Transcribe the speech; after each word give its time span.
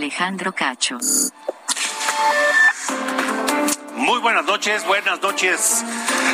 Alejandro 0.00 0.54
Cacho. 0.54 0.96
Muy 3.96 4.18
buenas 4.20 4.46
noches, 4.46 4.86
buenas 4.86 5.20
noches. 5.20 5.84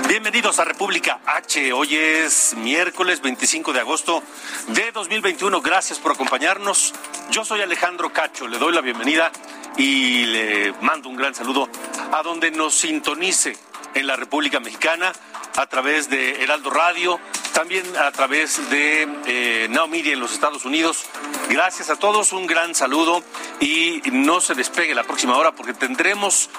Bienvenidos 0.07 0.61
a 0.61 0.65
República 0.65 1.19
H. 1.27 1.73
Hoy 1.73 1.97
es 1.97 2.55
miércoles 2.59 3.21
25 3.23 3.73
de 3.73 3.81
agosto 3.81 4.23
de 4.69 4.93
2021. 4.93 5.61
Gracias 5.63 5.99
por 5.99 6.13
acompañarnos. 6.13 6.95
Yo 7.33 7.45
soy 7.45 7.61
Alejandro 7.61 8.13
Cacho. 8.13 8.47
Le 8.47 8.59
doy 8.59 8.73
la 8.73 8.83
bienvenida 8.83 9.33
y 9.77 10.27
le 10.27 10.73
mando 10.83 11.09
un 11.09 11.17
gran 11.17 11.35
saludo 11.35 11.69
a 12.13 12.23
donde 12.23 12.53
nos 12.53 12.73
sintonice 12.73 13.59
en 13.95 14.07
la 14.07 14.15
República 14.15 14.61
Mexicana 14.61 15.13
a 15.57 15.67
través 15.67 16.11
de 16.11 16.43
Heraldo 16.43 16.71
Radio, 16.71 17.19
también 17.53 17.85
a 17.97 18.11
través 18.13 18.69
de 18.71 19.09
eh, 19.27 19.69
Media 19.89 20.13
en 20.13 20.21
los 20.21 20.33
Estados 20.33 20.65
Unidos. 20.65 21.05
Gracias 21.49 21.91
a 21.91 21.97
todos, 21.97 22.33
un 22.33 22.47
gran 22.47 22.75
saludo 22.75 23.23
y 23.61 24.03
no 24.13 24.41
se 24.41 24.55
despegue 24.55 24.95
la 24.95 25.05
próxima 25.05 25.37
hora 25.37 25.53
porque 25.53 25.73
tendremos 25.75 26.51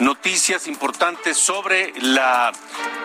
noticias 0.00 0.66
importantes 0.66 1.36
sobre 1.36 1.92
la 2.00 2.52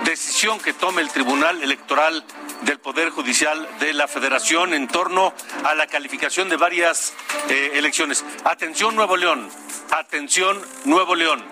decisión 0.03 0.59
que 0.59 0.73
tome 0.73 1.02
el 1.02 1.09
Tribunal 1.09 1.61
Electoral 1.63 2.23
del 2.61 2.79
Poder 2.79 3.09
Judicial 3.09 3.67
de 3.79 3.94
la 3.94 4.07
Federación 4.07 4.73
en 4.73 4.88
torno 4.88 5.33
a 5.63 5.73
la 5.73 5.88
calificación 5.88 6.49
de 6.49 6.57
varias 6.57 7.13
eh, 7.49 7.72
elecciones. 7.75 8.23
Atención 8.44 8.95
Nuevo 8.95 9.17
León, 9.17 9.49
atención 9.91 10.61
Nuevo 10.85 11.16
León. 11.16 11.44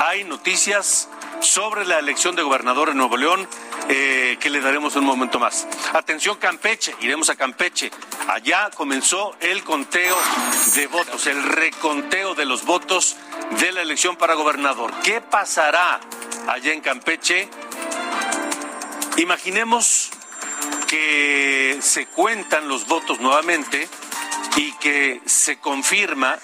Hay 0.00 0.24
noticias 0.24 1.08
sobre 1.44 1.84
la 1.84 1.98
elección 1.98 2.34
de 2.34 2.42
gobernador 2.42 2.88
en 2.88 2.96
Nuevo 2.96 3.16
León 3.16 3.46
eh, 3.88 4.38
que 4.40 4.50
le 4.50 4.60
daremos 4.60 4.96
un 4.96 5.04
momento 5.04 5.38
más. 5.38 5.66
Atención 5.92 6.36
Campeche, 6.38 6.94
iremos 7.00 7.28
a 7.28 7.36
Campeche. 7.36 7.90
Allá 8.28 8.70
comenzó 8.74 9.36
el 9.40 9.62
conteo 9.62 10.16
de 10.74 10.86
votos, 10.86 11.26
el 11.26 11.42
reconteo 11.42 12.34
de 12.34 12.46
los 12.46 12.64
votos 12.64 13.16
de 13.60 13.72
la 13.72 13.82
elección 13.82 14.16
para 14.16 14.34
gobernador. 14.34 14.92
¿Qué 15.02 15.20
pasará 15.20 16.00
allá 16.48 16.72
en 16.72 16.80
Campeche? 16.80 17.48
Imaginemos 19.18 20.10
que 20.88 21.78
se 21.80 22.06
cuentan 22.06 22.68
los 22.68 22.86
votos 22.86 23.20
nuevamente 23.20 23.88
y 24.56 24.72
que 24.72 25.20
se 25.26 25.58
confirma 25.58 26.38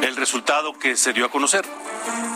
el 0.00 0.16
resultado 0.16 0.78
que 0.78 0.96
se 0.96 1.12
dio 1.12 1.26
a 1.26 1.30
conocer, 1.30 1.64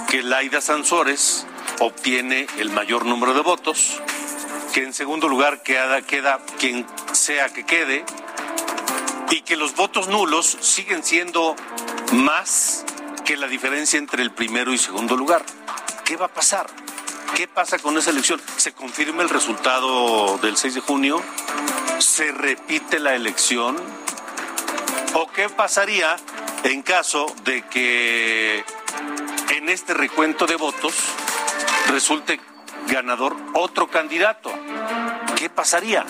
que 0.09 0.23
Laida 0.23 0.61
Sansores 0.61 1.47
obtiene 1.81 2.47
el 2.59 2.71
mayor 2.71 3.05
número 3.05 3.35
de 3.35 3.41
votos, 3.41 4.01
que 4.73 4.85
en 4.85 4.93
segundo 4.93 5.29
lugar 5.29 5.63
queda, 5.63 6.03
queda 6.03 6.39
quien 6.59 6.87
sea 7.13 7.49
que 7.49 7.67
quede, 7.67 8.05
y 9.31 9.43
que 9.43 9.57
los 9.57 9.75
votos 9.75 10.09
nulos 10.09 10.59
siguen 10.61 11.03
siendo 11.03 11.57
más 12.13 12.85
que 13.25 13.37
la 13.37 13.49
diferencia 13.49 13.99
entre 13.99 14.23
el 14.23 14.33
primero 14.33 14.73
y 14.73 14.79
segundo 14.79 15.17
lugar. 15.17 15.45
¿Qué 16.05 16.17
va 16.17 16.27
a 16.27 16.35
pasar? 16.35 16.67
¿Qué 17.35 17.49
pasa 17.49 17.79
con 17.79 17.97
esa 17.97 18.11
elección? 18.11 18.41
¿Se 18.57 18.73
confirma 18.73 19.23
el 19.23 19.29
resultado 19.29 20.37
del 20.39 20.57
6 20.57 20.75
de 20.75 20.81
junio? 20.81 21.23
¿Se 21.99 22.33
repite 22.33 22.99
la 22.99 23.15
elección? 23.15 23.77
¿O 25.15 25.31
qué 25.31 25.49
pasaría 25.49 26.17
en 26.65 26.83
caso 26.83 27.27
de 27.45 27.63
que 27.63 28.65
en 29.57 29.69
este 29.69 29.95
recuento 29.95 30.47
de 30.47 30.57
votos 30.57 30.95
resulte 31.89 32.41
ganador 32.89 33.37
otro 33.55 33.89
candidato? 33.89 34.53
¿Qué 35.37 35.51
pasaría? 35.51 36.05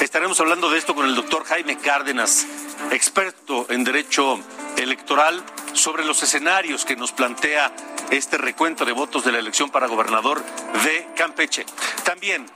Estaremos 0.00 0.40
hablando 0.40 0.70
de 0.70 0.78
esto 0.78 0.94
con 0.94 1.06
el 1.06 1.14
doctor 1.14 1.44
Jaime 1.44 1.76
Cárdenas, 1.78 2.46
experto 2.90 3.66
en 3.68 3.84
derecho 3.84 4.40
electoral, 4.76 5.42
sobre 5.72 6.04
los 6.04 6.22
escenarios 6.22 6.84
que 6.84 6.96
nos 6.96 7.12
plantea 7.12 7.72
este 8.10 8.38
recuento 8.38 8.84
de 8.84 8.92
votos 8.92 9.24
de 9.24 9.32
la 9.32 9.38
elección 9.38 9.70
para 9.70 9.86
gobernador 9.86 10.42
de 10.84 11.08
Campeche. 11.14 11.64
También, 12.02 12.46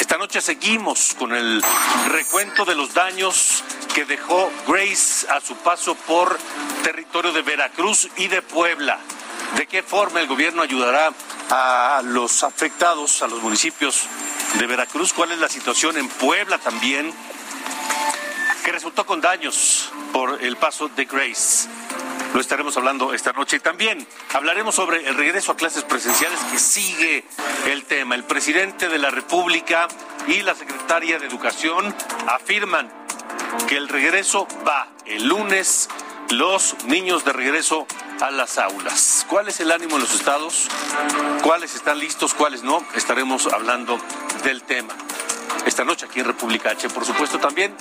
esta 0.00 0.18
noche 0.18 0.40
seguimos 0.40 1.14
con 1.14 1.32
el 1.32 1.62
recuento 2.08 2.64
de 2.64 2.74
los 2.74 2.92
daños 2.94 3.62
que 3.94 4.04
dejó 4.04 4.50
Grace 4.66 5.30
a 5.30 5.40
su 5.40 5.54
paso 5.56 5.94
por 5.94 6.38
territorio 6.82 7.32
de 7.32 7.42
Veracruz 7.42 8.08
y 8.16 8.28
de 8.28 8.42
Puebla. 8.42 8.98
¿De 9.56 9.66
qué 9.66 9.82
forma 9.82 10.20
el 10.20 10.26
gobierno 10.26 10.62
ayudará 10.62 11.12
a 11.54 12.00
los 12.02 12.44
afectados, 12.44 13.22
a 13.22 13.26
los 13.26 13.42
municipios 13.42 14.06
de 14.58 14.66
Veracruz? 14.66 15.12
¿Cuál 15.12 15.32
es 15.32 15.38
la 15.38 15.50
situación 15.50 15.98
en 15.98 16.08
Puebla 16.08 16.56
también? 16.56 17.12
Que 18.64 18.72
resultó 18.72 19.04
con 19.04 19.20
daños 19.20 19.92
por 20.14 20.42
el 20.42 20.56
paso 20.56 20.88
de 20.88 21.04
Grace. 21.04 21.68
Lo 22.32 22.40
estaremos 22.40 22.74
hablando 22.78 23.12
esta 23.12 23.32
noche. 23.32 23.56
Y 23.56 23.60
también 23.60 24.06
hablaremos 24.32 24.74
sobre 24.74 25.06
el 25.06 25.14
regreso 25.14 25.52
a 25.52 25.56
clases 25.56 25.84
presenciales 25.84 26.40
que 26.50 26.58
sigue 26.58 27.24
el 27.66 27.84
tema. 27.84 28.14
El 28.14 28.24
presidente 28.24 28.88
de 28.88 28.96
la 28.96 29.10
República 29.10 29.88
y 30.26 30.40
la 30.40 30.54
secretaria 30.54 31.18
de 31.18 31.26
Educación 31.26 31.94
afirman 32.28 32.90
que 33.68 33.76
el 33.76 33.90
regreso 33.90 34.48
va 34.66 34.88
el 35.04 35.28
lunes, 35.28 35.90
los 36.30 36.76
niños 36.86 37.26
de 37.26 37.34
regreso 37.34 37.86
a 38.22 38.30
las 38.30 38.56
aulas. 38.56 39.26
¿Cuál 39.28 39.48
es 39.48 39.58
el 39.58 39.72
ánimo 39.72 39.96
en 39.96 40.02
los 40.02 40.14
estados? 40.14 40.68
¿Cuáles 41.42 41.74
están 41.74 41.98
listos? 41.98 42.34
¿Cuáles 42.34 42.62
no? 42.62 42.84
Estaremos 42.94 43.48
hablando 43.52 43.98
del 44.44 44.62
tema. 44.62 44.94
Esta 45.66 45.84
noche 45.84 46.06
aquí 46.06 46.20
en 46.20 46.26
República 46.26 46.70
H, 46.70 46.88
por 46.90 47.04
supuesto 47.04 47.40
también, 47.40 47.74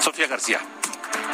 Sofía 0.00 0.26
García. 0.26 0.60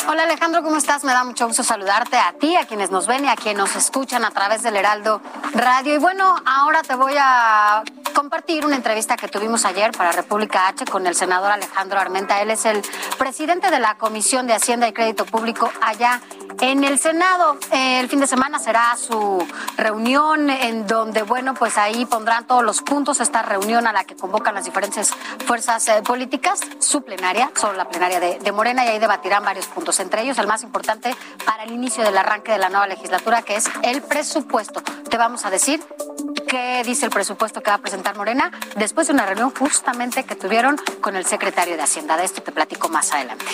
Hola 0.07 0.23
Alejandro, 0.23 0.63
¿cómo 0.63 0.77
estás? 0.77 1.03
Me 1.03 1.13
da 1.13 1.25
mucho 1.25 1.49
gusto 1.49 1.65
saludarte 1.65 2.17
a 2.17 2.35
ti, 2.35 2.55
a 2.55 2.65
quienes 2.65 2.93
nos 2.93 3.09
ven 3.09 3.25
y 3.25 3.29
a 3.29 3.35
quienes 3.35 3.59
nos 3.59 3.75
escuchan 3.75 4.25
a 4.25 4.31
través 4.31 4.63
del 4.63 4.77
Heraldo 4.77 5.21
Radio. 5.55 5.95
Y 5.95 5.99
bueno, 5.99 6.37
ahora 6.47 6.83
te 6.83 6.95
voy 6.95 7.15
a 7.19 7.83
compartir 8.13 8.65
una 8.65 8.77
entrevista 8.77 9.17
que 9.17 9.29
tuvimos 9.29 9.65
ayer 9.65 9.93
para 9.93 10.13
República 10.13 10.69
H 10.69 10.85
con 10.87 11.07
el 11.07 11.15
senador 11.15 11.51
Alejandro 11.51 11.99
Armenta. 11.99 12.41
Él 12.41 12.51
es 12.51 12.65
el 12.65 12.83
presidente 13.19 13.71
de 13.71 13.81
la 13.81 13.97
Comisión 13.97 14.47
de 14.47 14.55
Hacienda 14.55 14.89
y 14.89 14.93
Crédito 14.93 15.25
Público 15.25 15.71
allá 15.81 16.21
en 16.61 16.85
el 16.85 16.99
Senado. 16.99 17.59
El 17.71 18.09
fin 18.09 18.21
de 18.21 18.27
semana 18.27 18.59
será 18.59 18.97
su 18.97 19.45
reunión 19.77 20.51
en 20.51 20.87
donde, 20.87 21.23
bueno, 21.23 21.55
pues 21.55 21.79
ahí 21.79 22.07
pondrán 22.07 22.47
todos 22.47 22.63
los 22.63 22.83
puntos 22.83 23.21
esta 23.21 23.43
reunión 23.43 23.87
a 23.87 23.93
la 23.93 24.05
que 24.05 24.15
convocan 24.15 24.55
las 24.55 24.65
diferentes 24.65 25.13
fuerzas 25.47 25.89
eh, 25.89 26.03
políticas, 26.05 26.61
su 26.79 27.03
plenaria, 27.03 27.51
solo 27.55 27.75
la 27.75 27.89
plenaria 27.89 28.21
de 28.21 28.53
Morena, 28.53 28.85
y 28.85 28.89
ahí 28.89 28.99
debatirán 28.99 29.45
varios 29.45 29.67
puntos, 29.67 29.99
entre 30.01 30.23
ellos 30.23 30.39
el 30.39 30.47
más 30.47 30.63
importante 30.63 31.15
para 31.45 31.65
el 31.65 31.73
inicio 31.73 32.05
del 32.05 32.17
arranque 32.17 32.53
de 32.53 32.59
la 32.59 32.69
nueva 32.69 32.87
legislatura, 32.87 33.43
que 33.43 33.57
es 33.57 33.65
el 33.83 34.03
presupuesto. 34.03 34.83
Te 34.83 35.17
vamos 35.17 35.45
a 35.45 35.51
decir 35.51 35.83
qué 36.47 36.83
dice 36.85 37.07
el 37.07 37.11
presupuesto 37.11 37.63
que 37.63 37.71
va 37.71 37.77
a 37.77 37.81
presentar 37.81 38.02
Morena 38.13 38.51
después 38.77 39.07
de 39.07 39.13
una 39.13 39.25
reunión 39.25 39.53
justamente 39.55 40.25
que 40.25 40.35
tuvieron 40.35 40.77
con 41.01 41.15
el 41.15 41.25
secretario 41.25 41.77
de 41.77 41.83
Hacienda. 41.83 42.17
De 42.17 42.25
esto 42.25 42.43
te 42.43 42.51
platico 42.51 42.89
más 42.89 43.13
adelante. 43.13 43.47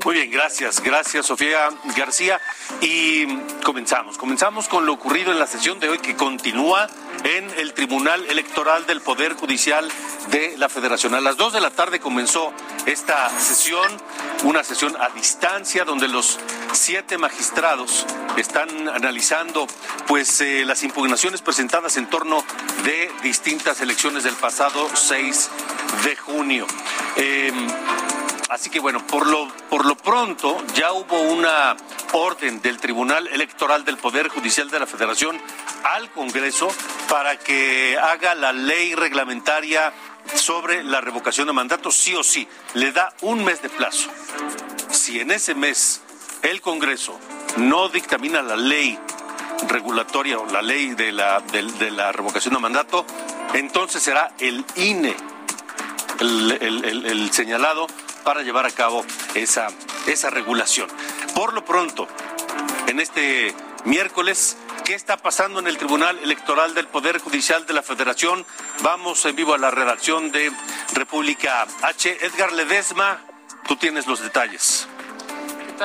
Muy 0.00 0.14
bien, 0.14 0.30
gracias, 0.30 0.80
gracias 0.82 1.26
Sofía 1.26 1.68
García. 1.96 2.40
Y 2.80 3.26
comenzamos, 3.62 4.16
comenzamos 4.16 4.66
con 4.66 4.86
lo 4.86 4.92
ocurrido 4.94 5.32
en 5.32 5.38
la 5.38 5.46
sesión 5.46 5.78
de 5.80 5.88
hoy 5.88 5.98
que 5.98 6.16
continúa 6.16 6.88
en 7.24 7.48
el 7.58 7.72
Tribunal 7.72 8.24
Electoral 8.26 8.86
del 8.86 9.00
Poder 9.00 9.34
Judicial 9.34 9.88
de 10.30 10.56
la 10.56 10.68
Federación. 10.68 11.14
A 11.14 11.20
las 11.20 11.36
dos 11.36 11.52
de 11.52 11.60
la 11.60 11.70
tarde 11.70 12.00
comenzó 12.00 12.52
esta 12.86 13.28
sesión, 13.38 13.86
una 14.44 14.64
sesión 14.64 14.96
a 15.00 15.10
distancia 15.10 15.84
donde 15.84 16.08
los 16.08 16.38
siete 16.72 17.18
magistrados 17.18 18.06
están 18.36 18.88
analizando 18.88 19.66
pues 20.06 20.40
eh, 20.40 20.64
las 20.64 20.82
impugnaciones 20.82 21.42
presentadas 21.42 21.96
en 21.96 22.08
torno 22.08 22.42
de 22.84 23.10
distintas 23.22 23.80
elecciones 23.80 24.24
del 24.24 24.34
pasado 24.34 24.88
6 24.94 25.50
de 26.04 26.16
junio. 26.16 26.66
Eh, 27.16 27.52
Así 28.52 28.68
que 28.68 28.80
bueno, 28.80 29.06
por 29.06 29.26
lo, 29.26 29.48
por 29.70 29.86
lo 29.86 29.96
pronto 29.96 30.62
ya 30.74 30.92
hubo 30.92 31.18
una 31.22 31.74
orden 32.12 32.60
del 32.60 32.76
Tribunal 32.76 33.26
Electoral 33.28 33.82
del 33.82 33.96
Poder 33.96 34.28
Judicial 34.28 34.68
de 34.68 34.78
la 34.78 34.86
Federación 34.86 35.40
al 35.84 36.10
Congreso 36.10 36.68
para 37.08 37.38
que 37.38 37.96
haga 37.96 38.34
la 38.34 38.52
ley 38.52 38.94
reglamentaria 38.94 39.94
sobre 40.34 40.84
la 40.84 41.00
revocación 41.00 41.46
de 41.46 41.54
mandato, 41.54 41.90
sí 41.90 42.14
o 42.14 42.22
sí. 42.22 42.46
Le 42.74 42.92
da 42.92 43.14
un 43.22 43.42
mes 43.42 43.62
de 43.62 43.70
plazo. 43.70 44.10
Si 44.90 45.18
en 45.18 45.30
ese 45.30 45.54
mes 45.54 46.02
el 46.42 46.60
Congreso 46.60 47.18
no 47.56 47.88
dictamina 47.88 48.42
la 48.42 48.56
ley 48.56 48.98
regulatoria 49.66 50.38
o 50.38 50.44
la 50.44 50.60
ley 50.60 50.88
de 50.88 51.10
la, 51.10 51.40
de, 51.40 51.90
la 51.90 52.12
revocación 52.12 52.52
de 52.52 52.60
mandato, 52.60 53.06
entonces 53.54 54.02
será 54.02 54.34
el 54.38 54.62
INE 54.76 55.16
el, 56.20 57.30
señalado 57.32 57.86
para 58.22 58.42
llevar 58.42 58.66
a 58.66 58.70
cabo 58.70 59.04
esa, 59.34 59.68
esa 60.06 60.30
regulación. 60.30 60.88
Por 61.34 61.52
lo 61.52 61.64
pronto, 61.64 62.08
en 62.86 63.00
este 63.00 63.54
miércoles, 63.84 64.56
¿qué 64.84 64.94
está 64.94 65.16
pasando 65.16 65.60
en 65.60 65.66
el 65.66 65.78
Tribunal 65.78 66.18
Electoral 66.18 66.74
del 66.74 66.88
Poder 66.88 67.18
Judicial 67.18 67.66
de 67.66 67.72
la 67.72 67.82
Federación? 67.82 68.44
Vamos 68.82 69.24
en 69.24 69.36
vivo 69.36 69.54
a 69.54 69.58
la 69.58 69.70
redacción 69.70 70.32
de 70.32 70.52
República 70.94 71.66
H. 71.82 72.26
Edgar 72.26 72.52
Ledesma, 72.52 73.20
tú 73.66 73.76
tienes 73.76 74.06
los 74.06 74.20
detalles. 74.20 74.88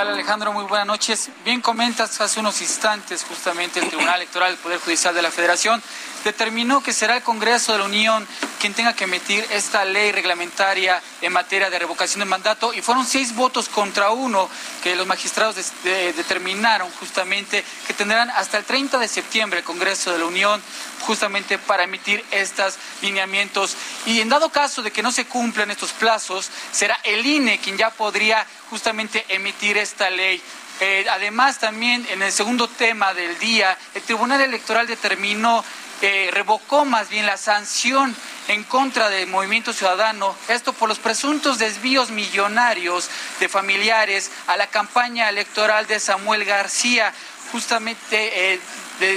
Alejandro? 0.05 0.53
Muy 0.53 0.65
buenas 0.65 0.85
noches. 0.85 1.29
Bien 1.43 1.59
comentas 1.59 2.21
hace 2.21 2.39
unos 2.39 2.61
instantes 2.61 3.23
justamente 3.23 3.79
el 3.79 3.87
Tribunal 3.87 4.17
Electoral 4.17 4.51
del 4.51 4.59
Poder 4.59 4.79
Judicial 4.79 5.15
de 5.15 5.23
la 5.23 5.31
Federación 5.31 5.81
determinó 6.27 6.83
que 6.83 6.91
será 6.91 7.15
el 7.15 7.23
Congreso 7.23 7.71
de 7.71 7.79
la 7.79 7.85
Unión 7.85 8.27
quien 8.59 8.73
tenga 8.73 8.93
que 8.93 9.05
emitir 9.05 9.47
esta 9.51 9.85
ley 9.85 10.11
reglamentaria 10.11 11.01
en 11.21 11.31
materia 11.31 11.69
de 11.69 11.79
revocación 11.79 12.19
de 12.19 12.25
mandato 12.25 12.73
y 12.73 12.81
fueron 12.81 13.05
seis 13.05 13.33
votos 13.33 13.69
contra 13.69 14.09
uno 14.09 14.49
que 14.83 14.97
los 14.97 15.07
magistrados 15.07 15.55
determinaron 15.83 16.91
justamente 16.99 17.63
que 17.87 17.93
tendrán 17.93 18.29
hasta 18.31 18.57
el 18.57 18.65
30 18.65 18.97
de 18.97 19.07
septiembre 19.07 19.59
el 19.59 19.65
Congreso 19.65 20.11
de 20.11 20.19
la 20.19 20.25
Unión 20.25 20.61
justamente 21.01 21.57
para 21.57 21.83
emitir 21.83 22.25
estos 22.31 22.75
lineamientos. 23.01 23.77
Y 24.05 24.19
en 24.19 24.27
dado 24.27 24.49
caso 24.49 24.81
de 24.81 24.91
que 24.91 25.03
no 25.03 25.13
se 25.13 25.27
cumplan 25.27 25.71
estos 25.71 25.93
plazos 25.93 26.49
será 26.73 26.99
el 27.05 27.25
INE 27.25 27.59
quien 27.59 27.77
ya 27.77 27.89
podría 27.89 28.45
justamente 28.69 29.23
emitir 29.29 29.77
esta 29.77 30.09
ley. 30.09 30.41
Eh, 30.79 31.05
además, 31.09 31.57
también 31.57 32.05
en 32.11 32.21
el 32.21 32.31
segundo 32.31 32.67
tema 32.67 33.13
del 33.13 33.39
día, 33.39 33.75
el 33.95 34.03
Tribunal 34.03 34.41
Electoral 34.41 34.85
determinó 34.85 35.63
eh, 36.01 36.29
revocó 36.31 36.85
más 36.85 37.09
bien 37.09 37.25
la 37.25 37.37
sanción 37.37 38.15
en 38.47 38.63
contra 38.63 39.09
del 39.09 39.27
movimiento 39.27 39.73
ciudadano, 39.73 40.35
esto 40.47 40.71
por 40.73 40.89
los 40.89 40.99
presuntos 40.99 41.57
desvíos 41.57 42.11
millonarios 42.11 43.09
de 43.39 43.49
familiares 43.49 44.31
a 44.47 44.57
la 44.57 44.67
campaña 44.67 45.27
electoral 45.29 45.87
de 45.87 45.99
Samuel 45.99 46.45
García. 46.45 47.13
Justamente 47.51 48.53
eh, 48.53 48.59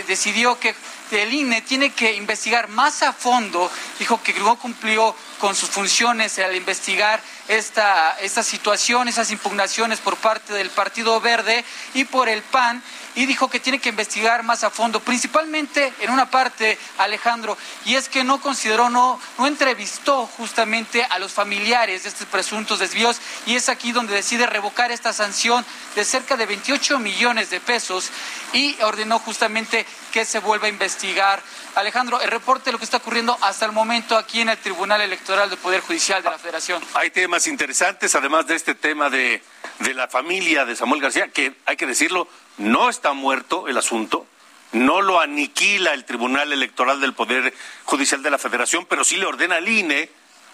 decidió 0.06 0.58
que 0.58 0.74
el 1.10 1.32
INE 1.32 1.62
tiene 1.62 1.90
que 1.90 2.14
investigar 2.14 2.68
más 2.68 3.02
a 3.02 3.12
fondo, 3.12 3.70
dijo 3.98 4.22
que 4.22 4.32
no 4.34 4.56
cumplió 4.56 5.14
con 5.38 5.56
sus 5.56 5.68
funciones 5.68 6.38
al 6.38 6.54
investigar 6.54 7.20
esta, 7.48 8.16
esta 8.20 8.42
situación, 8.42 9.08
esas 9.08 9.30
impugnaciones 9.30 9.98
por 9.98 10.16
parte 10.16 10.52
del 10.52 10.70
Partido 10.70 11.20
Verde 11.20 11.64
y 11.94 12.04
por 12.04 12.28
el 12.28 12.42
PAN 12.42 12.82
y 13.14 13.26
dijo 13.26 13.48
que 13.48 13.60
tiene 13.60 13.78
que 13.78 13.88
investigar 13.88 14.42
más 14.42 14.64
a 14.64 14.70
fondo, 14.70 15.00
principalmente 15.00 15.92
en 16.00 16.10
una 16.10 16.30
parte, 16.30 16.78
Alejandro, 16.98 17.56
y 17.84 17.94
es 17.94 18.08
que 18.08 18.24
no 18.24 18.40
consideró, 18.40 18.90
no, 18.90 19.20
no 19.38 19.46
entrevistó 19.46 20.26
justamente 20.26 21.04
a 21.04 21.18
los 21.18 21.32
familiares 21.32 22.02
de 22.02 22.08
estos 22.08 22.26
presuntos 22.26 22.78
desvíos 22.78 23.20
y 23.46 23.56
es 23.56 23.68
aquí 23.68 23.92
donde 23.92 24.14
decide 24.14 24.46
revocar 24.46 24.90
esta 24.90 25.12
sanción 25.12 25.64
de 25.94 26.04
cerca 26.04 26.36
de 26.36 26.46
28 26.46 26.98
millones 26.98 27.50
de 27.50 27.60
pesos 27.60 28.10
y 28.52 28.80
ordenó 28.82 29.18
justamente 29.18 29.86
que 30.12 30.24
se 30.24 30.38
vuelva 30.38 30.66
a 30.66 30.70
investigar. 30.70 31.42
Alejandro, 31.74 32.20
el 32.20 32.30
reporte 32.30 32.66
de 32.66 32.72
lo 32.72 32.78
que 32.78 32.84
está 32.84 32.98
ocurriendo 32.98 33.36
hasta 33.42 33.66
el 33.66 33.72
momento 33.72 34.16
aquí 34.16 34.40
en 34.40 34.48
el 34.48 34.58
Tribunal 34.58 35.00
Electoral 35.00 35.48
del 35.48 35.58
Poder 35.58 35.80
Judicial 35.80 36.22
de 36.22 36.30
la 36.30 36.38
Federación. 36.38 36.82
Hay 36.94 37.10
temas 37.10 37.46
interesantes, 37.46 38.14
además 38.14 38.46
de 38.46 38.56
este 38.56 38.74
tema 38.74 39.08
de, 39.08 39.42
de 39.78 39.94
la 39.94 40.08
familia 40.08 40.64
de 40.64 40.76
Samuel 40.76 41.00
García, 41.00 41.28
que 41.28 41.54
hay 41.66 41.76
que 41.76 41.86
decirlo, 41.86 42.28
no 42.60 42.88
está 42.88 43.12
muerto 43.12 43.68
el 43.68 43.76
asunto. 43.76 44.26
No 44.72 45.00
lo 45.00 45.20
aniquila 45.20 45.94
el 45.94 46.04
Tribunal 46.04 46.52
Electoral 46.52 47.00
del 47.00 47.14
Poder 47.14 47.52
Judicial 47.84 48.22
de 48.22 48.30
la 48.30 48.38
Federación, 48.38 48.86
pero 48.86 49.02
sí 49.02 49.16
le 49.16 49.26
ordena 49.26 49.56
al 49.56 49.68
INE 49.68 50.10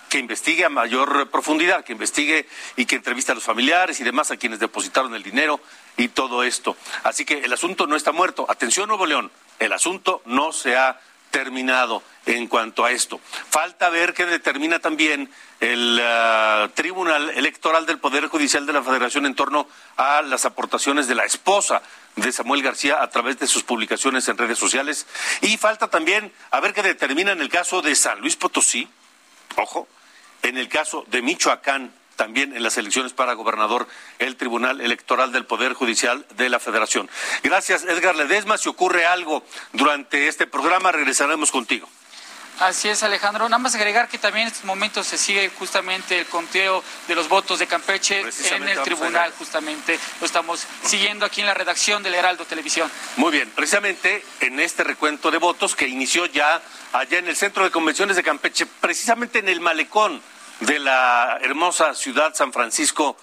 que 0.09 0.19
investigue 0.19 0.65
a 0.65 0.69
mayor 0.69 1.29
profundidad, 1.31 1.85
que 1.85 1.93
investigue 1.93 2.49
y 2.77 2.87
que 2.87 2.97
entreviste 2.97 3.33
a 3.33 3.35
los 3.35 3.45
familiares 3.45 4.01
y 4.01 4.05
demás 4.05 4.31
a 4.31 4.37
quienes 4.37 4.61
depositaron 4.61 5.15
el 5.15 5.23
dinero 5.23 5.61
y 5.97 6.09
todo 6.09 6.45
esto. 6.45 6.77
Así 7.03 7.25
que 7.25 7.41
el 7.41 7.53
asunto 7.53 7.87
no 7.87 7.97
está 7.97 8.13
muerto. 8.13 8.47
Atención, 8.49 8.89
Nuevo 8.89 9.05
León, 9.05 9.31
el 9.59 9.73
asunto 9.73 10.23
no 10.25 10.53
se 10.53 10.77
ha 10.77 11.01
terminado 11.37 12.03
en 12.25 12.47
cuanto 12.47 12.83
a 12.83 12.93
esto. 12.93 13.21
Falta 13.51 13.91
ver 13.91 14.15
qué 14.15 14.25
determina 14.25 14.79
también 14.79 15.31
el 15.61 16.01
ah, 16.03 16.71
Tribunal 16.73 17.29
Electoral 17.29 17.85
del 17.85 17.99
Poder 17.99 18.29
Judicial 18.29 18.65
de 18.65 18.73
la 18.73 18.83
Federación 18.83 19.27
en 19.27 19.35
torno 19.35 19.69
a 19.99 20.23
las 20.23 20.47
aportaciones 20.47 21.09
de 21.09 21.15
la 21.15 21.27
esposa 21.27 21.83
de 22.15 22.33
Samuel 22.33 22.63
García 22.63 23.03
a 23.03 23.11
través 23.11 23.39
de 23.39 23.47
sus 23.47 23.65
publicaciones 23.65 24.27
en 24.29 24.39
redes 24.39 24.59
sociales. 24.59 25.07
Y 25.43 25.59
falta 25.59 25.89
también 25.89 26.33
a 26.53 26.61
ver 26.61 26.73
qué 26.73 26.83
determina 26.83 27.33
en 27.33 27.43
el 27.43 27.51
caso 27.51 27.83
de 27.83 27.95
San 27.95 28.19
Luis 28.21 28.37
Potosí, 28.37 28.89
ojo, 29.57 29.89
en 30.41 30.57
el 30.57 30.71
caso 30.71 31.05
de 31.09 31.21
Michoacán 31.21 31.93
también 32.17 32.57
en 32.57 32.63
las 32.63 32.77
elecciones 32.79 33.13
para 33.13 33.35
gobernador 33.35 33.87
el 34.19 34.37
Tribunal 34.37 34.81
Electoral 34.81 35.33
del 35.33 35.45
Poder 35.45 35.75
Judicial 35.75 36.27
de 36.37 36.49
la 36.49 36.59
Federación. 36.59 37.09
Gracias, 37.43 37.85
Edgar 37.85 38.17
Ledesma. 38.17 38.59
Si 38.59 38.69
ocurre 38.69 39.07
algo 39.07 39.45
durante 39.73 40.29
este 40.29 40.47
programa, 40.47 40.93
regresaremos 40.93 41.51
contigo. 41.51 41.89
Así 42.59 42.89
es, 42.89 43.03
Alejandro. 43.03 43.49
Nada 43.51 43.59
más 43.59 43.75
agregar 43.75 44.09
que 44.09 44.17
también 44.17 44.47
en 44.47 44.53
estos 44.53 44.65
momentos 44.65 45.07
se 45.07 45.19
sigue 45.19 45.51
justamente 45.59 46.19
el 46.19 46.27
conteo 46.27 46.83
de 47.07 47.15
los 47.15 47.29
votos 47.29 47.59
de 47.59 47.67
Campeche 47.67 48.25
en 48.51 48.69
el 48.69 48.83
tribunal, 48.83 49.31
justamente. 49.39 49.99
Lo 50.21 50.27
estamos 50.27 50.67
siguiendo 50.83 51.27
aquí 51.27 51.43
en 51.43 51.49
la 51.49 51.55
redacción 51.55 52.03
del 52.03 52.15
Heraldo 52.15 52.47
Televisión. 52.47 52.91
Muy 53.17 53.31
bien, 53.31 53.51
precisamente 53.55 54.25
en 54.41 54.59
este 54.59 54.85
recuento 54.85 55.31
de 55.31 55.37
votos 55.37 55.77
que 55.77 55.87
inició 55.87 56.25
ya 56.25 56.63
allá 56.95 57.19
en 57.19 57.29
el 57.29 57.37
Centro 57.37 57.63
de 57.63 57.71
Convenciones 57.71 58.17
de 58.17 58.23
Campeche, 58.23 58.65
precisamente 58.65 59.41
en 59.41 59.51
el 59.51 59.61
malecón 59.61 60.23
de 60.61 60.79
la 60.79 61.39
hermosa 61.43 61.95
ciudad 61.95 62.35
San 62.35 62.53
Francisco 62.53 63.17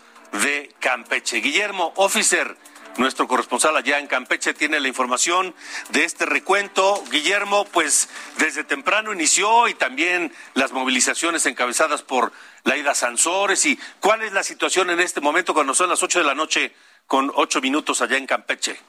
de 0.44 0.74
Campeche. 0.80 1.38
Guillermo, 1.38 1.94
officer, 1.96 2.56
nuestro 2.98 3.28
corresponsal 3.28 3.76
allá 3.76 3.98
en 4.00 4.08
Campeche 4.08 4.54
tiene 4.54 4.80
la 4.80 4.88
información 4.88 5.56
de 5.90 6.04
este 6.04 6.26
recuento. 6.26 7.04
Guillermo, 7.10 7.66
pues 7.66 8.10
desde 8.38 8.64
temprano 8.64 9.14
inició 9.14 9.68
y 9.68 9.74
también 9.74 10.32
las 10.54 10.72
movilizaciones 10.72 11.46
encabezadas 11.46 12.04
por 12.04 12.32
Laida 12.64 12.94
Sansores. 12.94 13.66
¿Y 13.66 13.80
cuál 14.00 14.22
es 14.22 14.34
la 14.34 14.44
situación 14.44 14.92
en 14.92 15.00
este 15.00 15.22
momento 15.22 15.54
cuando 15.54 15.74
son 15.74 15.90
las 15.90 16.04
ocho 16.04 16.20
de 16.20 16.26
la 16.26 16.36
noche 16.36 16.74
con 17.08 17.32
ocho 17.34 17.62
minutos 17.62 18.02
allá 18.02 18.18
en 18.18 18.28
Campeche? 18.28 18.80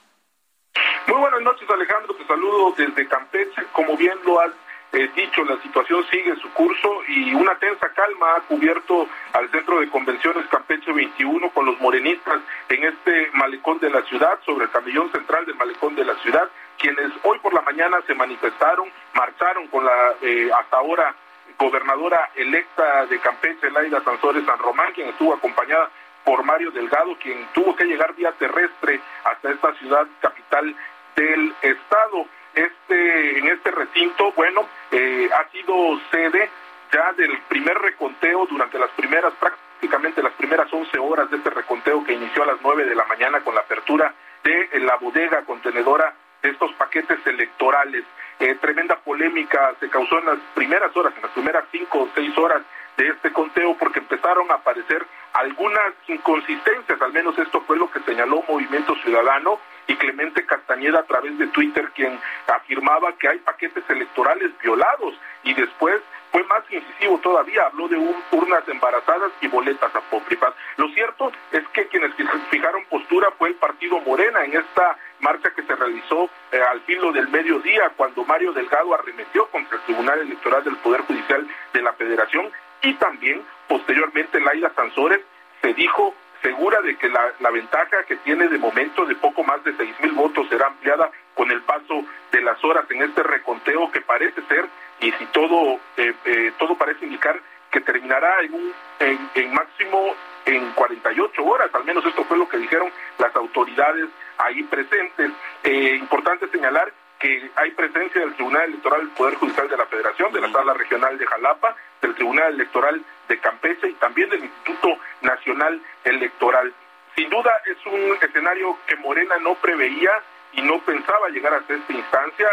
Muy 1.06 1.18
buenas 1.18 1.40
noches, 1.40 1.68
Alejandro. 1.70 2.14
Te 2.14 2.26
saludo 2.26 2.74
desde 2.76 3.08
Campeche. 3.08 3.64
Como 3.72 3.96
bien 3.96 4.18
lo 4.24 4.40
has 4.40 4.52
eh, 4.94 5.10
dicho, 5.14 5.44
la 5.44 5.60
situación 5.60 6.04
sigue 6.10 6.36
su 6.36 6.48
curso 6.52 7.02
y 7.08 7.34
una 7.34 7.56
tensa 7.56 7.88
calma 7.90 8.36
ha 8.36 8.40
cubierto 8.42 9.08
al 9.32 9.50
centro 9.50 9.80
de 9.80 9.88
convenciones 9.88 10.46
Campeche 10.46 10.92
21 10.92 11.50
con 11.50 11.66
los 11.66 11.80
morenistas 11.80 12.40
en 12.68 12.84
este 12.84 13.30
malecón 13.32 13.78
de 13.80 13.90
la 13.90 14.02
ciudad, 14.02 14.38
sobre 14.46 14.66
el 14.66 14.70
camellón 14.70 15.10
central 15.10 15.46
del 15.46 15.56
malecón 15.56 15.96
de 15.96 16.04
la 16.04 16.14
ciudad, 16.16 16.48
quienes 16.78 17.10
hoy 17.24 17.38
por 17.40 17.52
la 17.52 17.62
mañana 17.62 17.98
se 18.06 18.14
manifestaron, 18.14 18.88
marcharon 19.14 19.66
con 19.68 19.84
la 19.84 20.14
eh, 20.22 20.50
hasta 20.56 20.76
ahora 20.76 21.14
gobernadora 21.58 22.30
electa 22.36 23.06
de 23.06 23.18
Campeche, 23.18 23.70
Laida 23.70 24.02
Sansores 24.02 24.44
San 24.44 24.58
Román, 24.58 24.92
quien 24.92 25.08
estuvo 25.08 25.34
acompañada 25.34 25.90
por 26.24 26.42
Mario 26.44 26.70
Delgado, 26.70 27.16
quien 27.20 27.46
tuvo 27.52 27.74
que 27.76 27.84
llegar 27.84 28.14
vía 28.14 28.32
terrestre 28.32 29.00
hasta 29.24 29.50
esta 29.50 29.74
ciudad 29.74 30.06
capital 30.20 30.74
del 31.16 31.54
estado 31.62 32.26
este, 32.54 33.38
en 33.38 33.48
este 33.48 33.70
recinto, 33.70 34.32
bueno, 34.32 34.66
eh, 34.90 35.28
ha 35.34 35.50
sido 35.50 36.00
sede 36.10 36.50
ya 36.92 37.12
del 37.12 37.38
primer 37.48 37.76
reconteo 37.78 38.46
durante 38.46 38.78
las 38.78 38.90
primeras, 38.90 39.32
prácticamente 39.34 40.22
las 40.22 40.32
primeras 40.34 40.72
11 40.72 40.98
horas 40.98 41.30
de 41.30 41.38
este 41.38 41.50
reconteo 41.50 42.04
que 42.04 42.12
inició 42.12 42.44
a 42.44 42.46
las 42.46 42.58
9 42.62 42.84
de 42.84 42.94
la 42.94 43.04
mañana 43.06 43.40
con 43.40 43.54
la 43.54 43.62
apertura 43.62 44.14
de 44.44 44.68
la 44.80 44.96
bodega 44.96 45.42
contenedora 45.42 46.14
de 46.42 46.50
estos 46.50 46.72
paquetes 46.74 47.18
electorales. 47.26 48.04
Eh, 48.38 48.54
tremenda 48.60 48.96
polémica 48.96 49.74
se 49.80 49.88
causó 49.88 50.18
en 50.18 50.26
las 50.26 50.38
primeras 50.54 50.94
horas, 50.96 51.14
en 51.16 51.22
las 51.22 51.30
primeras 51.32 51.64
cinco 51.72 52.02
o 52.02 52.08
seis 52.14 52.36
horas 52.36 52.62
de 52.96 53.08
este 53.08 53.32
conteo, 53.32 53.76
porque 53.76 54.00
empezaron 54.00 54.50
a 54.50 54.54
aparecer 54.54 55.04
algunas 55.32 55.94
inconsistencias, 56.06 57.00
al 57.00 57.12
menos 57.12 57.36
esto 57.38 57.60
fue 57.62 57.76
lo 57.76 57.90
que 57.90 58.00
señaló 58.00 58.44
Movimiento 58.48 58.94
Ciudadano, 58.96 59.58
y 59.86 59.96
Clemente 59.96 60.44
Castañeda 60.46 61.00
a 61.00 61.04
través 61.04 61.36
de 61.38 61.46
Twitter, 61.48 61.90
quien 61.94 62.18
afirmaba 62.46 63.16
que 63.18 63.28
hay 63.28 63.38
paquetes 63.38 63.84
electorales 63.88 64.50
violados 64.62 65.14
y 65.42 65.54
después 65.54 66.00
fue 66.34 66.42
más 66.44 66.64
incisivo 66.68 67.18
todavía, 67.18 67.62
habló 67.66 67.86
de 67.86 67.96
urnas 67.96 68.66
embarazadas 68.66 69.30
y 69.40 69.46
boletas 69.46 69.94
apócrifas. 69.94 70.52
Lo 70.76 70.88
cierto 70.88 71.30
es 71.52 71.62
que 71.68 71.86
quienes 71.86 72.12
fijaron 72.50 72.84
postura 72.86 73.30
fue 73.38 73.50
el 73.50 73.54
partido 73.54 74.00
Morena 74.00 74.44
en 74.44 74.56
esta 74.56 74.98
marcha 75.20 75.50
que 75.54 75.62
se 75.62 75.76
realizó 75.76 76.28
eh, 76.50 76.60
al 76.70 76.80
filo 76.80 77.12
del 77.12 77.28
mediodía 77.28 77.92
cuando 77.96 78.24
Mario 78.24 78.52
Delgado 78.52 78.94
arremetió 78.94 79.46
contra 79.46 79.76
el 79.76 79.84
Tribunal 79.84 80.18
Electoral 80.22 80.64
del 80.64 80.76
Poder 80.78 81.02
Judicial 81.02 81.46
de 81.72 81.82
la 81.82 81.92
Federación 81.92 82.50
y 82.82 82.94
también 82.94 83.42
posteriormente 83.68 84.40
Laida 84.40 84.72
Sansores 84.74 85.20
se 85.62 85.72
dijo 85.72 86.14
segura 86.44 86.82
de 86.82 86.94
que 86.96 87.08
la, 87.08 87.50
ventaja 87.50 88.04
que 88.06 88.16
tiene 88.16 88.48
de 88.48 88.58
momento 88.58 89.06
de 89.06 89.14
poco 89.14 89.42
más 89.44 89.64
de 89.64 89.74
seis 89.76 89.94
mil 90.00 90.12
votos 90.12 90.46
será 90.50 90.66
ampliada 90.66 91.10
con 91.34 91.50
el 91.50 91.62
paso 91.62 92.04
de 92.30 92.42
las 92.42 92.62
horas 92.62 92.84
en 92.90 93.02
este 93.02 93.22
reconteo 93.22 93.90
que 93.90 94.02
parece 94.02 94.42
ser 94.42 94.66
y 95.00 95.10
si 95.12 95.24
todo 95.26 95.80
eh, 95.96 96.12
eh, 96.26 96.52
todo 96.58 96.76
parece 96.76 97.06
indicar 97.06 97.40
que 97.70 97.80
terminará 97.80 98.42
en 98.42 98.52
un 98.52 98.72
en, 99.00 99.54
máximo 99.54 100.14
en 100.44 100.70
48 100.72 101.44
horas, 101.44 101.70
al 101.72 101.84
menos 101.84 102.04
esto 102.04 102.24
fue 102.24 102.36
lo 102.36 102.48
que 102.48 102.58
dijeron 102.58 102.90
las 103.18 103.34
autoridades 103.34 104.06
ahí 104.36 104.62
presentes. 104.64 105.32
Eh, 105.62 105.96
importante 105.98 106.46
señalar 106.48 106.92
que 107.18 107.50
hay 107.56 107.70
presencia 107.70 108.20
del 108.20 108.34
Tribunal 108.34 108.68
Electoral 108.68 109.00
del 109.00 109.10
Poder 109.10 109.34
Judicial 109.36 109.68
de 109.68 109.76
la 109.78 109.86
Federación, 109.86 110.32
de 110.32 110.40
la 110.42 110.52
Sala 110.52 110.74
Regional 110.74 111.16
de 111.16 111.26
Jalapa, 111.26 111.74
del 112.02 112.14
Tribunal 112.14 112.52
Electoral 112.54 113.02
de 113.28 113.38
Campeche 113.40 113.88
y 113.88 113.94
también 113.94 114.30
del 114.30 114.44
Instituto 114.44 114.98
Nacional 115.22 115.80
Electoral. 116.04 116.72
Sin 117.16 117.30
duda 117.30 117.52
es 117.66 117.86
un 117.86 118.16
escenario 118.20 118.78
que 118.86 118.96
Morena 118.96 119.36
no 119.38 119.54
preveía 119.54 120.10
y 120.52 120.62
no 120.62 120.80
pensaba 120.80 121.28
llegar 121.28 121.54
hasta 121.54 121.74
esta 121.74 121.92
instancia, 121.92 122.48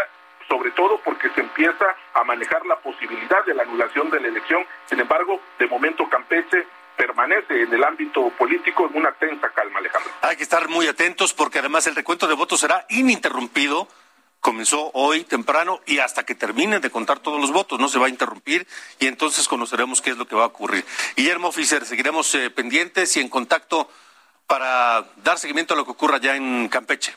sobre 0.48 0.70
todo 0.72 1.00
porque 1.04 1.30
se 1.30 1.40
empieza 1.40 1.86
a 2.14 2.24
manejar 2.24 2.64
la 2.66 2.76
posibilidad 2.76 3.44
de 3.44 3.54
la 3.54 3.62
anulación 3.62 4.10
de 4.10 4.20
la 4.20 4.28
elección. 4.28 4.64
Sin 4.86 5.00
embargo, 5.00 5.40
de 5.58 5.66
momento 5.66 6.08
Campeche 6.08 6.66
permanece 6.96 7.62
en 7.62 7.72
el 7.72 7.82
ámbito 7.82 8.28
político 8.38 8.88
en 8.88 8.96
una 8.98 9.12
tensa 9.12 9.48
calma, 9.50 9.78
Alejandro. 9.78 10.12
Hay 10.20 10.36
que 10.36 10.42
estar 10.42 10.68
muy 10.68 10.86
atentos 10.86 11.32
porque 11.32 11.58
además 11.58 11.86
el 11.86 11.96
recuento 11.96 12.26
de 12.26 12.34
votos 12.34 12.60
será 12.60 12.84
ininterrumpido 12.88 13.88
comenzó 14.42 14.90
hoy 14.92 15.22
temprano 15.22 15.80
y 15.86 16.00
hasta 16.00 16.24
que 16.26 16.34
terminen 16.34 16.82
de 16.82 16.90
contar 16.90 17.20
todos 17.20 17.40
los 17.40 17.52
votos, 17.52 17.78
no 17.78 17.88
se 17.88 17.98
va 17.98 18.06
a 18.06 18.10
interrumpir 18.10 18.66
y 18.98 19.06
entonces 19.06 19.48
conoceremos 19.48 20.02
qué 20.02 20.10
es 20.10 20.18
lo 20.18 20.26
que 20.26 20.34
va 20.34 20.42
a 20.42 20.48
ocurrir. 20.48 20.84
Guillermo 21.16 21.48
Oficer, 21.48 21.86
seguiremos 21.86 22.34
eh, 22.34 22.50
pendientes 22.50 23.16
y 23.16 23.20
en 23.20 23.28
contacto 23.28 23.88
para 24.46 25.06
dar 25.22 25.38
seguimiento 25.38 25.74
a 25.74 25.76
lo 25.76 25.84
que 25.84 25.92
ocurra 25.92 26.18
ya 26.18 26.36
en 26.36 26.68
Campeche. 26.68 27.14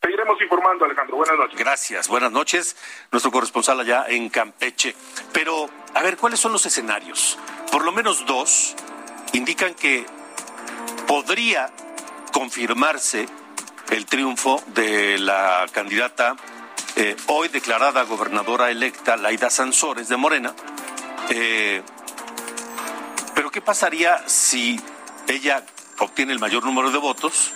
Seguiremos 0.00 0.40
informando, 0.40 0.84
Alejandro. 0.84 1.16
Buenas 1.16 1.36
noches. 1.36 1.58
Gracias, 1.58 2.06
buenas 2.06 2.30
noches. 2.30 2.76
Nuestro 3.10 3.32
corresponsal 3.32 3.80
allá 3.80 4.04
en 4.06 4.28
Campeche. 4.28 4.94
Pero, 5.32 5.68
a 5.94 6.02
ver, 6.02 6.16
¿cuáles 6.16 6.38
son 6.38 6.52
los 6.52 6.64
escenarios? 6.64 7.38
Por 7.72 7.84
lo 7.84 7.90
menos 7.90 8.24
dos 8.24 8.76
indican 9.32 9.74
que 9.74 10.06
podría 11.08 11.72
confirmarse 12.32 13.26
el 13.90 14.06
triunfo 14.06 14.62
de 14.74 15.18
la 15.18 15.66
candidata 15.72 16.36
eh, 16.96 17.16
hoy 17.26 17.48
declarada 17.48 18.02
gobernadora 18.04 18.70
electa, 18.70 19.16
Laida 19.16 19.50
Sansores 19.50 20.08
de 20.08 20.16
Morena. 20.16 20.54
Eh, 21.28 21.82
pero 23.34 23.50
¿qué 23.50 23.60
pasaría 23.60 24.26
si 24.26 24.80
ella 25.28 25.62
obtiene 25.98 26.32
el 26.32 26.38
mayor 26.38 26.64
número 26.64 26.90
de 26.90 26.98
votos, 26.98 27.52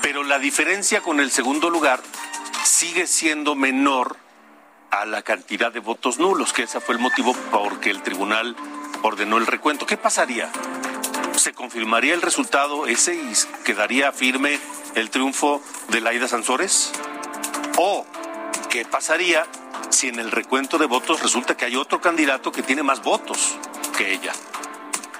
pero 0.00 0.22
la 0.22 0.38
diferencia 0.38 1.00
con 1.00 1.20
el 1.20 1.30
segundo 1.30 1.70
lugar 1.70 2.00
sigue 2.64 3.06
siendo 3.06 3.54
menor 3.54 4.16
a 4.90 5.04
la 5.04 5.22
cantidad 5.22 5.72
de 5.72 5.80
votos 5.80 6.18
nulos, 6.18 6.52
que 6.52 6.64
ese 6.64 6.80
fue 6.80 6.94
el 6.94 7.00
motivo 7.00 7.34
por 7.50 7.80
que 7.80 7.90
el 7.90 8.02
tribunal 8.02 8.56
ordenó 9.02 9.38
el 9.38 9.46
recuento? 9.46 9.86
¿Qué 9.86 9.96
pasaría? 9.96 10.50
¿Se 11.36 11.52
confirmaría 11.52 12.14
el 12.14 12.22
resultado 12.22 12.86
ese 12.86 13.14
y 13.14 13.32
quedaría 13.64 14.12
firme 14.12 14.60
el 14.94 15.10
triunfo 15.10 15.62
de 15.88 16.00
Laida 16.00 16.28
Sansores? 16.28 16.92
¿O 17.76 18.06
qué 18.70 18.84
pasaría 18.84 19.46
si 19.90 20.08
en 20.08 20.18
el 20.18 20.30
recuento 20.30 20.78
de 20.78 20.86
votos 20.86 21.20
resulta 21.20 21.56
que 21.56 21.64
hay 21.64 21.76
otro 21.76 22.00
candidato 22.00 22.52
que 22.52 22.62
tiene 22.62 22.82
más 22.82 23.02
votos 23.02 23.56
que 23.96 24.12
ella? 24.12 24.32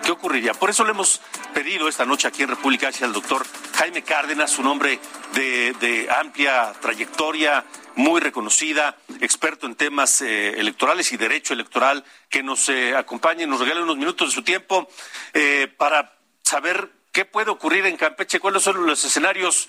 ¿Qué 0.04 0.10
ocurriría? 0.10 0.52
Por 0.54 0.70
eso 0.70 0.84
le 0.84 0.90
hemos 0.90 1.20
pedido 1.54 1.88
esta 1.88 2.04
noche 2.04 2.28
aquí 2.28 2.42
en 2.42 2.48
República 2.48 2.88
H 2.88 3.04
al 3.04 3.12
doctor 3.12 3.46
Jaime 3.74 4.02
Cárdenas, 4.02 4.58
un 4.58 4.66
hombre 4.66 4.98
de, 5.34 6.08
amplia 6.18 6.72
trayectoria, 6.80 7.64
muy 7.94 8.20
reconocida, 8.20 8.96
experto 9.20 9.66
en 9.66 9.74
temas 9.74 10.20
eh, 10.22 10.58
electorales 10.58 11.12
y 11.12 11.16
derecho 11.16 11.54
electoral, 11.54 12.04
que 12.28 12.42
nos 12.42 12.68
eh, 12.68 12.96
acompañe 12.96 13.46
nos 13.46 13.60
regale 13.60 13.82
unos 13.82 13.96
minutos 13.96 14.28
de 14.28 14.34
su 14.34 14.42
tiempo 14.42 14.88
eh, 15.34 15.72
para 15.76 16.16
saber 16.42 16.90
¿Qué 17.12 17.26
puede 17.26 17.50
ocurrir 17.50 17.84
en 17.84 17.98
Campeche? 17.98 18.40
¿Cuáles 18.40 18.62
son 18.62 18.86
los 18.86 19.04
escenarios? 19.04 19.68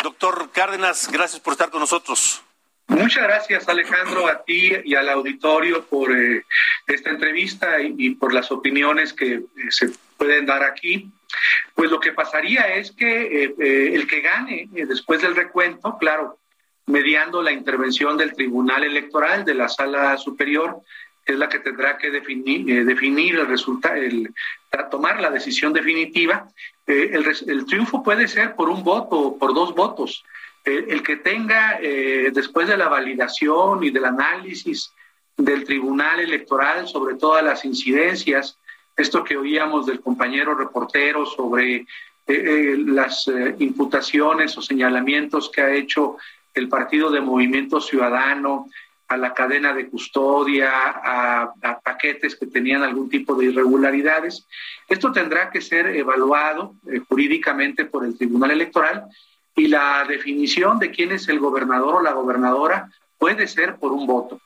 Doctor 0.00 0.52
Cárdenas, 0.52 1.10
gracias 1.10 1.40
por 1.40 1.54
estar 1.54 1.70
con 1.70 1.80
nosotros. 1.80 2.40
Muchas 2.88 3.22
gracias 3.22 3.68
Alejandro, 3.68 4.26
a 4.28 4.44
ti 4.44 4.72
y 4.84 4.94
al 4.94 5.08
auditorio 5.08 5.84
por 5.86 6.14
eh, 6.16 6.44
esta 6.86 7.10
entrevista 7.10 7.80
y, 7.80 8.14
por 8.14 8.32
las 8.34 8.52
opiniones 8.52 9.12
que 9.12 9.34
eh, 9.34 9.42
se 9.70 9.90
pueden 10.16 10.46
dar 10.46 10.62
aquí. 10.62 11.10
Pues 11.74 11.90
lo 11.90 11.98
que 11.98 12.12
pasaría 12.12 12.74
es 12.74 12.92
que 12.92 13.44
eh, 13.58 13.94
el 13.94 14.06
que 14.06 14.20
gane 14.20 14.68
después 14.70 15.22
del 15.22 15.34
recuento, 15.34 15.96
claro, 15.98 16.38
mediando 16.86 17.42
la 17.42 17.52
intervención 17.52 18.16
del 18.16 18.34
Tribunal 18.34 18.84
Electoral 18.84 19.44
de 19.44 19.54
la 19.54 19.68
Sala 19.68 20.16
Superior, 20.18 20.80
es 21.24 21.38
la 21.38 21.48
que 21.48 21.58
tendrá 21.58 21.96
que 21.96 22.10
definir, 22.10 22.84
definir 22.84 23.36
el 23.36 23.46
resultado, 23.46 23.96
tomar 24.90 25.20
la 25.20 25.30
decisión 25.30 25.72
definitiva 25.72 26.46
el, 26.86 27.66
triunfo 27.66 28.02
puede 28.02 28.28
ser 28.28 28.54
por 28.54 28.68
un 28.68 28.84
voto 28.84 29.18
o 29.18 29.38
por 29.38 29.54
dos 29.54 29.74
votos. 29.74 30.24
Eh, 30.64 30.86
el 30.88 31.02
que 31.02 31.16
tenga, 31.16 31.78
eh, 31.80 32.30
después 32.32 32.68
de 32.68 32.76
la 32.76 32.88
validación 32.88 33.84
y 33.84 33.90
del 33.90 34.04
análisis 34.04 34.92
del 35.36 35.64
Tribunal 35.64 36.20
Electoral 36.20 36.88
sobre 36.88 37.16
todas 37.16 37.44
las 37.44 37.64
incidencias, 37.64 38.58
esto 38.96 39.24
que 39.24 39.36
oíamos 39.36 39.86
del 39.86 40.00
compañero 40.00 40.54
reportero 40.54 41.26
sobre 41.26 41.86
las 42.26 43.30
imputaciones 43.58 44.56
o 44.56 44.62
señalamientos 44.62 45.50
que 45.50 45.60
ha 45.60 45.74
hecho 45.74 46.16
el 46.54 46.70
Partido 46.70 47.10
de 47.10 47.20
Movimiento 47.20 47.82
Ciudadano, 47.82 48.70
a 49.08 49.16
la 49.16 49.34
cadena 49.34 49.74
de 49.74 49.88
custodia, 49.88 50.70
a, 50.72 51.54
paquetes 51.82 52.36
que 52.36 52.46
tenían 52.46 52.82
algún 52.82 53.08
tipo 53.08 53.34
de 53.34 53.46
irregularidades. 53.46 54.46
Esto 54.88 55.12
tendrá 55.12 55.50
que 55.50 55.60
ser 55.60 55.86
evaluado 55.88 56.74
eh, 56.90 57.00
jurídicamente 57.06 57.84
por 57.84 58.04
el 58.04 58.16
Tribunal 58.16 58.52
Electoral 58.52 59.04
y 59.56 59.68
la 59.68 60.04
definición 60.08 60.78
de 60.78 60.90
quién 60.90 61.12
es 61.12 61.28
el 61.28 61.38
gobernador 61.38 61.96
o 61.96 62.02
la 62.02 62.12
gobernadora 62.12 62.90
puede 63.18 63.46
ser 63.46 63.76
por 63.76 63.92
un 63.92 64.06
voto. 64.06 64.40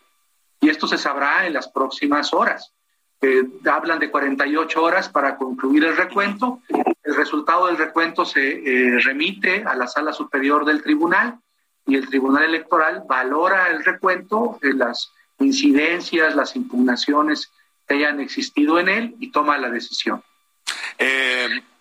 Y 0.60 0.68
esto 0.68 0.86
se 0.86 0.98
sabrá 0.98 1.46
en 1.46 1.52
las 1.52 1.68
próximas 1.68 2.32
horas. 2.32 2.72
Eh, 3.20 3.42
hablan 3.70 3.98
de 3.98 4.10
48 4.10 4.82
horas 4.82 5.08
para 5.08 5.36
concluir 5.36 5.84
el 5.84 5.96
recuento. 5.96 6.60
El 7.02 7.16
resultado 7.16 7.66
del 7.66 7.78
recuento 7.78 8.24
se 8.24 8.50
eh, 8.50 9.00
remite 9.00 9.64
a 9.64 9.74
la 9.74 9.86
sala 9.86 10.12
superior 10.12 10.64
del 10.64 10.82
tribunal 10.82 11.38
y 11.86 11.96
el 11.96 12.06
Tribunal 12.06 12.44
Electoral 12.44 13.02
valora 13.08 13.68
el 13.68 13.82
recuento 13.82 14.58
de 14.60 14.74
las 14.74 15.10
incidencias, 15.38 16.36
las 16.36 16.54
impugnaciones 16.54 17.50
que 17.86 17.94
hayan 17.94 18.20
existido 18.20 18.78
en 18.78 18.90
él 18.90 19.16
y 19.18 19.32
toma 19.32 19.56
la 19.56 19.70
decisión. 19.70 20.22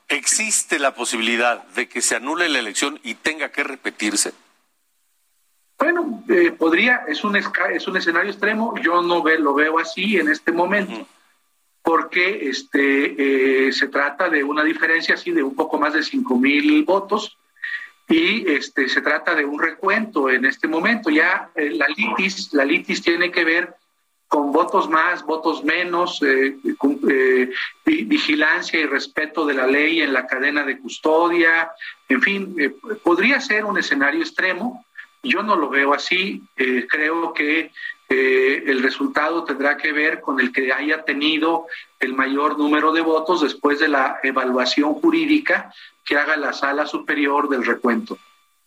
¿Existe 0.09 0.79
la 0.79 0.95
posibilidad 0.95 1.65
de 1.69 1.89
que 1.89 2.01
se 2.01 2.15
anule 2.15 2.47
la 2.47 2.59
elección 2.59 2.99
y 3.03 3.15
tenga 3.15 3.49
que 3.49 3.63
repetirse? 3.63 4.33
Bueno, 5.77 6.23
eh, 6.29 6.51
podría, 6.51 7.03
es 7.07 7.23
un, 7.23 7.35
es 7.35 7.87
un 7.87 7.97
escenario 7.97 8.31
extremo, 8.31 8.73
yo 8.81 9.01
no 9.01 9.21
ve, 9.21 9.37
lo 9.37 9.53
veo 9.53 9.79
así 9.79 10.17
en 10.17 10.29
este 10.29 10.51
momento, 10.51 11.07
porque 11.83 12.49
este, 12.49 13.67
eh, 13.67 13.71
se 13.73 13.87
trata 13.87 14.29
de 14.29 14.43
una 14.43 14.63
diferencia 14.63 15.15
así 15.15 15.31
de 15.31 15.43
un 15.43 15.55
poco 15.55 15.77
más 15.77 15.93
de 15.93 16.03
5 16.03 16.35
mil 16.37 16.83
votos, 16.83 17.37
y 18.09 18.49
este, 18.49 18.87
se 18.87 19.01
trata 19.01 19.35
de 19.35 19.43
un 19.45 19.61
recuento 19.61 20.29
en 20.29 20.45
este 20.45 20.67
momento. 20.67 21.09
Ya 21.09 21.49
eh, 21.55 21.71
la 21.71 21.87
litis, 21.89 22.53
la 22.53 22.63
litis 22.63 23.01
tiene 23.01 23.31
que 23.31 23.43
ver 23.43 23.75
con 24.27 24.51
votos 24.51 24.89
más, 24.89 25.23
votos 25.25 25.63
menos, 25.63 26.21
eh, 26.21 26.57
eh, 27.09 27.49
vigilancia 27.85 28.79
y 28.79 28.85
respeto 28.85 29.45
de 29.45 29.53
la 29.53 29.67
ley 29.67 30.01
en 30.01 30.13
la 30.13 30.27
cadena 30.27 30.63
de 30.63 30.79
custodia, 30.79 31.71
en 32.09 32.21
fin, 32.21 32.55
podría 33.03 33.39
ser 33.39 33.65
un 33.65 33.77
escenario 33.77 34.21
extremo. 34.21 34.85
Yo 35.23 35.43
no 35.43 35.55
lo 35.55 35.69
veo 35.69 35.93
así. 35.93 36.41
creo 36.89 37.33
que 37.33 37.71
el 38.09 38.81
resultado 38.81 39.43
tendrá 39.43 39.75
que 39.75 39.91
ver 39.91 40.21
con 40.21 40.39
el 40.39 40.53
que 40.53 40.71
haya 40.71 41.03
tenido 41.03 41.67
el 41.99 42.13
mayor 42.13 42.57
número 42.57 42.93
de 42.93 43.01
votos 43.01 43.41
después 43.41 43.79
de 43.79 43.89
la 43.89 44.19
evaluación 44.23 44.93
jurídica 44.93 45.73
que 46.05 46.17
haga 46.17 46.37
la 46.37 46.53
sala 46.53 46.85
superior 46.85 47.49
del 47.49 47.65
recuento. 47.65 48.17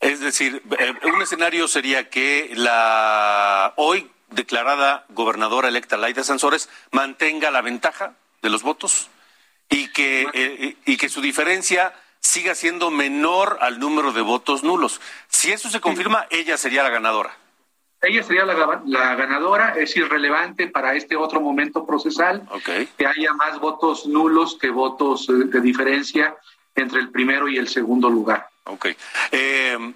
Es 0.00 0.20
decir, 0.20 0.62
eh, 0.78 0.94
un 1.12 1.20
escenario 1.20 1.68
sería 1.68 2.08
que 2.08 2.52
la 2.54 3.74
hoy 3.76 4.10
declarada 4.30 5.04
gobernadora 5.10 5.68
electa 5.68 5.96
Laida 5.96 6.24
Sansores 6.24 6.68
mantenga 6.90 7.50
la 7.50 7.62
ventaja 7.62 8.14
de 8.42 8.50
los 8.50 8.62
votos 8.62 9.08
y 9.68 9.88
que, 9.88 10.26
eh, 10.32 10.76
y 10.84 10.96
que 10.96 11.08
su 11.08 11.20
diferencia 11.20 11.92
siga 12.20 12.54
siendo 12.54 12.90
menor 12.90 13.58
al 13.60 13.78
número 13.78 14.12
de 14.12 14.20
votos 14.20 14.62
nulos. 14.62 15.00
Si 15.28 15.50
eso 15.52 15.70
se 15.70 15.80
confirma, 15.80 16.26
ella 16.30 16.56
sería 16.56 16.82
la 16.82 16.90
ganadora. 16.90 17.36
Ella 18.02 18.22
sería 18.22 18.46
la, 18.46 19.14
ganadora, 19.14 19.74
es 19.76 19.94
irrelevante 19.94 20.68
para 20.68 20.94
este 20.94 21.16
otro 21.16 21.40
momento 21.40 21.84
procesal 21.84 22.48
que 22.64 23.06
haya 23.06 23.34
más 23.34 23.58
votos 23.58 24.06
nulos 24.06 24.56
que 24.58 24.70
votos 24.70 25.28
eh, 25.28 25.32
de 25.32 25.60
diferencia 25.60 26.34
entre 26.74 27.00
el 27.00 27.10
primero 27.10 27.46
y 27.46 27.58
el 27.58 27.68
segundo 27.68 28.08
lugar. 28.08 28.48
Ok. 28.64 28.86
Eh, 29.32 29.92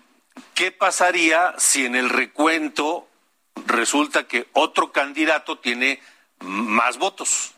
¿Qué 0.54 0.70
pasaría 0.70 1.54
si 1.56 1.86
en 1.86 1.96
el 1.96 2.10
recuento 2.10 3.08
resulta 3.66 4.26
que 4.26 4.46
otro 4.52 4.92
candidato 4.92 5.58
tiene 5.58 6.00
más 6.40 6.98
votos? 6.98 7.54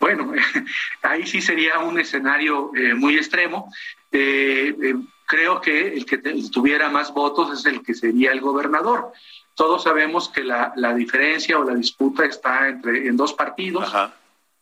Bueno, 0.00 0.32
ahí 1.02 1.26
sí 1.26 1.42
sería 1.42 1.78
un 1.78 2.00
escenario 2.00 2.72
eh, 2.74 2.94
muy 2.94 3.16
extremo. 3.16 3.70
Eh, 4.10 4.74
eh, 4.82 4.94
creo 5.26 5.60
que 5.60 5.88
el 5.88 6.06
que 6.06 6.18
tuviera 6.50 6.88
más 6.88 7.12
votos 7.12 7.58
es 7.58 7.66
el 7.66 7.82
que 7.82 7.94
sería 7.94 8.32
el 8.32 8.40
gobernador. 8.40 9.12
Todos 9.54 9.82
sabemos 9.82 10.30
que 10.30 10.42
la, 10.42 10.72
diferencia 10.94 11.58
o 11.58 11.64
la 11.64 11.74
disputa 11.74 12.24
está 12.24 12.68
entre 12.68 13.06
en 13.06 13.16
dos 13.16 13.34
partidos, 13.34 13.92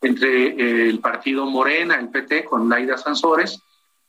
entre 0.02 0.88
el 0.88 0.98
partido 0.98 1.46
Morena, 1.46 1.94
el 1.94 2.08
PT, 2.08 2.44
con 2.44 2.68
Laida 2.68 2.98
Sansores, 2.98 3.62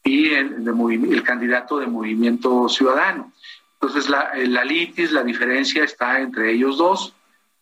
y 0.03 0.31
el, 0.31 0.67
el 1.11 1.23
candidato 1.23 1.77
de 1.77 1.85
Movimiento 1.85 2.67
Ciudadano. 2.69 3.31
Entonces, 3.81 4.09
la, 4.09 4.31
la 4.35 4.63
litis, 4.63 5.11
la 5.11 5.23
diferencia 5.23 5.83
está 5.83 6.19
entre 6.19 6.51
ellos 6.51 6.77
dos 6.77 7.13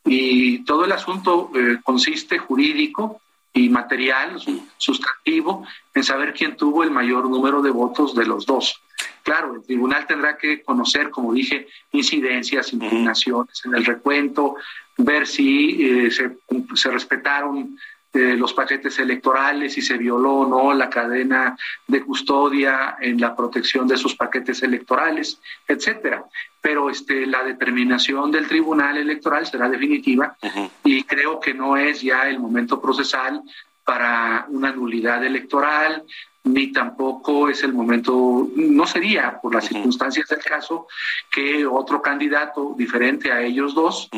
y 0.03 0.63
todo 0.63 0.86
el 0.86 0.91
asunto 0.91 1.51
consiste 1.83 2.38
jurídico 2.38 3.21
y 3.53 3.69
material, 3.69 4.39
sustantivo, 4.77 5.65
en 5.93 6.03
saber 6.03 6.33
quién 6.33 6.55
tuvo 6.55 6.83
el 6.83 6.91
mayor 6.91 7.29
número 7.29 7.62
de 7.62 7.71
votos 7.71 8.15
de 8.15 8.25
los 8.25 8.45
dos. 8.45 8.81
Claro, 9.24 9.55
el 9.55 9.63
tribunal 9.63 10.07
tendrá 10.07 10.38
que 10.38 10.62
conocer, 10.62 11.09
como 11.09 11.33
dije, 11.33 11.67
incidencias, 11.91 12.71
impugnaciones 12.71 13.62
en 13.65 13.75
el 13.75 13.86
recuento, 13.86 14.55
ver 14.97 15.27
si 15.27 15.83
eh, 15.83 16.12
se, 16.12 16.38
se, 16.75 16.91
respetaron 16.91 17.77
eh, 18.13 18.35
los 18.35 18.53
paquetes 18.53 18.97
electorales, 18.99 19.73
si 19.73 19.81
se 19.81 19.97
violó 19.97 20.35
o 20.35 20.47
no 20.47 20.73
la 20.73 20.89
cadena 20.89 21.57
de 21.87 22.01
custodia 22.01 22.97
en 22.99 23.19
la 23.19 23.35
protección 23.35 23.87
de 23.87 23.95
esos 23.95 24.15
paquetes 24.15 24.63
electorales, 24.63 25.39
etcétera. 25.67 26.25
Pero 26.61 26.89
este, 26.89 27.25
la 27.27 27.43
determinación 27.43 28.31
del 28.31 28.47
Tribunal 28.47 28.97
Electoral 28.97 29.45
será 29.45 29.69
definitiva 29.69 30.35
y 30.83 31.03
creo 31.03 31.39
que 31.39 31.53
no 31.53 31.77
es 31.77 32.01
ya 32.01 32.27
el 32.27 32.39
momento 32.39 32.81
procesal 32.81 33.41
para 33.88 34.46
una 34.50 34.74
nulidad 34.74 35.24
electoral, 35.24 36.03
ni 36.44 36.74
tampoco 36.74 37.48
es 37.48 37.63
el 37.63 37.72
momento, 37.72 38.50
no 38.53 38.86
sería 38.86 39.39
por 39.41 39.56
las 39.56 39.65
circunstancias 39.65 40.27
del 40.27 40.39
caso 40.39 40.88
que 41.32 41.65
otro 41.65 42.01
candidato 42.01 42.75
diferente 42.77 43.32
a 43.32 43.41
ellos 43.41 43.74
dos 43.74 44.10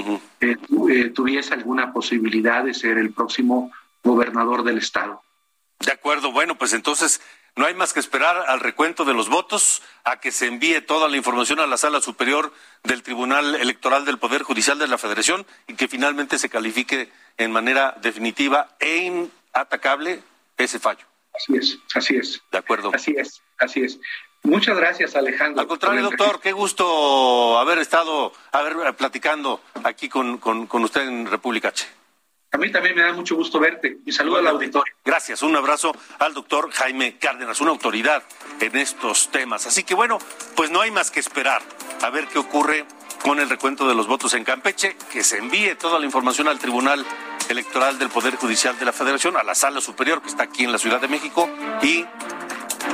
eh, 0.41 0.57
eh, 0.89 1.09
tuviese 1.13 1.53
alguna 1.53 1.93
posibilidad 1.93 2.63
de 2.63 2.73
ser 2.73 2.97
el 2.97 3.13
próximo 3.13 3.71
gobernador 4.03 4.63
del 4.63 4.79
estado. 4.79 5.21
De 5.79 5.91
acuerdo, 5.91 6.31
bueno, 6.31 6.57
pues 6.57 6.73
entonces 6.73 7.21
no 7.55 7.67
hay 7.67 7.75
más 7.75 7.93
que 7.93 7.99
esperar 7.99 8.45
al 8.47 8.61
recuento 8.61 9.05
de 9.05 9.13
los 9.13 9.29
votos, 9.29 9.83
a 10.03 10.19
que 10.19 10.31
se 10.31 10.47
envíe 10.47 10.81
toda 10.81 11.09
la 11.09 11.17
información 11.17 11.59
a 11.59 11.67
la 11.67 11.77
sala 11.77 12.01
superior 12.01 12.51
del 12.83 13.03
Tribunal 13.03 13.53
Electoral 13.53 14.03
del 14.03 14.17
Poder 14.17 14.41
Judicial 14.41 14.79
de 14.79 14.87
la 14.87 14.97
Federación 14.97 15.45
y 15.67 15.75
que 15.75 15.87
finalmente 15.87 16.39
se 16.39 16.49
califique 16.49 17.11
en 17.37 17.51
manera 17.51 17.95
definitiva 18.01 18.75
e 18.79 19.29
inatacable 19.53 20.21
ese 20.57 20.79
fallo. 20.79 21.05
Así 21.33 21.55
es, 21.55 21.77
así 21.95 22.15
es. 22.17 22.41
De 22.51 22.57
acuerdo. 22.57 22.91
Así 22.93 23.15
es, 23.17 23.41
así 23.57 23.81
es. 23.81 23.99
Muchas 24.43 24.77
gracias, 24.77 25.15
Alejandro. 25.15 25.61
Al 25.61 25.67
contrario, 25.67 26.01
doctor, 26.03 26.39
qué 26.39 26.51
gusto 26.51 27.59
haber 27.59 27.77
estado, 27.79 28.31
haber 28.51 28.95
platicando 28.95 29.61
aquí 29.83 30.07
con, 30.09 30.37
con 30.37 30.83
usted 30.83 31.01
en 31.01 31.25
República 31.27 31.69
H. 31.69 31.99
A 32.51 32.57
mí 32.57 32.71
también 32.71 32.95
me 32.95 33.03
da 33.03 33.13
mucho 33.13 33.35
gusto 33.35 33.59
verte 33.59 33.99
y 34.05 34.11
saludo 34.11 34.37
al 34.37 34.47
auditorio. 34.47 34.91
Gracias, 35.05 35.43
un 35.43 35.55
abrazo 35.55 35.93
al 36.17 36.33
doctor 36.33 36.71
Jaime 36.71 37.17
Cárdenas, 37.19 37.61
una 37.61 37.69
autoridad 37.69 38.23
en 38.59 38.75
estos 38.75 39.29
temas. 39.29 39.67
Así 39.67 39.83
que 39.83 39.93
bueno, 39.93 40.17
pues 40.55 40.71
no 40.71 40.81
hay 40.81 40.89
más 40.89 41.11
que 41.11 41.19
esperar 41.19 41.61
a 42.01 42.09
ver 42.09 42.27
qué 42.27 42.39
ocurre 42.39 42.87
con 43.21 43.39
el 43.39 43.49
recuento 43.49 43.87
de 43.87 43.93
los 43.93 44.07
votos 44.07 44.33
en 44.33 44.43
Campeche, 44.43 44.95
que 45.11 45.23
se 45.23 45.37
envíe 45.37 45.75
toda 45.75 45.99
la 45.99 46.05
información 46.05 46.47
al 46.47 46.57
Tribunal 46.57 47.05
Electoral 47.49 47.99
del 47.99 48.09
Poder 48.09 48.35
Judicial 48.35 48.77
de 48.77 48.85
la 48.85 48.93
Federación, 48.93 49.35
a 49.35 49.43
la 49.43 49.55
Sala 49.55 49.81
Superior 49.81 50.21
que 50.21 50.29
está 50.29 50.43
aquí 50.43 50.63
en 50.63 50.71
la 50.71 50.77
Ciudad 50.77 51.01
de 51.01 51.07
México 51.07 51.49
y 51.81 52.05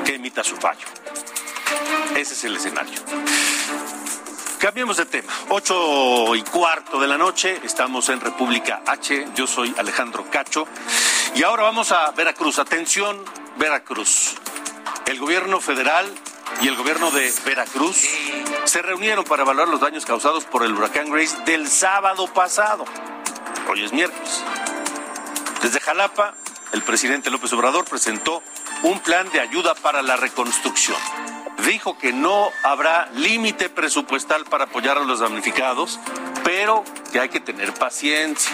que 0.05 0.15
emita 0.15 0.43
su 0.43 0.55
fallo. 0.55 0.87
Ese 2.15 2.33
es 2.33 2.43
el 2.45 2.55
escenario. 2.55 2.99
Cambiemos 4.59 4.97
de 4.97 5.05
tema. 5.05 5.31
Ocho 5.49 6.33
y 6.33 6.41
cuarto 6.41 6.99
de 6.99 7.07
la 7.07 7.17
noche, 7.17 7.59
estamos 7.63 8.09
en 8.09 8.21
República 8.21 8.81
H. 8.87 9.27
Yo 9.35 9.45
soy 9.45 9.75
Alejandro 9.77 10.25
Cacho. 10.31 10.67
Y 11.35 11.43
ahora 11.43 11.63
vamos 11.63 11.91
a 11.91 12.11
Veracruz. 12.11 12.57
Atención, 12.57 13.23
Veracruz. 13.57 14.35
El 15.05 15.19
gobierno 15.19 15.59
federal 15.59 16.11
y 16.61 16.67
el 16.67 16.75
gobierno 16.77 17.11
de 17.11 17.31
Veracruz 17.45 17.97
se 18.63 18.81
reunieron 18.81 19.25
para 19.25 19.43
evaluar 19.43 19.67
los 19.67 19.81
daños 19.81 20.05
causados 20.05 20.45
por 20.45 20.63
el 20.63 20.73
huracán 20.73 21.11
Grace 21.11 21.37
del 21.45 21.67
sábado 21.67 22.25
pasado. 22.33 22.85
Hoy 23.67 23.83
es 23.83 23.93
miércoles. 23.93 24.43
Desde 25.61 25.79
Jalapa, 25.79 26.35
el 26.71 26.83
presidente 26.83 27.29
López 27.29 27.51
Obrador 27.53 27.85
presentó 27.85 28.43
un 28.83 28.99
plan 28.99 29.29
de 29.31 29.39
ayuda 29.39 29.75
para 29.75 30.01
la 30.01 30.15
reconstrucción 30.15 30.97
dijo 31.65 31.97
que 31.97 32.13
no 32.13 32.51
habrá 32.63 33.09
límite 33.13 33.69
presupuestal 33.69 34.45
para 34.45 34.65
apoyar 34.65 34.97
a 34.97 35.01
los 35.01 35.19
damnificados, 35.19 35.99
pero 36.43 36.83
que 37.11 37.19
hay 37.19 37.29
que 37.29 37.39
tener 37.39 37.73
paciencia 37.73 38.51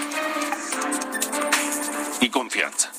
y 2.20 2.30
confianza. 2.30 2.92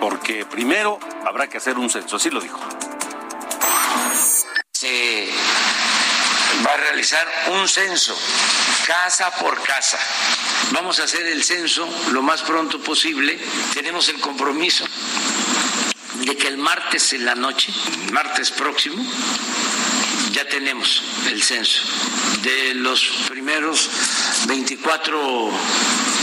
Porque 0.00 0.44
primero 0.46 0.98
habrá 1.26 1.48
que 1.48 1.58
hacer 1.58 1.78
un 1.78 1.90
censo, 1.90 2.16
así 2.16 2.30
lo 2.30 2.40
dijo. 2.40 2.60
Se 4.72 5.28
va 6.66 6.74
a 6.74 6.76
realizar 6.76 7.26
un 7.52 7.68
censo 7.68 8.16
casa 8.86 9.30
por 9.38 9.60
casa. 9.62 9.98
Vamos 10.72 11.00
a 11.00 11.04
hacer 11.04 11.26
el 11.26 11.42
censo 11.42 11.88
lo 12.12 12.22
más 12.22 12.42
pronto 12.42 12.80
posible. 12.80 13.38
Tenemos 13.74 14.08
el 14.08 14.20
compromiso 14.20 14.84
de 16.24 16.36
que 16.36 16.48
el 16.48 16.58
martes 16.58 17.12
en 17.12 17.24
la 17.24 17.34
noche, 17.34 17.72
martes 18.12 18.50
próximo, 18.50 19.04
ya 20.32 20.46
tenemos 20.48 21.02
el 21.28 21.42
censo 21.42 21.82
de 22.42 22.74
los 22.74 23.02
primeros 23.28 23.90
24 24.46 25.50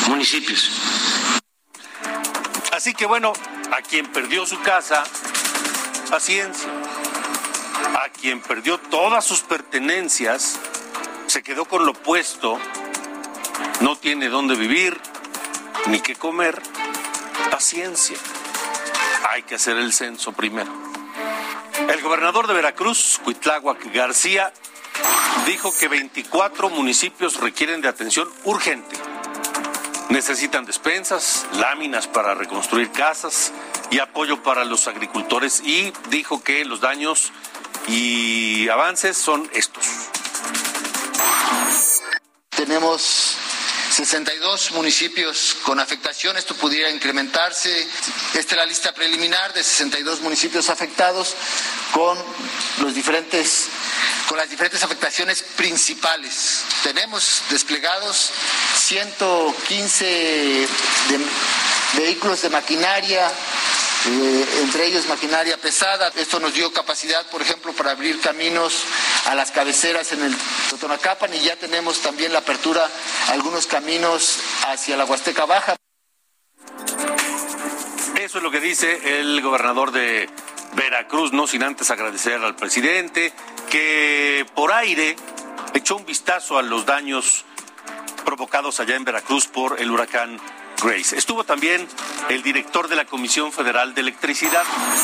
municipios. 0.07 0.71
Así 2.71 2.93
que 2.93 3.05
bueno, 3.05 3.33
a 3.71 3.81
quien 3.81 4.05
perdió 4.07 4.45
su 4.45 4.61
casa, 4.61 5.03
paciencia. 6.09 6.69
A 8.03 8.09
quien 8.09 8.41
perdió 8.41 8.77
todas 8.77 9.25
sus 9.25 9.41
pertenencias, 9.41 10.59
se 11.27 11.43
quedó 11.43 11.65
con 11.65 11.85
lo 11.85 11.93
puesto, 11.93 12.59
no 13.81 13.95
tiene 13.95 14.29
dónde 14.29 14.55
vivir 14.55 14.99
ni 15.87 15.99
qué 16.01 16.15
comer, 16.15 16.61
paciencia 17.51 18.17
hay 19.29 19.43
que 19.43 19.55
hacer 19.55 19.77
el 19.77 19.93
censo 19.93 20.31
primero. 20.31 20.71
El 21.89 22.01
gobernador 22.01 22.47
de 22.47 22.53
Veracruz, 22.53 23.19
Cuitláhuac 23.23 23.93
García, 23.93 24.51
dijo 25.45 25.75
que 25.77 25.87
24 25.87 26.69
municipios 26.69 27.39
requieren 27.39 27.81
de 27.81 27.87
atención 27.87 28.27
urgente. 28.45 28.95
Necesitan 30.09 30.65
despensas, 30.65 31.45
láminas 31.53 32.07
para 32.07 32.33
reconstruir 32.33 32.91
casas 32.91 33.53
y 33.91 33.99
apoyo 33.99 34.41
para 34.41 34.65
los 34.65 34.87
agricultores 34.87 35.61
y 35.63 35.93
dijo 36.09 36.43
que 36.43 36.65
los 36.65 36.81
daños 36.81 37.31
y 37.87 38.67
avances 38.69 39.17
son 39.17 39.49
estos. 39.53 39.85
Tenemos 42.49 43.37
62 43.97 44.73
municipios 44.73 45.57
con 45.63 45.79
afectación, 45.79 46.37
esto 46.37 46.53
pudiera 46.53 46.91
incrementarse. 46.91 47.87
Esta 48.35 48.53
es 48.53 48.57
la 48.57 48.65
lista 48.67 48.93
preliminar 48.93 49.53
de 49.53 49.63
62 49.63 50.21
municipios 50.21 50.69
afectados 50.69 51.33
con 51.91 52.15
los 52.83 52.93
diferentes 52.93 53.65
con 54.29 54.37
las 54.37 54.51
diferentes 54.51 54.83
afectaciones 54.83 55.41
principales. 55.41 56.61
Tenemos 56.83 57.41
desplegados 57.49 58.29
115 58.75 60.67
vehículos 61.97 62.43
de 62.43 62.49
maquinaria, 62.51 63.31
eh, 64.05 64.45
entre 64.61 64.85
ellos 64.85 65.07
maquinaria 65.07 65.57
pesada. 65.57 66.11
Esto 66.15 66.39
nos 66.39 66.53
dio 66.53 66.71
capacidad, 66.71 67.25
por 67.29 67.41
ejemplo, 67.41 67.73
para 67.73 67.91
abrir 67.91 68.19
caminos 68.21 68.83
a 69.25 69.35
las 69.35 69.51
cabeceras 69.51 70.11
en 70.11 70.23
el 70.23 70.35
Totonacapan 70.69 71.33
y 71.33 71.39
ya 71.39 71.55
tenemos 71.55 71.99
también 72.01 72.31
la 72.31 72.39
apertura 72.39 72.89
algunos 73.29 73.67
caminos 73.67 74.39
hacia 74.67 74.97
la 74.97 75.05
Huasteca 75.05 75.45
Baja. 75.45 75.75
Eso 78.19 78.37
es 78.39 78.43
lo 78.43 78.51
que 78.51 78.59
dice 78.59 79.19
el 79.19 79.41
gobernador 79.41 79.91
de 79.91 80.29
Veracruz, 80.73 81.33
no 81.33 81.47
sin 81.47 81.63
antes 81.63 81.89
agradecer 81.91 82.41
al 82.43 82.55
presidente 82.55 83.33
que 83.69 84.45
por 84.53 84.71
aire 84.71 85.15
echó 85.73 85.95
un 85.95 86.05
vistazo 86.05 86.57
a 86.57 86.61
los 86.61 86.85
daños 86.85 87.45
provocados 88.25 88.79
allá 88.79 88.95
en 88.95 89.05
Veracruz 89.05 89.47
por 89.47 89.79
el 89.79 89.89
huracán 89.91 90.39
Grace. 90.83 91.17
Estuvo 91.17 91.43
también 91.43 91.87
el 92.29 92.43
director 92.43 92.87
de 92.87 92.95
la 92.95 93.05
Comisión 93.05 93.51
Federal 93.51 93.93
de 93.93 94.01
Electricidad, 94.01 94.63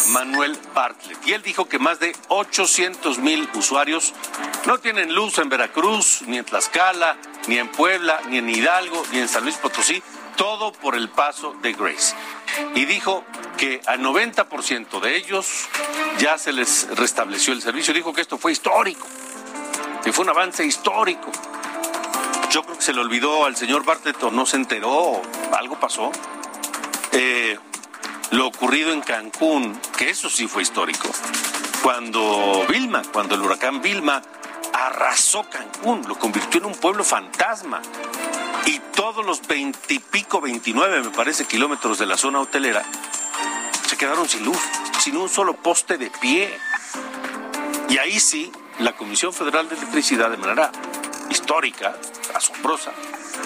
Manuel 0.10 0.58
Bartlett, 0.74 1.18
y 1.26 1.34
él 1.34 1.42
dijo 1.42 1.68
que 1.68 1.80
más 1.80 2.00
de 2.00 2.16
800 2.28 3.18
mil 3.20 3.50
usuarios 3.56 4.14
no 4.66 4.78
tienen 4.78 5.14
luz 5.14 5.38
en 5.40 5.50
Veracruz, 5.50 6.24
ni 6.28 6.38
en 6.38 6.46
Tlaxcala, 6.46 7.18
ni 7.48 7.58
en 7.58 7.70
Puebla, 7.70 8.22
ni 8.30 8.38
en 8.38 8.50
Hidalgo, 8.50 9.04
ni 9.12 9.20
en 9.20 9.28
San 9.28 9.44
Luis 9.44 9.56
Potosí, 9.56 10.02
todo 10.36 10.72
por 10.74 10.96
el 10.96 11.10
paso 11.10 11.56
de 11.62 11.74
Grace. 11.74 12.16
Y 12.76 12.86
dijo 12.86 13.24
que 13.58 13.82
al 13.86 14.02
90% 14.02 15.00
de 15.00 15.18
ellos 15.18 15.68
ya 16.20 16.38
se 16.38 16.54
les 16.54 16.88
restableció 16.96 17.54
el 17.54 17.62
servicio. 17.62 17.94
Dijo 17.94 18.14
que 18.14 18.22
esto 18.22 18.38
fue 18.38 18.52
histórico, 18.52 19.08
que 20.04 20.14
fue 20.14 20.24
un 20.24 20.30
avance 20.30 20.66
histórico. 20.66 21.32
Yo 22.54 22.62
creo 22.62 22.78
que 22.78 22.84
se 22.84 22.94
le 22.94 23.02
olvidó 23.02 23.46
al 23.46 23.56
señor 23.56 23.84
Bartlett 23.84 24.22
o 24.22 24.30
no 24.30 24.46
se 24.46 24.58
enteró, 24.58 25.20
algo 25.58 25.80
pasó. 25.80 26.12
Eh, 27.12 27.58
lo 28.30 28.46
ocurrido 28.46 28.94
en 28.94 29.02
Cancún, 29.02 29.76
que 29.98 30.12
eso 30.12 30.30
sí 30.30 30.48
fue 30.48 30.62
histórico. 30.62 31.10
Cuando 31.82 32.64
Vilma, 32.70 33.02
cuando 33.12 33.34
el 33.34 33.42
huracán 33.42 33.82
Vilma 33.82 34.22
arrasó 34.72 35.50
Cancún, 35.50 36.04
lo 36.08 36.14
convirtió 36.20 36.60
en 36.60 36.68
un 36.68 36.76
pueblo 36.76 37.04
fantasma. 37.04 37.82
Y 38.68 38.78
todos 38.96 39.26
los 39.26 39.48
veintipico, 39.48 40.40
veintinueve, 40.40 41.02
me 41.02 41.10
parece, 41.10 41.46
kilómetros 41.46 41.98
de 41.98 42.06
la 42.06 42.18
zona 42.18 42.40
hotelera 42.40 42.84
se 43.88 43.98
quedaron 43.98 44.30
sin 44.30 44.46
luz, 44.46 44.60
sin 45.00 45.18
un 45.18 45.28
solo 45.28 45.56
poste 45.56 45.98
de 45.98 46.12
pie. 46.22 46.56
Y 47.90 47.98
ahí 47.98 48.20
sí, 48.20 48.52
la 48.78 48.96
Comisión 48.96 49.34
Federal 49.34 49.68
de 49.70 49.76
Electricidad, 49.76 50.30
de 50.30 50.38
manera 50.38 50.72
histórica, 51.32 51.98
asombrosa, 52.34 52.92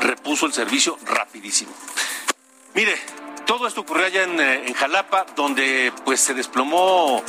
repuso 0.02 0.46
el 0.46 0.54
servicio 0.54 0.98
rapidísimo. 1.06 1.72
Mire, 2.74 2.96
todo 3.46 3.68
esto 3.68 3.82
ocurrió 3.82 4.06
allá 4.06 4.24
en, 4.24 4.40
eh, 4.40 4.68
en, 4.68 4.74
Jalapa, 4.74 5.26
donde 5.36 5.94
pues 6.06 6.20
se 6.20 6.34
desplomó 6.34 7.24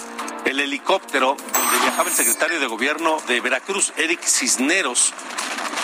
el 0.45 0.61
helicóptero 0.61 1.37
donde 1.37 1.79
viajaba 1.83 2.09
el 2.09 2.15
secretario 2.15 2.61
de 2.61 2.67
gobierno 2.67 3.19
de 3.27 3.41
Veracruz, 3.41 3.93
Eric 3.97 4.23
Cisneros. 4.23 5.13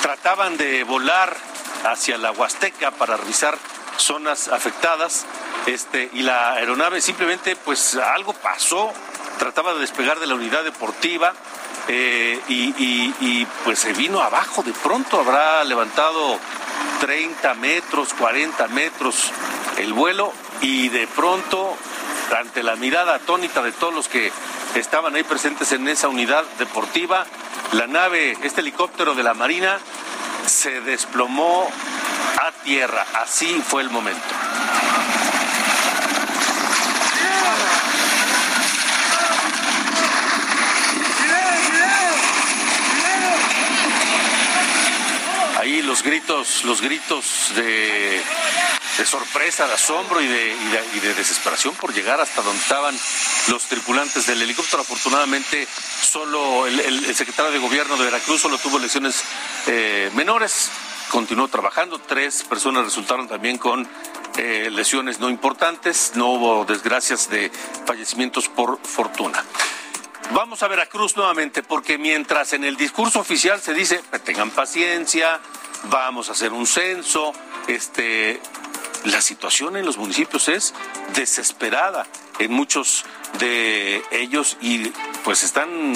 Trataban 0.03 0.57
de 0.57 0.85
volar 0.85 1.37
hacia 1.85 2.19
la 2.19 2.33
Huasteca 2.33 2.91
para 2.91 3.17
revisar 3.17 3.57
zonas 3.97 4.49
afectadas, 4.49 5.25
este, 5.67 6.11
y 6.13 6.23
la 6.23 6.55
aeronave 6.55 7.01
simplemente 7.01 7.57
pues 7.57 7.95
algo 7.97 8.33
pasó, 8.33 8.93
trataba 9.39 9.75
de 9.75 9.81
despegar 9.81 10.19
de 10.19 10.27
la 10.27 10.35
unidad 10.35 10.65
deportiva, 10.65 11.35
eh, 11.89 12.41
y, 12.49 13.47
pues 13.65 13.79
se 13.79 13.93
vino 13.93 14.21
abajo, 14.21 14.63
de 14.63 14.73
pronto 14.73 15.21
habrá 15.21 15.63
levantado 15.65 16.39
30 17.01 17.55
metros, 17.55 18.15
40 18.15 18.69
metros 18.69 19.31
el 19.77 19.93
vuelo 19.93 20.33
y 20.61 20.89
de 20.89 21.07
pronto, 21.07 21.77
ante 22.39 22.63
la 22.63 22.77
mirada 22.77 23.17
atónita 23.17 23.63
de 23.63 23.73
todos 23.73 23.95
los 23.95 24.09
que 24.09 24.33
estaban 24.75 25.15
ahí 25.15 25.25
presentes 25.25 25.73
en 25.73 25.87
esa 25.89 26.09
unidad 26.09 26.45
deportiva, 26.59 27.27
la 27.73 27.87
nave, 27.87 28.37
este 28.43 28.61
helicóptero 28.61 29.15
de 29.15 29.23
la 29.23 29.35
Marina, 29.35 29.79
se 30.47 30.81
desplomó 30.81 31.69
a 32.41 32.53
tierra. 32.65 33.05
Así 33.15 33.63
fue 33.67 33.83
el 33.83 33.91
momento. 33.91 34.23
ahí 45.65 45.81
los 45.95 46.03
gritos, 46.03 46.65
los 46.65 46.81
gritos 46.81 47.53
de, 47.55 48.21
sorpresa, 49.05 49.69
de 49.69 49.75
asombro 49.75 50.21
y 50.21 50.27
de, 50.27 51.15
desesperación 51.15 51.73
por 51.77 51.95
llegar 51.95 52.21
hasta 52.21 52.43
donde 52.43 52.61
estaban 52.61 52.99
los 53.47 53.63
tripulantes 53.67 54.27
del 54.27 54.43
helicóptero. 54.43 54.83
Afortunadamente, 54.83 55.69
solo 56.03 56.67
el, 56.67 57.15
secretario 57.15 57.53
de 57.53 57.61
gobierno 57.61 57.97
de 57.97 58.07
Veracruz 58.07 58.41
solo 58.41 58.59
tuvo 58.59 58.81
lesiones 58.81 59.23
eh, 59.69 60.11
menores. 60.17 60.69
Continuó 61.11 61.47
trabajando. 61.47 62.01
Tres 62.01 62.43
personas 62.43 62.87
resultaron 62.87 63.29
también 63.29 63.57
con 63.57 63.89
eh, 64.37 64.71
lesiones 64.73 65.21
no 65.21 65.31
importantes. 65.31 66.15
No 66.17 66.31
hubo 66.31 66.65
desgracias 66.65 67.31
de 67.31 67.53
fallecimientos 67.87 68.49
por 68.49 68.81
fortuna. 68.85 69.45
Vamos 70.33 70.63
a 70.63 70.69
Veracruz 70.69 71.17
nuevamente, 71.17 71.63
porque 71.63 71.99
mientras 71.99 72.53
en 72.55 72.65
el 72.65 72.77
discurso 72.77 73.21
oficial 73.21 73.61
se 73.61 73.75
dice, 73.75 74.03
tengan 74.25 74.51
paciencia, 74.51 75.41
vamos 75.85 76.29
a 76.29 76.33
hacer 76.33 76.53
un 76.53 76.67
censo, 76.67 77.33
este, 77.69 78.41
la 79.05 79.21
situación 79.21 79.77
en 79.77 79.85
los 79.85 79.99
municipios 79.99 80.49
es 80.49 80.75
desesperada 81.15 82.07
en 82.39 82.53
muchos 82.53 83.05
de 83.39 84.03
ellos 84.11 84.57
y 84.61 84.91
pues 85.25 85.45
están 85.45 85.93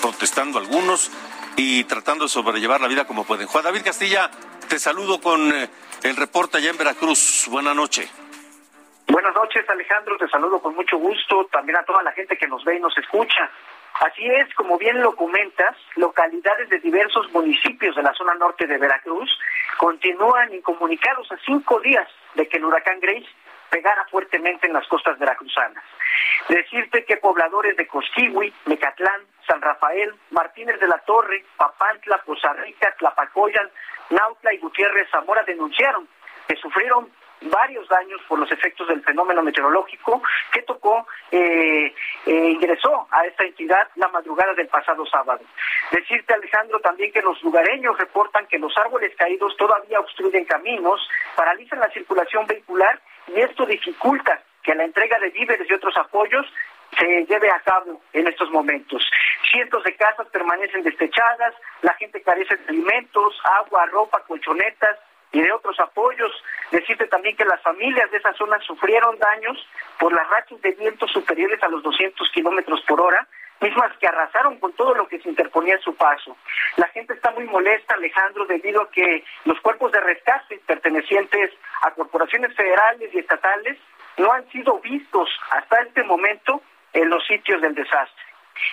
protestando 0.00 0.58
algunos 0.58 1.10
y 1.56 1.84
tratando 1.84 2.24
de 2.24 2.28
sobrellevar 2.28 2.80
la 2.80 2.88
vida 2.88 3.06
como 3.06 3.24
pueden. 3.24 3.46
Juan 3.46 3.64
David 3.64 3.82
Castilla, 3.84 4.30
te 4.68 4.78
saludo 4.78 5.20
con 5.20 5.52
eh, 5.52 5.68
el 6.02 6.16
reporte 6.16 6.58
allá 6.58 6.70
en 6.70 6.78
Veracruz. 6.78 7.46
Buenas 7.50 7.74
noches. 7.76 8.10
Buenas 9.08 9.34
noches, 9.34 9.68
Alejandro. 9.68 10.16
Te 10.16 10.28
saludo 10.28 10.60
con 10.60 10.74
mucho 10.74 10.96
gusto. 10.96 11.46
También 11.52 11.76
a 11.76 11.84
toda 11.84 12.02
la 12.02 12.12
gente 12.12 12.38
que 12.38 12.46
nos 12.46 12.64
ve 12.64 12.76
y 12.76 12.80
nos 12.80 12.96
escucha. 12.96 13.50
Así 14.02 14.26
es, 14.26 14.52
como 14.54 14.78
bien 14.78 15.00
lo 15.00 15.14
comentas, 15.14 15.76
localidades 15.94 16.68
de 16.70 16.80
diversos 16.80 17.30
municipios 17.32 17.94
de 17.94 18.02
la 18.02 18.12
zona 18.14 18.34
norte 18.34 18.66
de 18.66 18.76
Veracruz 18.76 19.30
continúan 19.78 20.52
incomunicados 20.52 21.30
a 21.30 21.36
cinco 21.46 21.78
días 21.78 22.08
de 22.34 22.48
que 22.48 22.56
el 22.56 22.64
huracán 22.64 22.98
Grace 22.98 23.28
pegara 23.70 24.04
fuertemente 24.10 24.66
en 24.66 24.72
las 24.72 24.88
costas 24.88 25.16
veracruzanas. 25.20 25.84
Decirte 26.48 27.04
que 27.04 27.18
pobladores 27.18 27.76
de 27.76 27.86
Cosquihui, 27.86 28.52
Mecatlán, 28.66 29.20
San 29.46 29.62
Rafael, 29.62 30.12
Martínez 30.30 30.80
de 30.80 30.88
la 30.88 30.98
Torre, 30.98 31.44
Papantla, 31.56 32.20
Poza 32.26 32.52
Rica, 32.54 32.92
Tlapacoyan, 32.98 33.70
Nautla 34.10 34.52
y 34.52 34.58
Gutiérrez 34.58 35.08
Zamora 35.12 35.44
denunciaron 35.44 36.08
que 36.48 36.56
sufrieron 36.56 37.08
varios 37.44 37.88
daños 37.88 38.20
por 38.28 38.38
los 38.38 38.50
efectos 38.50 38.88
del 38.88 39.02
fenómeno 39.02 39.42
meteorológico 39.42 40.22
que 40.52 40.62
tocó, 40.62 41.06
eh, 41.30 41.94
eh, 42.26 42.50
ingresó 42.50 43.06
a 43.10 43.26
esta 43.26 43.44
entidad 43.44 43.88
la 43.96 44.08
madrugada 44.08 44.54
del 44.54 44.68
pasado 44.68 45.04
sábado. 45.06 45.40
Decirte, 45.90 46.34
Alejandro, 46.34 46.80
también 46.80 47.12
que 47.12 47.22
los 47.22 47.42
lugareños 47.42 47.98
reportan 47.98 48.46
que 48.46 48.58
los 48.58 48.76
árboles 48.78 49.14
caídos 49.16 49.56
todavía 49.56 50.00
obstruyen 50.00 50.44
caminos, 50.44 51.00
paralizan 51.36 51.80
la 51.80 51.90
circulación 51.90 52.46
vehicular 52.46 53.00
y 53.28 53.40
esto 53.40 53.66
dificulta 53.66 54.42
que 54.62 54.74
la 54.74 54.84
entrega 54.84 55.18
de 55.18 55.30
víveres 55.30 55.68
y 55.68 55.74
otros 55.74 55.96
apoyos 55.96 56.46
se 56.98 57.24
lleve 57.24 57.50
a 57.50 57.60
cabo 57.60 58.00
en 58.12 58.28
estos 58.28 58.50
momentos. 58.50 59.02
Cientos 59.50 59.82
de 59.84 59.96
casas 59.96 60.26
permanecen 60.28 60.82
destechadas, 60.82 61.54
la 61.80 61.94
gente 61.94 62.22
carece 62.22 62.56
de 62.56 62.68
alimentos, 62.68 63.40
agua, 63.60 63.86
ropa, 63.86 64.22
colchonetas, 64.26 64.98
y 65.32 65.40
de 65.40 65.52
otros 65.52 65.78
apoyos. 65.80 66.32
Decirte 66.70 67.06
también 67.06 67.36
que 67.36 67.44
las 67.44 67.60
familias 67.62 68.10
de 68.10 68.18
esa 68.18 68.32
zona 68.34 68.58
sufrieron 68.60 69.18
daños 69.18 69.66
por 69.98 70.12
las 70.12 70.28
rachas 70.28 70.60
de 70.62 70.72
viento 70.72 71.06
superiores 71.08 71.62
a 71.62 71.68
los 71.68 71.82
200 71.82 72.30
kilómetros 72.30 72.80
por 72.82 73.00
hora, 73.00 73.26
mismas 73.60 73.96
que 73.98 74.06
arrasaron 74.06 74.58
con 74.58 74.72
todo 74.72 74.94
lo 74.94 75.06
que 75.08 75.20
se 75.20 75.28
interponía 75.28 75.74
en 75.74 75.80
su 75.80 75.94
paso. 75.94 76.36
La 76.76 76.88
gente 76.88 77.14
está 77.14 77.30
muy 77.30 77.44
molesta, 77.44 77.94
Alejandro, 77.94 78.44
debido 78.46 78.82
a 78.82 78.90
que 78.90 79.24
los 79.44 79.60
cuerpos 79.60 79.92
de 79.92 80.00
rescate 80.00 80.60
pertenecientes 80.66 81.52
a 81.82 81.92
corporaciones 81.92 82.54
federales 82.56 83.14
y 83.14 83.18
estatales 83.18 83.78
no 84.18 84.32
han 84.32 84.48
sido 84.50 84.78
vistos 84.80 85.28
hasta 85.50 85.82
este 85.82 86.02
momento 86.02 86.62
en 86.92 87.08
los 87.08 87.24
sitios 87.26 87.62
del 87.62 87.74
desastre. 87.74 88.24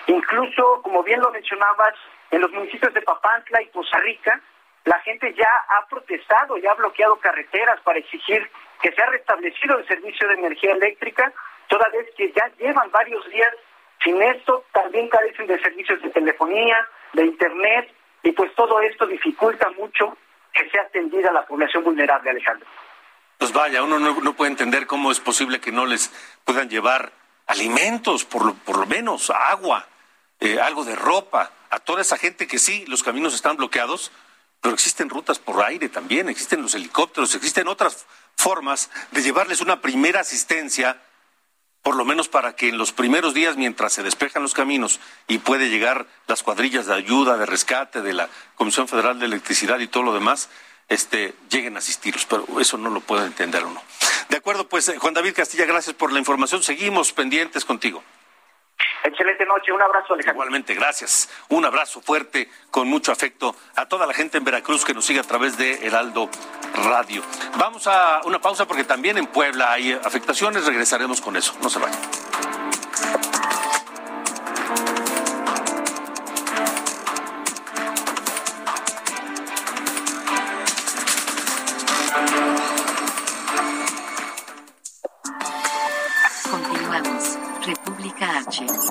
Incluso, 0.07 0.81
como 0.81 1.03
bien 1.03 1.21
lo 1.21 1.31
mencionabas, 1.31 1.93
en 2.31 2.41
los 2.41 2.51
municipios 2.51 2.93
de 2.93 3.01
Papantla 3.01 3.61
y 3.61 3.67
Poza 3.67 3.97
Rica, 3.99 4.41
la 4.85 4.99
gente 5.01 5.33
ya 5.33 5.49
ha 5.69 5.85
protestado, 5.87 6.57
ya 6.57 6.71
ha 6.71 6.75
bloqueado 6.75 7.17
carreteras 7.17 7.79
para 7.81 7.99
exigir 7.99 8.49
que 8.81 8.91
sea 8.93 9.07
restablecido 9.07 9.77
el 9.77 9.87
servicio 9.87 10.27
de 10.27 10.35
energía 10.35 10.71
eléctrica, 10.71 11.31
toda 11.67 11.87
vez 11.89 12.07
que 12.15 12.31
ya 12.31 12.49
llevan 12.57 12.89
varios 12.91 13.27
días 13.29 13.53
sin 14.03 14.21
esto, 14.21 14.65
también 14.71 15.09
carecen 15.09 15.47
de 15.47 15.59
servicios 15.59 16.01
de 16.01 16.09
telefonía, 16.09 16.77
de 17.13 17.25
internet, 17.25 17.93
y 18.23 18.31
pues 18.31 18.53
todo 18.55 18.79
esto 18.81 19.05
dificulta 19.05 19.69
mucho 19.71 20.17
que 20.53 20.69
sea 20.69 20.83
atendida 20.83 21.31
la 21.31 21.45
población 21.45 21.83
vulnerable, 21.83 22.29
Alejandro. 22.29 22.67
Pues 23.37 23.53
vaya, 23.53 23.83
uno 23.83 23.99
no, 23.99 24.33
puede 24.33 24.51
entender 24.51 24.87
cómo 24.87 25.11
es 25.11 25.19
posible 25.19 25.59
que 25.59 25.71
no 25.71 25.85
les 25.85 26.09
puedan 26.43 26.69
llevar 26.69 27.11
alimentos, 27.47 28.25
por 28.25 28.55
por 28.59 28.77
lo 28.77 28.85
menos 28.85 29.29
agua. 29.29 29.85
eh, 30.39 30.59
algo 30.61 30.85
de 30.85 30.95
ropa 30.95 31.51
a 31.69 31.79
toda 31.79 32.01
esa 32.01 32.17
gente 32.17 32.47
que 32.47 32.59
sí, 32.59 32.85
los 32.87 33.03
caminos 33.03 33.33
están 33.33 33.57
bloqueados, 33.57 34.11
pero 34.61 34.73
existen 34.73 35.09
rutas 35.09 35.39
por 35.39 35.63
aire 35.63 35.89
también, 35.89 36.29
existen 36.29 36.61
los 36.61 36.75
helicópteros, 36.75 37.33
existen 37.35 37.67
otras 37.67 38.05
formas 38.35 38.89
de 39.11 39.21
llevarles 39.21 39.61
una 39.61 39.81
primera 39.81 40.21
asistencia, 40.21 41.01
por 41.81 41.95
lo 41.95 42.05
menos 42.05 42.27
para 42.27 42.55
que 42.55 42.69
en 42.69 42.77
los 42.77 42.91
primeros 42.91 43.33
días, 43.33 43.55
mientras 43.55 43.93
se 43.93 44.03
despejan 44.03 44.43
los 44.43 44.53
caminos 44.53 44.99
y 45.27 45.37
puede 45.37 45.69
llegar 45.69 46.07
las 46.27 46.43
cuadrillas 46.43 46.87
de 46.87 46.93
ayuda, 46.93 47.37
de 47.37 47.45
rescate 47.45 48.01
de 48.01 48.13
la 48.13 48.29
Comisión 48.55 48.87
Federal 48.87 49.19
de 49.19 49.25
Electricidad 49.25 49.79
y 49.79 49.87
todo 49.87 50.03
lo 50.03 50.13
demás, 50.13 50.49
este, 50.89 51.35
lleguen 51.49 51.75
a 51.75 51.79
asistirlos, 51.79 52.25
pero 52.25 52.45
eso 52.59 52.77
no 52.77 52.89
lo 52.89 52.99
puedo 52.99 53.25
entender 53.25 53.63
uno. 53.63 53.81
De 54.27 54.37
acuerdo, 54.37 54.67
pues 54.67 54.91
Juan 54.97 55.13
David 55.13 55.33
Castilla, 55.35 55.65
gracias 55.65 55.95
por 55.95 56.11
la 56.11 56.19
información. 56.19 56.63
Seguimos 56.63 57.13
pendientes 57.13 57.63
contigo. 57.63 58.03
Excelente 59.03 59.45
noche, 59.45 59.71
un 59.71 59.81
abrazo 59.81 60.13
Alejandro. 60.13 60.43
Igualmente, 60.43 60.73
gracias. 60.73 61.29
Un 61.49 61.65
abrazo 61.65 62.01
fuerte, 62.01 62.49
con 62.69 62.87
mucho 62.87 63.11
afecto 63.11 63.55
a 63.75 63.87
toda 63.87 64.05
la 64.05 64.13
gente 64.13 64.37
en 64.37 64.43
Veracruz 64.43 64.83
que 64.83 64.93
nos 64.93 65.05
sigue 65.05 65.19
a 65.19 65.23
través 65.23 65.57
de 65.57 65.85
Heraldo 65.85 66.29
Radio. 66.73 67.23
Vamos 67.57 67.87
a 67.87 68.21
una 68.25 68.39
pausa 68.39 68.67
porque 68.67 68.83
también 68.83 69.17
en 69.17 69.27
Puebla 69.27 69.71
hay 69.71 69.93
afectaciones, 69.93 70.65
regresaremos 70.65 71.21
con 71.21 71.37
eso. 71.37 71.53
No 71.61 71.69
se 71.69 71.79
vayan. 71.79 71.99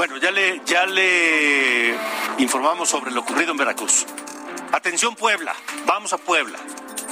Bueno, 0.00 0.16
ya 0.16 0.30
le, 0.30 0.62
ya 0.64 0.86
le 0.86 1.94
informamos 2.38 2.88
sobre 2.88 3.10
lo 3.10 3.20
ocurrido 3.20 3.50
en 3.50 3.58
Veracruz. 3.58 4.06
Atención 4.72 5.14
Puebla, 5.14 5.54
vamos 5.84 6.14
a 6.14 6.16
Puebla, 6.16 6.58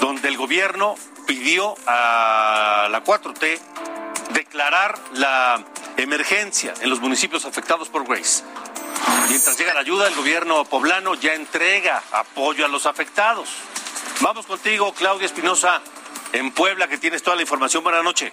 donde 0.00 0.26
el 0.28 0.38
gobierno 0.38 0.94
pidió 1.26 1.76
a 1.86 2.88
la 2.90 3.04
4T 3.04 3.60
declarar 4.30 4.98
la 5.12 5.62
emergencia 5.98 6.72
en 6.80 6.88
los 6.88 7.00
municipios 7.00 7.44
afectados 7.44 7.90
por 7.90 8.08
Grace. 8.08 8.42
Mientras 9.28 9.58
llega 9.58 9.74
la 9.74 9.80
ayuda, 9.80 10.08
el 10.08 10.14
gobierno 10.14 10.64
poblano 10.64 11.14
ya 11.14 11.34
entrega 11.34 12.02
apoyo 12.12 12.64
a 12.64 12.68
los 12.68 12.86
afectados. 12.86 13.50
Vamos 14.22 14.46
contigo, 14.46 14.94
Claudia 14.94 15.26
Espinosa, 15.26 15.82
en 16.32 16.52
Puebla, 16.52 16.88
que 16.88 16.96
tienes 16.96 17.22
toda 17.22 17.36
la 17.36 17.42
información. 17.42 17.84
Buenas 17.84 18.02
noches. 18.02 18.32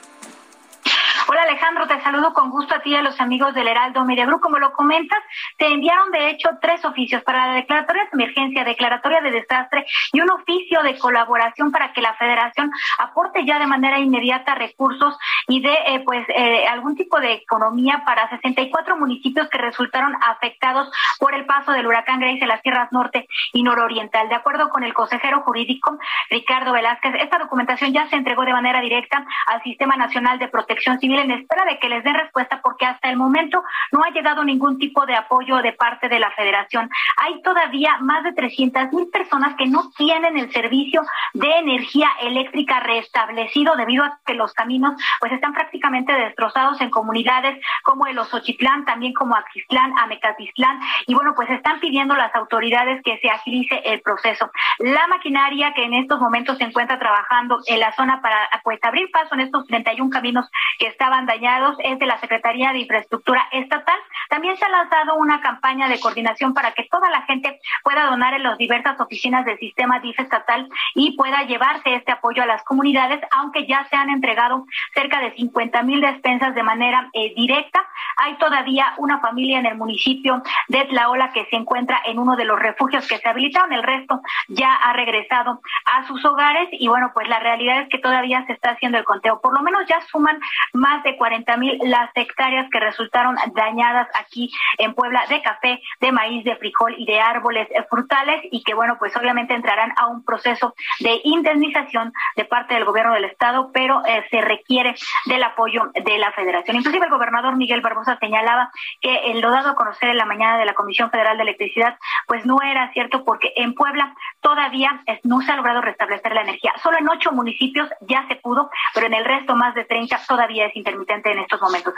Hola 1.28 1.42
Alejandro, 1.42 1.88
te 1.88 2.00
saludo 2.02 2.34
con 2.34 2.52
gusto 2.52 2.76
a 2.76 2.82
ti 2.82 2.92
y 2.92 2.96
a 2.96 3.02
los 3.02 3.20
amigos 3.20 3.56
del 3.56 3.68
Heraldo 3.68 4.06
Media. 4.06 4.28
Como 4.40 4.60
lo 4.60 4.74
comentas, 4.74 5.18
te 5.58 5.66
enviaron 5.66 6.12
de 6.12 6.30
hecho 6.30 6.50
tres 6.62 6.86
oficios 6.86 7.24
para 7.24 7.48
la 7.48 7.54
declaratoria 7.54 8.04
de 8.04 8.10
emergencia, 8.14 8.64
declaratoria 8.64 9.22
de 9.22 9.32
desastre 9.32 9.86
y 10.14 10.22
un 10.22 10.30
oficio 10.30 10.84
de 10.84 11.00
colaboración 11.00 11.72
para 11.72 11.94
que 11.94 12.02
la 12.02 12.14
federación 12.14 12.70
aporte 13.00 13.44
ya 13.44 13.58
de 13.58 13.66
manera 13.66 13.98
inmediata 13.98 14.54
recursos 14.54 15.18
y 15.48 15.62
de 15.62 15.74
eh, 15.74 16.02
pues 16.06 16.28
eh, 16.30 16.68
algún 16.68 16.96
tipo 16.96 17.20
de 17.20 17.34
economía 17.34 18.04
para 18.06 18.30
64 18.30 18.96
municipios 18.96 19.50
que 19.50 19.58
resultaron 19.58 20.16
afectados 20.22 20.92
por 21.18 21.34
el 21.34 21.46
paso 21.48 21.72
del 21.72 21.88
huracán 21.88 22.20
Grace 22.20 22.40
en 22.42 22.50
las 22.50 22.62
tierras 22.62 22.92
norte 22.92 23.28
y 23.52 23.64
nororiental. 23.64 24.30
De 24.30 24.36
acuerdo 24.36 24.70
con 24.70 24.84
el 24.84 24.94
consejero 24.94 25.42
jurídico 25.42 25.98
Ricardo 26.30 26.72
Velázquez, 26.72 27.16
esta 27.16 27.40
documentación 27.40 27.94
ya 27.94 28.08
se 28.10 28.16
entregó 28.16 28.46
de 28.46 28.54
manera 28.54 28.80
directa 28.80 29.26
al 29.48 29.64
Sistema 29.64 29.96
Nacional 29.96 30.38
de 30.38 30.50
Protección 30.50 31.00
Civil 31.00 31.15
en 31.20 31.32
espera 31.32 31.66
de 31.66 31.80
que 31.80 31.90
les 31.90 32.04
den 32.04 32.16
respuesta 32.16 32.62
porque 32.62 32.86
hasta 32.86 33.10
el 33.10 33.18
momento 33.18 33.64
no 33.92 34.04
ha 34.04 34.10
llegado 34.12 34.44
ningún 34.44 34.78
tipo 34.78 35.06
de 35.06 35.16
apoyo 35.16 35.58
de 35.58 35.74
parte 35.74 36.10
de 36.10 36.20
la 36.20 36.32
federación. 36.32 36.90
Hay 37.18 37.42
todavía 37.42 37.98
más 38.00 38.24
de 38.24 38.34
300 38.34 38.92
mil 38.94 39.08
personas 39.10 39.56
que 39.56 39.66
no 39.66 39.92
tienen 39.98 40.38
el 40.38 40.52
servicio 40.52 41.02
de 41.34 41.50
energía 41.60 42.10
eléctrica 42.22 42.80
restablecido 42.80 43.76
debido 43.76 44.04
a 44.04 44.20
que 44.26 44.34
los 44.34 44.54
caminos 44.54 44.94
pues 45.20 45.32
están 45.32 45.54
prácticamente 45.54 46.14
destrozados 46.14 46.80
en 46.82 46.90
comunidades 46.90 47.60
como 47.84 48.08
el 48.08 48.18
Osochitlán, 48.18 48.86
también 48.86 49.14
como 49.14 49.36
Axistlán, 49.36 49.98
Amecatitlán 49.98 50.80
y 51.08 51.14
bueno 51.14 51.34
pues 51.36 51.50
están 51.50 51.80
pidiendo 51.80 52.16
las 52.16 52.34
autoridades 52.36 53.02
que 53.04 53.18
se 53.20 53.30
agilice 53.30 53.82
el 53.86 54.02
proceso. 54.02 54.52
La 54.80 55.08
maquinaria 55.08 55.74
que 55.74 55.84
en 55.84 55.94
estos 55.94 56.20
momentos 56.20 56.58
se 56.58 56.66
encuentra 56.66 57.00
trabajando 57.00 57.60
en 57.68 57.80
la 57.80 57.94
zona 57.94 58.22
para 58.22 58.50
pues 58.64 58.80
abrir 58.84 59.10
paso 59.12 59.36
en 59.36 59.42
estos 59.42 59.66
31 59.68 60.10
caminos 60.10 60.50
que 60.80 60.88
estaban 61.06 61.28
dañados 61.28 61.78
es 61.84 62.00
de 62.00 62.08
la 62.08 62.20
Secretaría 62.20 62.74
de 62.74 62.80
Infraestructura 62.80 63.48
Estatal. 63.52 64.00
También 64.28 64.58
se 64.58 64.66
ha 64.66 64.70
lanzado 64.70 65.14
una 65.14 65.40
campaña 65.40 65.88
de 65.88 66.00
coordinación 66.00 66.56
para 66.56 66.72
que 66.72 66.88
toda 66.90 67.12
la 67.12 67.22
gente 67.24 67.60
pueda 67.84 68.06
donar 68.06 68.34
en 68.34 68.42
las 68.42 68.58
diversas 68.58 69.00
oficinas 69.00 69.46
del 69.46 69.60
sistema 69.60 70.00
DIF 70.00 70.20
estatal 70.20 70.68
y 70.96 71.16
pueda 71.16 71.44
llevarse 71.44 71.94
este 71.94 72.12
apoyo 72.12 72.42
a 72.42 72.48
las 72.48 72.64
comunidades, 72.64 73.20
aunque 73.38 73.68
ya 73.68 73.86
se 73.88 73.96
han 73.96 74.10
entregado 74.10 74.66
cerca 74.96 75.20
de 75.20 75.36
50 75.36 75.84
mil 75.84 76.02
despensas 76.02 76.56
de 76.56 76.64
manera 76.64 77.08
eh, 77.14 77.34
directa. 77.36 77.86
Hay 78.18 78.38
todavía 78.40 78.96
una 78.98 79.20
familia 79.20 79.60
en 79.60 79.68
el 79.68 79.78
municipio 79.78 80.42
de 80.70 80.86
Tlaola 80.86 81.32
que 81.34 81.46
se 81.52 81.56
encuentra 81.56 82.02
en 82.06 82.18
uno 82.18 82.36
de 82.36 82.46
los 82.46 82.58
refugios 82.60 83.08
que 83.08 83.20
se 83.20 83.30
habilitaron. 83.30 83.72
El 83.74 83.84
resto 83.84 84.22
ya 84.48 84.74
ha 84.74 84.94
regresado 84.94 85.62
a 85.86 86.08
sus 86.08 86.26
hogares 86.26 86.68
y 86.72 86.88
bueno, 86.88 87.12
pues 87.14 87.30
la 87.30 87.38
realidad 87.38 87.82
es 87.82 87.90
que 87.90 88.00
todavía 88.00 88.44
se 88.48 88.54
está 88.54 88.72
haciendo 88.72 88.98
el 88.98 89.04
conteo. 89.04 89.40
Por 89.40 89.54
lo 89.54 89.62
menos 89.62 89.86
ya 89.88 90.02
suman 90.10 90.40
más 90.74 90.95
de 91.04 91.18
40 91.18 91.58
mil 91.58 91.80
las 91.84 92.10
hectáreas 92.16 92.68
que 92.72 92.80
resultaron 92.80 93.36
dañadas 93.54 94.08
aquí 94.14 94.52
en 94.78 94.94
Puebla 94.94 95.26
de 95.30 95.42
café, 95.42 95.82
de 96.00 96.12
maíz, 96.12 96.44
de 96.44 96.56
frijol 96.56 96.96
y 96.98 97.06
de 97.06 97.20
árboles 97.20 97.68
frutales 97.90 98.42
y 98.52 98.64
que 98.64 98.74
bueno, 98.74 98.98
pues 99.00 99.16
obviamente 99.16 99.54
entrarán 99.54 99.94
a 99.98 100.08
un 100.08 100.24
proceso 100.24 100.76
de 101.00 101.20
indemnización 101.24 102.14
de 102.36 102.46
parte 102.46 102.74
del 102.74 102.86
gobierno 102.86 103.14
del 103.14 103.26
estado, 103.26 103.72
pero 103.74 104.06
eh, 104.06 104.26
se 104.30 104.42
requiere 104.42 104.96
del 105.26 105.44
apoyo 105.44 105.92
de 105.94 106.18
la 106.18 106.32
federación. 106.32 106.78
Inclusive 106.78 107.06
el 107.06 107.12
gobernador 107.12 107.56
Miguel 107.56 107.82
Barbosa 107.82 108.18
señalaba 108.20 108.72
que 109.02 109.34
lo 109.36 109.52
dado 109.52 109.70
a 109.70 109.76
conocer 109.76 110.10
en 110.10 110.18
la 110.18 110.26
mañana 110.26 110.58
de 110.58 110.66
la 110.66 110.74
Comisión 110.74 111.10
Federal 111.12 111.38
de 111.38 111.44
Electricidad, 111.44 111.98
pues 112.28 112.46
no 112.46 112.62
era 112.62 112.92
cierto 112.94 113.24
porque 113.24 113.54
en 113.56 113.74
Puebla 113.74 114.16
todavía 114.42 115.04
no 115.24 115.42
se 115.42 115.52
ha 115.52 115.56
logrado 115.56 115.82
restablecer 115.82 116.34
la 116.34 116.42
energía. 116.42 116.74
Solo 116.82 116.98
en 116.98 117.10
ocho 117.10 117.32
municipios 117.32 117.90
ya 118.02 118.28
se 118.28 118.36
pudo, 118.36 118.70
pero 118.94 119.08
en 119.08 119.14
el 119.14 119.26
resto 119.26 119.56
más 119.56 119.76
de 119.76 119.86
30 119.86 120.20
todavía 120.28 120.68
es 120.68 120.76
intermitente 120.86 121.32
en 121.32 121.40
estos 121.40 121.60
momentos. 121.62 121.94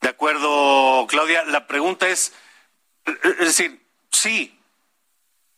De 0.00 0.08
acuerdo, 0.08 1.06
Claudia. 1.08 1.44
La 1.44 1.66
pregunta 1.66 2.08
es, 2.08 2.32
es 3.04 3.38
decir, 3.38 3.84
sí, 4.10 4.58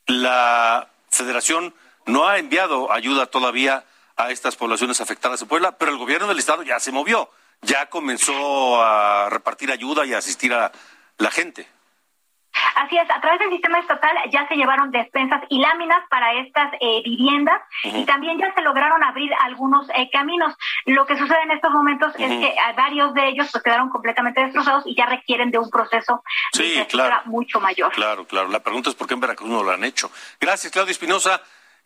la 0.07 0.89
federación 1.11 1.75
no 2.07 2.27
ha 2.27 2.39
enviado 2.39 2.91
ayuda 2.91 3.27
todavía 3.27 3.85
a 4.17 4.31
estas 4.31 4.57
poblaciones 4.57 5.01
afectadas 5.01 5.43
en 5.43 5.49
Puebla, 5.49 5.77
pero 5.77 5.93
el 5.93 5.99
gobierno 5.99 6.27
del 6.27 6.39
estado 6.39 6.63
ya 6.63 6.81
se 6.81 6.91
movió, 6.91 7.31
ya 7.61 7.91
comenzó 7.91 8.83
a 8.83 9.29
repartir 9.31 9.71
ayuda 9.71 10.07
y 10.07 10.15
a 10.15 10.19
asistir 10.19 10.55
a 10.55 10.73
la 11.19 11.31
gente. 11.31 11.69
Así 12.77 12.97
es, 12.97 13.11
a 13.11 13.21
través 13.21 13.41
del 13.41 13.51
sistema 13.51 13.79
estatal 13.79 14.17
ya 14.31 14.47
se 14.49 14.55
llevaron 14.57 14.91
despensas 14.91 15.43
y 15.49 15.59
láminas 15.61 16.01
para 16.11 16.33
estas 16.35 16.73
eh, 16.81 17.03
viviendas 17.05 17.61
y 17.85 18.05
también 18.05 18.39
ya 18.39 18.53
se 18.55 18.63
lograron 18.63 19.03
abrir 19.03 19.31
algunos 19.41 19.89
eh, 19.91 20.09
caminos. 20.13 20.55
Lo 20.87 21.07
que 21.07 21.17
sucede 21.17 21.43
en 21.43 21.51
estos 21.53 21.71
momentos 21.73 22.13
es 22.19 22.29
que 22.31 22.55
a 22.59 22.73
varios 22.73 23.15
de 23.15 23.29
ellos 23.29 23.49
pues 23.51 23.63
quedaron 23.63 23.91
completamente 23.91 24.41
destrozados 24.43 24.85
y 24.87 24.95
ya 24.95 25.07
requieren 25.07 25.51
de 25.51 25.59
un 25.59 25.71
proceso 25.71 26.23
Sí, 26.53 26.75
de 26.75 26.87
claro. 26.87 27.23
mucho 27.27 27.61
mayor. 27.61 27.93
Claro, 27.93 28.27
claro. 28.27 28.49
La 28.49 28.61
pregunta 28.61 28.91
es 28.91 28.97
por 28.97 29.07
qué 29.07 29.15
en 29.15 29.21
Veracruz 29.21 29.49
no 29.51 29.63
lo 29.63 29.71
han 29.73 29.85
hecho. 29.85 30.11
Gracias, 30.41 30.73
Claudia 30.73 30.93
Espinosa. 30.93 31.41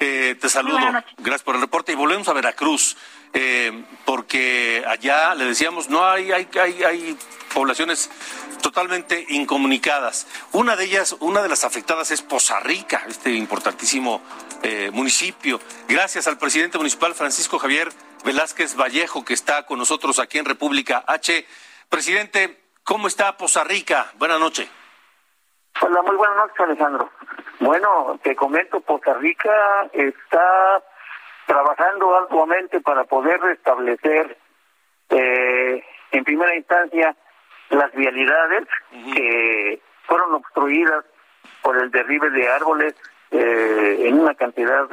Eh, 0.05 0.35
te 0.35 0.49
saludo. 0.49 0.79
Gracias 1.19 1.45
por 1.45 1.55
el 1.55 1.61
reporte. 1.61 1.93
Y 1.93 1.95
volvemos 1.95 2.27
a 2.27 2.33
Veracruz, 2.33 2.97
eh, 3.33 3.85
porque 4.05 4.83
allá 4.85 5.33
le 5.37 5.45
decíamos, 5.45 5.89
no 5.89 6.05
hay, 6.05 6.33
hay, 6.33 6.49
hay, 6.61 6.83
hay 6.83 7.17
poblaciones 7.55 8.11
totalmente 8.61 9.25
incomunicadas. 9.29 10.27
Una 10.51 10.75
de 10.75 10.87
ellas, 10.87 11.15
una 11.21 11.41
de 11.41 11.49
las 11.49 11.63
afectadas 11.63 12.11
es 12.11 12.21
Poza 12.21 12.59
Rica, 12.59 13.05
este 13.09 13.33
importantísimo 13.33 14.21
eh, 14.65 14.91
municipio. 14.93 15.61
Gracias 15.87 16.27
al 16.27 16.37
presidente 16.37 16.79
municipal 16.79 17.15
Francisco 17.15 17.61
Javier 17.61 17.89
Velázquez 18.25 18.75
Vallejo, 18.75 19.25
que 19.25 19.35
está 19.35 19.67
con 19.67 19.79
nosotros 19.79 20.19
aquí 20.19 20.39
en 20.39 20.47
República 20.47 21.05
H. 21.07 21.47
Presidente, 21.89 22.61
¿cómo 22.83 23.07
está 23.07 23.37
Poza 23.37 23.63
Rica? 23.63 24.13
Buenas 24.19 24.41
noches. 24.41 24.69
Hola, 25.81 26.03
muy 26.03 26.17
buenas 26.17 26.37
noches, 26.37 26.61
Alejandro. 26.61 27.11
Bueno, 27.61 28.19
te 28.23 28.37
comento, 28.37 28.81
Costa 28.83 29.15
Rica 29.15 29.89
está 29.93 30.83
trabajando 31.47 32.15
arduamente 32.17 32.81
para 32.81 33.05
poder 33.05 33.41
restablecer, 33.41 34.37
eh, 35.11 35.85
en 36.13 36.25
primera 36.25 36.55
instancia, 36.55 37.17
las 37.71 37.93
vialidades 37.93 38.69
que 39.15 39.81
fueron 40.05 40.35
obstruidas 40.35 41.05
por 41.63 41.79
el 41.79 41.91
derribe 41.91 42.31
de 42.31 42.49
árboles 42.49 42.95
eh, 43.31 44.03
en 44.05 44.21
una 44.21 44.35
cantidad 44.35 44.87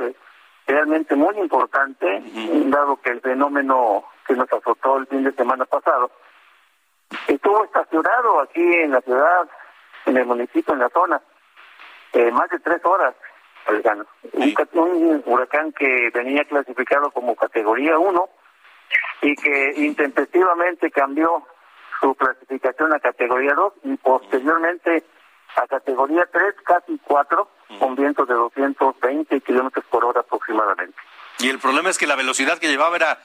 realmente 0.65 1.15
muy 1.15 1.37
importante, 1.37 2.21
dado 2.67 2.97
que 3.01 3.09
el 3.09 3.21
fenómeno 3.21 4.05
que 4.25 4.35
nos 4.35 4.51
azotó 4.51 4.97
el 4.97 5.07
fin 5.07 5.23
de 5.23 5.31
semana 5.33 5.65
pasado 5.65 6.11
estuvo 7.27 7.63
estacionado 7.63 8.39
aquí 8.41 8.61
en 8.61 8.91
la 8.91 9.01
ciudad, 9.01 9.49
en 10.05 10.17
el 10.17 10.25
municipio, 10.25 10.73
en 10.73 10.79
la 10.79 10.89
zona, 10.89 11.21
eh, 12.13 12.31
más 12.31 12.49
de 12.49 12.59
tres 12.59 12.83
horas. 12.83 13.15
Un, 14.33 14.55
un 14.73 15.23
huracán 15.25 15.71
que 15.73 16.09
venía 16.13 16.43
clasificado 16.45 17.11
como 17.11 17.35
categoría 17.35 17.99
1 17.99 18.29
y 19.21 19.35
que 19.35 19.73
intempestivamente 19.75 20.89
cambió 20.89 21.45
su 22.01 22.15
clasificación 22.15 22.93
a 22.93 22.99
categoría 22.99 23.53
2 23.53 23.73
y 23.83 23.97
posteriormente 23.97 25.03
a 25.55 25.67
categoría 25.67 26.27
3, 26.31 26.55
casi 26.63 26.99
4, 27.03 27.49
con 27.79 27.95
vientos 27.95 28.27
de 28.27 28.33
220 28.33 29.41
kilómetros 29.41 29.85
por 29.85 30.05
hora 30.05 30.21
aproximadamente. 30.21 30.97
Y 31.39 31.49
el 31.49 31.59
problema 31.59 31.89
es 31.89 31.97
que 31.97 32.07
la 32.07 32.15
velocidad 32.15 32.57
que 32.57 32.69
llevaba 32.69 32.95
era 32.95 33.19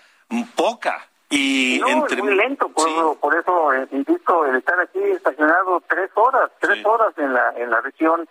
poca. 0.56 1.08
Y 1.30 1.80
no, 1.80 2.06
es 2.06 2.22
muy 2.22 2.34
lento, 2.34 2.68
por, 2.68 3.18
por 3.18 3.37
eso, 3.37 3.72
eh, 3.72 3.88
insisto, 3.92 4.44
el 4.44 4.56
estar 4.56 4.78
aquí 4.78 5.00
estacionado 5.00 5.82
tres 5.88 6.10
horas, 6.14 6.50
tres 6.60 6.84
horas 6.84 7.12
en 7.16 7.32
la, 7.32 7.52
en 7.56 7.70
la 7.70 7.80
región, 7.80 8.28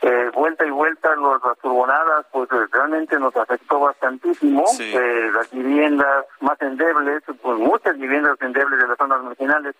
eh, 0.00 0.30
vuelta 0.32 0.64
y 0.64 0.70
vuelta, 0.70 1.14
los, 1.16 1.42
las 1.42 1.58
turbonadas, 1.58 2.26
pues 2.30 2.48
eh, 2.52 2.66
realmente 2.70 3.18
nos 3.18 3.34
afectó 3.36 3.80
bastantísimo. 3.80 4.64
Eh, 4.78 5.30
las 5.34 5.50
viviendas 5.50 6.24
más 6.40 6.60
endebles, 6.62 7.24
pues 7.42 7.58
muchas 7.58 7.98
viviendas 7.98 8.40
endebles 8.40 8.78
de 8.78 8.86
las 8.86 8.96
zonas 8.96 9.22
marginales, 9.22 9.74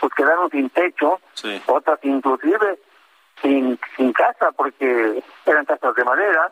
pues 0.00 0.12
quedaron 0.14 0.50
sin 0.50 0.70
techo, 0.70 1.20
otras 1.66 1.98
inclusive 2.02 2.78
sin, 3.42 3.78
sin 3.96 4.12
casa, 4.14 4.52
porque 4.52 5.22
eran 5.44 5.64
casas 5.66 5.94
de 5.94 6.04
madera 6.04 6.50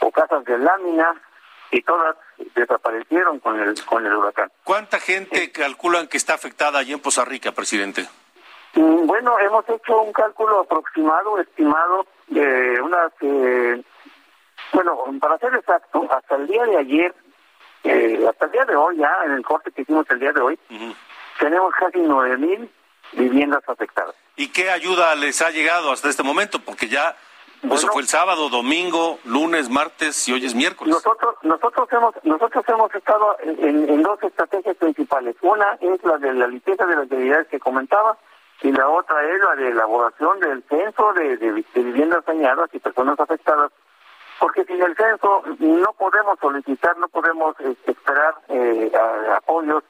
o 0.00 0.10
casas 0.10 0.44
de 0.44 0.58
lámina, 0.58 1.14
y 1.70 1.82
todas 1.82 2.16
desaparecieron 2.54 3.40
con 3.40 3.60
el 3.60 3.84
con 3.84 4.06
el 4.06 4.14
huracán. 4.14 4.50
¿Cuánta 4.64 5.00
gente 5.00 5.50
calculan 5.52 6.08
que 6.08 6.16
está 6.16 6.34
afectada 6.34 6.78
allí 6.78 6.92
en 6.92 7.00
Poza 7.00 7.24
Rica, 7.24 7.52
presidente? 7.52 8.08
Mm, 8.74 9.06
bueno, 9.06 9.38
hemos 9.38 9.68
hecho 9.68 10.00
un 10.02 10.12
cálculo 10.12 10.60
aproximado, 10.60 11.40
estimado, 11.40 12.06
de 12.28 12.80
unas, 12.80 13.12
eh, 13.20 13.82
bueno, 14.72 15.04
para 15.20 15.38
ser 15.38 15.54
exacto, 15.54 16.06
hasta 16.10 16.36
el 16.36 16.46
día 16.46 16.64
de 16.64 16.76
ayer, 16.76 17.14
eh, 17.84 18.26
hasta 18.28 18.46
el 18.46 18.52
día 18.52 18.64
de 18.64 18.76
hoy, 18.76 18.98
ya 18.98 19.12
en 19.24 19.32
el 19.32 19.42
corte 19.42 19.70
que 19.72 19.82
hicimos 19.82 20.06
el 20.10 20.20
día 20.20 20.32
de 20.32 20.40
hoy, 20.40 20.58
tenemos 21.38 21.74
casi 21.74 21.98
nueve 22.00 22.36
mil 22.36 22.70
viviendas 23.12 23.62
afectadas. 23.68 24.14
¿Y 24.36 24.48
qué 24.48 24.70
ayuda 24.70 25.14
les 25.14 25.40
ha 25.40 25.50
llegado 25.50 25.90
hasta 25.90 26.10
este 26.10 26.22
momento? 26.22 26.58
Porque 26.58 26.88
ya 26.88 27.16
eso 27.62 27.88
fue 27.88 28.02
el 28.02 28.08
sábado, 28.08 28.48
domingo, 28.48 29.18
lunes, 29.24 29.68
martes 29.68 30.28
y 30.28 30.32
hoy 30.32 30.44
es 30.44 30.54
miércoles. 30.54 30.94
Nosotros, 30.94 31.36
nosotros 31.42 31.88
hemos, 31.92 32.14
nosotros 32.24 32.64
hemos 32.68 32.94
estado 32.94 33.36
en, 33.40 34.02
dos 34.02 34.22
estrategias 34.22 34.76
principales. 34.76 35.36
Una 35.42 35.76
es 35.80 36.02
la 36.04 36.18
de 36.18 36.34
la 36.34 36.46
limpieza 36.46 36.86
de 36.86 36.94
las 36.94 37.04
actividades 37.04 37.48
que 37.48 37.58
comentaba 37.58 38.16
y 38.62 38.72
la 38.72 38.88
otra 38.88 39.22
es 39.24 39.40
la 39.40 39.56
de 39.56 39.68
elaboración 39.68 40.40
del 40.40 40.62
censo 40.68 41.12
de, 41.14 41.36
de, 41.36 41.64
viviendas 41.74 42.24
dañadas 42.24 42.70
y 42.72 42.78
personas 42.78 43.18
afectadas. 43.18 43.72
Porque 44.38 44.64
sin 44.64 44.82
el 44.82 44.94
censo 44.96 45.42
no 45.58 45.92
podemos 45.94 46.38
solicitar, 46.40 46.96
no 46.98 47.08
podemos 47.08 47.58
este, 47.58 47.92
esperar 47.92 48.34
eh, 48.48 48.92
apoyos 49.34 49.82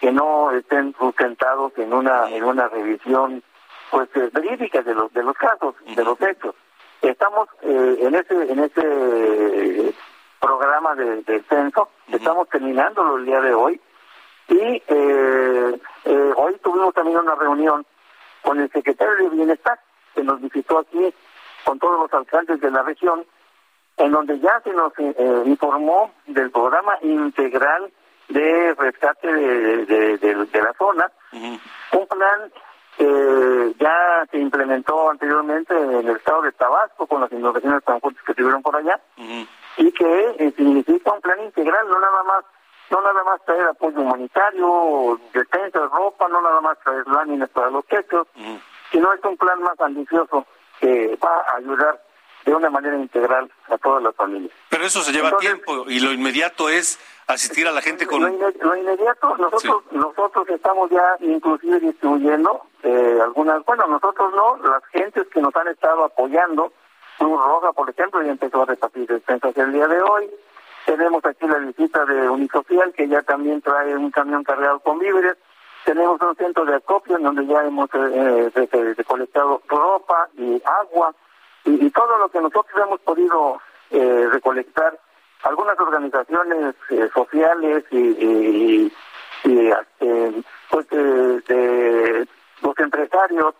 que 0.00 0.10
no 0.10 0.50
estén 0.52 0.94
sustentados 0.98 1.72
en 1.76 1.92
una 1.92 2.30
en 2.30 2.42
una 2.44 2.68
revisión 2.68 3.42
pues 3.90 4.08
eh, 4.14 4.30
verídica 4.32 4.80
de 4.80 4.94
los 4.94 5.12
de 5.12 5.22
los 5.22 5.36
casos, 5.36 5.74
de 5.84 6.02
los 6.02 6.20
hechos. 6.22 6.54
Estamos 7.02 7.48
eh, 7.62 7.98
en 8.00 8.14
ese 8.14 8.34
en 8.34 8.58
ese 8.58 9.94
programa 10.38 10.94
de, 10.94 11.22
del 11.22 11.44
censo, 11.44 11.88
estamos 12.08 12.48
terminándolo 12.48 13.16
el 13.16 13.26
día 13.26 13.40
de 13.40 13.54
hoy. 13.54 13.80
Y 14.48 14.82
eh, 14.86 15.80
eh, 16.04 16.32
hoy 16.36 16.56
tuvimos 16.62 16.92
también 16.92 17.18
una 17.18 17.34
reunión 17.34 17.86
con 18.42 18.60
el 18.60 18.70
secretario 18.70 19.14
de 19.16 19.36
Bienestar 19.36 19.78
que 20.14 20.22
nos 20.22 20.40
visitó 20.40 20.78
aquí 20.78 21.14
con 21.64 21.78
todos 21.78 22.00
los 22.00 22.12
alcaldes 22.12 22.60
de 22.60 22.70
la 22.70 22.82
región, 22.82 23.24
en 23.96 24.12
donde 24.12 24.38
ya 24.40 24.60
se 24.64 24.70
nos 24.70 24.92
informó 25.46 26.12
del 26.26 26.50
programa 26.50 26.96
integral 27.02 27.92
de 28.28 28.74
rescate 28.74 29.32
de, 29.32 30.18
de, 30.18 30.62
la 30.62 30.72
zona, 30.78 31.10
un 31.32 32.06
plan 32.06 32.52
eh, 33.00 33.74
ya 33.78 34.26
se 34.30 34.38
implementó 34.38 35.10
anteriormente 35.10 35.74
en 35.76 36.08
el 36.08 36.16
estado 36.16 36.42
de 36.42 36.52
Tabasco 36.52 37.06
con 37.06 37.20
las 37.20 37.32
innovaciones 37.32 37.82
tan 37.84 38.00
fuertes 38.00 38.22
que 38.24 38.34
tuvieron 38.34 38.62
por 38.62 38.76
allá 38.76 39.00
y 39.76 39.92
que 39.92 40.34
eh, 40.38 40.52
significa 40.56 41.12
un 41.12 41.20
plan 41.20 41.40
integral, 41.42 41.88
no 41.88 41.98
nada 41.98 42.22
más 42.24 42.44
no 42.90 43.00
nada 43.00 43.22
más 43.22 43.40
traer 43.44 43.68
apoyo 43.68 44.00
humanitario, 44.00 45.20
defensa, 45.32 45.78
ropa, 45.92 46.26
no 46.28 46.42
nada 46.42 46.60
más 46.60 46.76
traer 46.80 47.06
láminas 47.06 47.48
para 47.50 47.70
los 47.70 47.86
techos, 47.86 48.26
sino 48.90 49.12
es 49.12 49.24
un 49.24 49.36
plan 49.36 49.62
más 49.62 49.80
ambicioso 49.80 50.44
que 50.80 51.16
va 51.22 51.36
a 51.52 51.56
ayudar 51.58 52.00
de 52.44 52.54
una 52.54 52.70
manera 52.70 52.96
integral 52.96 53.50
a 53.68 53.78
todas 53.78 54.02
las 54.02 54.14
familias. 54.14 54.52
Pero 54.68 54.84
eso 54.84 55.02
se 55.02 55.12
lleva 55.12 55.36
tiempo 55.38 55.84
y 55.88 56.00
lo 56.00 56.12
inmediato 56.12 56.68
es 56.68 56.98
asistir 57.26 57.66
a 57.68 57.72
la 57.72 57.82
gente 57.82 58.06
con... 58.06 58.22
Lo, 58.22 58.76
inmediato, 58.76 59.36
nosotros 59.36 59.82
nosotros 59.90 60.48
estamos 60.48 60.90
ya 60.90 61.16
inclusive 61.20 61.80
distribuyendo 61.80 62.62
eh, 62.82 63.18
algunas, 63.22 63.64
bueno, 63.64 63.86
nosotros 63.86 64.32
no, 64.34 64.56
las 64.68 64.84
gentes 64.86 65.26
que 65.28 65.40
nos 65.40 65.54
han 65.54 65.68
estado 65.68 66.04
apoyando, 66.04 66.72
Cruz 67.18 67.38
Roja, 67.38 67.72
por 67.72 67.90
ejemplo, 67.90 68.22
ya 68.22 68.30
empezó 68.30 68.62
a 68.62 68.66
repartir 68.66 69.06
despensas 69.06 69.56
el 69.56 69.72
día 69.72 69.86
de 69.86 70.00
hoy. 70.00 70.30
Tenemos 70.86 71.24
aquí 71.24 71.46
la 71.46 71.58
visita 71.58 72.04
de 72.06 72.28
Unisocial, 72.28 72.92
que 72.94 73.06
ya 73.06 73.22
también 73.22 73.60
trae 73.60 73.94
un 73.94 74.10
camión 74.10 74.42
cargado 74.42 74.80
con 74.80 74.98
víveres. 74.98 75.36
Tenemos 75.84 76.20
un 76.20 76.34
centro 76.36 76.64
de 76.64 76.76
acopio 76.76 77.16
en 77.16 77.22
donde 77.22 77.46
ya 77.46 77.62
hemos 77.64 77.90
eh, 77.94 78.50
eh 78.54 78.94
recolectado 78.96 79.62
ropa 79.68 80.28
y 80.36 80.62
agua 80.64 81.14
y, 81.64 81.90
todo 81.90 82.18
lo 82.18 82.28
que 82.28 82.40
nosotros 82.40 82.82
hemos 82.82 83.00
podido 83.00 83.60
eh, 83.90 84.28
recolectar 84.32 84.98
algunas 85.42 85.78
organizaciones 85.78 86.74
eh, 86.90 87.08
sociales 87.12 87.84
y, 87.90 87.96
y, 87.98 88.92
este, 89.44 90.42
pues 90.70 90.88
de, 90.88 92.26
los 92.62 92.78
empresarios 92.78 93.54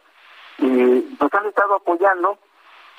y 0.59 1.17
nos 1.19 1.35
han 1.35 1.47
estado 1.47 1.75
apoyando 1.77 2.39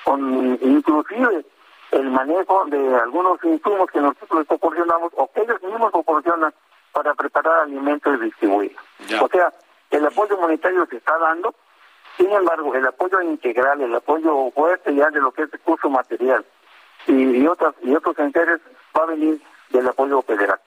con 0.04 0.58
inclusive 0.60 1.44
el 1.92 2.10
manejo 2.10 2.64
de 2.66 2.96
algunos 2.96 3.42
insumos 3.44 3.90
que 3.90 4.00
nosotros 4.00 4.40
les 4.40 4.48
proporcionamos 4.48 5.12
o 5.16 5.30
que 5.32 5.42
ellos 5.42 5.62
mismos 5.62 5.92
proporcionan 5.92 6.52
para 6.92 7.14
preparar 7.14 7.60
alimentos 7.60 8.14
y 8.16 8.24
distribuir. 8.24 8.76
O 9.20 9.28
sea, 9.28 9.52
el 9.90 10.06
apoyo 10.06 10.36
humanitario 10.36 10.86
se 10.86 10.96
está 10.96 11.16
dando, 11.18 11.54
sin 12.16 12.30
embargo, 12.30 12.74
el 12.74 12.86
apoyo 12.86 13.20
integral, 13.22 13.80
el 13.80 13.94
apoyo 13.94 14.50
fuerte 14.50 14.94
ya 14.94 15.10
de 15.10 15.20
lo 15.20 15.32
que 15.32 15.42
es 15.42 15.50
recurso 15.50 15.88
material 15.88 16.44
y, 17.06 17.46
otras, 17.46 17.74
y 17.82 17.94
otros 17.94 18.18
enteres 18.18 18.60
va 18.96 19.04
a 19.04 19.06
venir 19.06 19.40
del 19.70 19.88
apoyo 19.88 20.22
federal. 20.22 20.60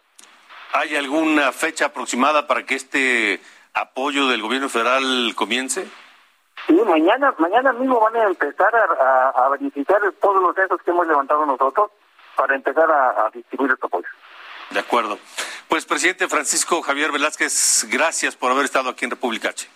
¿Hay 0.73 0.95
alguna 0.95 1.51
fecha 1.51 1.85
aproximada 1.85 2.47
para 2.47 2.65
que 2.65 2.75
este 2.75 3.39
apoyo 3.73 4.27
del 4.27 4.41
gobierno 4.41 4.69
federal 4.69 5.33
comience? 5.35 5.87
Sí, 6.67 6.73
mañana, 6.73 7.33
mañana 7.37 7.73
mismo 7.73 7.99
van 7.99 8.15
a 8.15 8.23
empezar 8.23 8.73
a, 8.75 9.29
a, 9.29 9.49
verificar 9.49 9.99
todos 10.21 10.41
los 10.41 10.55
censos 10.55 10.81
que 10.81 10.91
hemos 10.91 11.07
levantado 11.07 11.45
nosotros 11.45 11.91
para 12.35 12.55
empezar 12.55 12.89
a, 12.89 13.25
a 13.25 13.29
distribuir 13.29 13.71
este 13.71 13.85
apoyo. 13.85 14.07
De 14.71 14.79
acuerdo. 14.79 15.19
Pues, 15.67 15.85
presidente 15.85 16.27
Francisco 16.27 16.81
Javier 16.81 17.11
Velázquez, 17.11 17.85
gracias 17.89 18.35
por 18.35 18.51
haber 18.51 18.65
estado 18.65 18.89
aquí 18.89 19.05
en 19.05 19.11
República 19.11 19.49
H. 19.49 19.67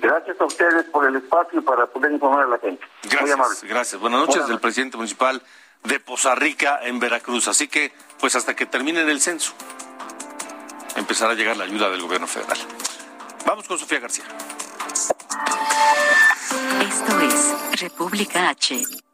Gracias 0.00 0.40
a 0.40 0.44
ustedes 0.44 0.84
por 0.86 1.06
el 1.06 1.16
espacio 1.16 1.62
para 1.64 1.86
poder 1.86 2.12
informar 2.12 2.44
a 2.44 2.48
la 2.48 2.58
gente. 2.58 2.84
Gracias, 3.10 3.64
gracias. 3.64 4.00
Buenas 4.00 4.20
noches, 4.20 4.46
del 4.46 4.60
presidente 4.60 4.96
municipal 4.96 5.42
de 5.84 6.00
Poza 6.00 6.34
Rica 6.34 6.80
en 6.82 6.98
Veracruz. 6.98 7.48
Así 7.48 7.68
que, 7.68 7.92
pues 8.18 8.36
hasta 8.36 8.54
que 8.54 8.66
terminen 8.66 9.08
el 9.08 9.20
censo, 9.20 9.52
empezará 10.96 11.32
a 11.32 11.34
llegar 11.34 11.56
la 11.56 11.64
ayuda 11.64 11.90
del 11.90 12.02
gobierno 12.02 12.26
federal. 12.26 12.58
Vamos 13.46 13.66
con 13.68 13.78
Sofía 13.78 14.00
García. 14.00 14.24
Esto 16.80 17.20
es 17.20 17.80
República 17.80 18.48
H. 18.48 19.05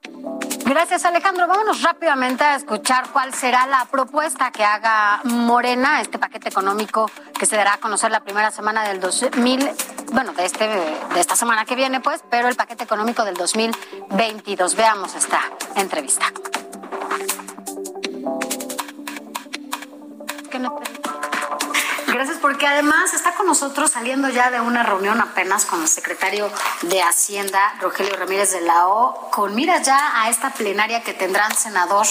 Gracias 0.64 1.04
Alejandro. 1.04 1.46
Vámonos 1.46 1.82
rápidamente 1.82 2.44
a 2.44 2.56
escuchar 2.56 3.10
cuál 3.10 3.34
será 3.34 3.66
la 3.66 3.84
propuesta 3.86 4.50
que 4.50 4.64
haga 4.64 5.20
Morena, 5.24 6.00
este 6.00 6.18
paquete 6.18 6.48
económico 6.48 7.10
que 7.38 7.46
se 7.46 7.56
dará 7.56 7.74
a 7.74 7.78
conocer 7.78 8.10
la 8.10 8.20
primera 8.20 8.50
semana 8.50 8.84
del 8.84 9.00
2000 9.00 9.70
bueno, 10.12 10.32
de, 10.34 10.44
este, 10.44 10.68
de 10.68 11.20
esta 11.20 11.36
semana 11.36 11.64
que 11.64 11.74
viene, 11.74 12.00
pues, 12.00 12.22
pero 12.30 12.48
el 12.48 12.54
paquete 12.54 12.84
económico 12.84 13.24
del 13.24 13.34
2022. 13.34 14.76
Veamos 14.76 15.14
esta 15.14 15.40
entrevista. 15.76 16.26
Gracias, 22.12 22.36
porque 22.42 22.66
además 22.66 23.14
está 23.14 23.34
con 23.34 23.46
nosotros 23.46 23.90
saliendo 23.90 24.28
ya 24.28 24.50
de 24.50 24.60
una 24.60 24.82
reunión 24.82 25.18
apenas 25.22 25.64
con 25.64 25.80
el 25.80 25.88
secretario 25.88 26.50
de 26.82 27.00
Hacienda, 27.00 27.74
Rogelio 27.80 28.14
Ramírez 28.16 28.52
de 28.52 28.60
la 28.60 28.86
O, 28.88 29.30
con 29.30 29.54
miras 29.54 29.86
ya 29.86 30.22
a 30.22 30.28
esta 30.28 30.50
plenaria 30.50 31.02
que 31.02 31.14
tendrán 31.14 31.54
senador 31.56 32.06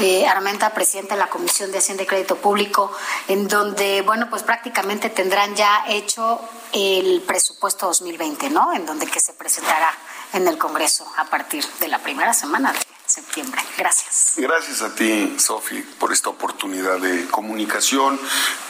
eh, 0.00 0.28
Armenta, 0.28 0.74
presidente 0.74 1.14
de 1.14 1.20
la 1.20 1.28
Comisión 1.28 1.72
de 1.72 1.78
Hacienda 1.78 2.02
y 2.02 2.06
Crédito 2.06 2.36
Público, 2.36 2.92
en 3.28 3.48
donde, 3.48 4.02
bueno, 4.02 4.28
pues 4.28 4.42
prácticamente 4.42 5.08
tendrán 5.08 5.56
ya 5.56 5.82
hecho 5.88 6.42
el 6.74 7.22
presupuesto 7.22 7.86
2020, 7.86 8.50
¿no? 8.50 8.74
En 8.74 8.84
donde 8.84 9.06
que 9.06 9.18
se 9.18 9.32
presentará 9.32 9.90
en 10.32 10.46
el 10.48 10.58
Congreso 10.58 11.06
a 11.16 11.24
partir 11.24 11.64
de 11.80 11.88
la 11.88 11.98
primera 11.98 12.34
semana 12.34 12.72
de 12.72 12.80
septiembre. 13.06 13.60
Gracias. 13.76 14.34
Gracias 14.36 14.82
a 14.82 14.94
ti, 14.94 15.34
Sofi, 15.38 15.80
por 15.98 16.12
esta 16.12 16.30
oportunidad 16.30 16.98
de 16.98 17.26
comunicación. 17.26 18.20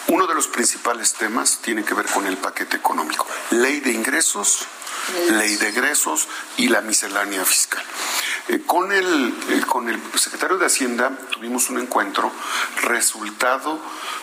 Uno 0.08 0.26
de 0.26 0.34
los 0.34 0.46
principales 0.46 1.14
temas 1.14 1.58
tiene 1.62 1.84
que 1.84 1.94
ver 1.94 2.06
con 2.06 2.26
el 2.26 2.36
paquete 2.36 2.76
económico. 2.76 3.26
Ley 3.50 3.80
de 3.80 3.92
ingresos, 3.92 4.66
ley 5.30 5.56
de 5.56 5.68
egresos 5.68 6.28
y 6.56 6.68
la 6.68 6.80
miscelánea 6.80 7.44
fiscal. 7.44 7.82
Eh, 8.48 8.62
con, 8.64 8.92
el, 8.92 9.34
eh, 9.50 9.60
con 9.66 9.88
el 9.88 10.00
secretario 10.14 10.56
de 10.56 10.66
Hacienda 10.66 11.10
tuvimos 11.30 11.68
un 11.68 11.80
encuentro 11.80 12.32
resultado 12.82 13.78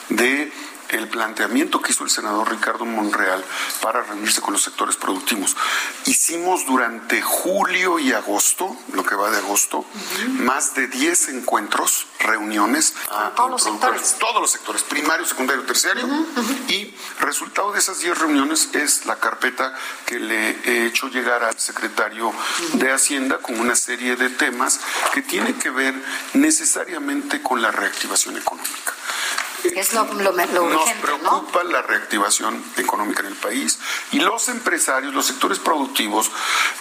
de 0.10 0.52
el 0.90 1.08
planteamiento 1.08 1.82
que 1.82 1.92
hizo 1.92 2.04
el 2.04 2.10
senador 2.10 2.50
Ricardo 2.50 2.86
Monreal 2.86 3.44
para 3.82 4.02
reunirse 4.02 4.42
con 4.42 4.54
los 4.54 4.64
sectores 4.64 4.96
productivos. 4.96 5.56
Hicimos 6.06 6.66
durante 6.66 7.22
julio 7.22 8.00
y 8.00 8.12
agosto, 8.12 8.76
lo 8.94 9.04
que 9.04 9.16
va 9.16 9.30
de 9.32 9.38
agosto, 9.38 9.86
más 10.30 10.76
de 10.76 10.88
10 10.88 11.30
encuentros, 11.30 12.08
reuniones 12.20 12.94
a 13.12 13.32
todos 13.36 13.52
los 13.52 13.64
sectores. 13.64 14.16
Todos 14.20 14.42
los 14.42 14.52
sectores, 14.52 14.84
primario, 14.84 15.26
secundario, 15.26 15.64
terciario. 15.64 16.08
Y 16.68 16.94
resultado 17.20 17.72
de 17.72 17.80
esas 17.80 18.00
10 18.00 18.18
reuniones 18.18 18.70
es 18.74 19.06
la 19.06 19.18
carpeta 19.18 19.74
que 20.06 20.20
le 20.20 20.52
he 20.66 20.86
hecho 20.88 21.08
llegar 21.08 21.44
al 21.44 21.60
secretario 21.60 22.34
de 22.74 22.92
Hacienda 22.92 23.38
con 23.40 23.60
una 23.60 23.76
serie 23.76 24.16
de 24.16 24.30
temas 24.30 24.80
que 25.14 25.22
tienen 25.22 25.54
que 25.56 25.70
ver 25.70 25.94
necesariamente 26.34 27.42
con 27.42 27.62
la 27.62 27.72
reactivación 27.72 28.38
económica. 28.38 28.94
Es 29.76 29.94
lo, 29.94 30.06
lo, 30.14 30.32
Nos 30.32 30.90
preocupa 31.02 31.64
la 31.64 31.82
reactivación 31.82 32.64
económica 32.78 33.22
en 33.22 33.28
el 33.28 33.36
país 33.36 33.80
y 34.12 34.20
los 34.20 34.50
empresarios, 34.50 35.14
los 35.14 35.26
sectores 35.26 35.60
productivos, 35.60 36.32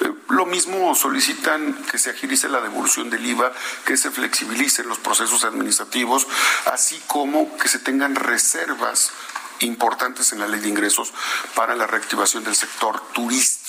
eh, 0.01 0.13
lo 0.29 0.47
mismo 0.47 0.95
solicitan 0.95 1.75
que 1.91 1.99
se 1.99 2.11
agilice 2.11 2.49
la 2.49 2.61
devolución 2.61 3.11
del 3.11 3.25
IVA, 3.27 3.53
que 3.85 3.97
se 3.97 4.11
flexibilicen 4.11 4.89
los 4.89 4.99
procesos 4.99 5.45
administrativos, 5.45 6.27
así 6.67 7.01
como 7.07 7.57
que 7.59 7.69
se 7.69 7.79
tengan 7.79 8.15
reservas 8.15 9.13
importantes 9.61 10.33
en 10.33 10.41
la 10.41 10.49
ley 10.49 10.61
de 10.61 10.69
ingresos 10.69 11.13
para 11.55 11.75
la 11.75 11.87
reactivación 11.87 12.45
del 12.45 12.57
sector 12.57 13.01
turístico. 13.13 13.64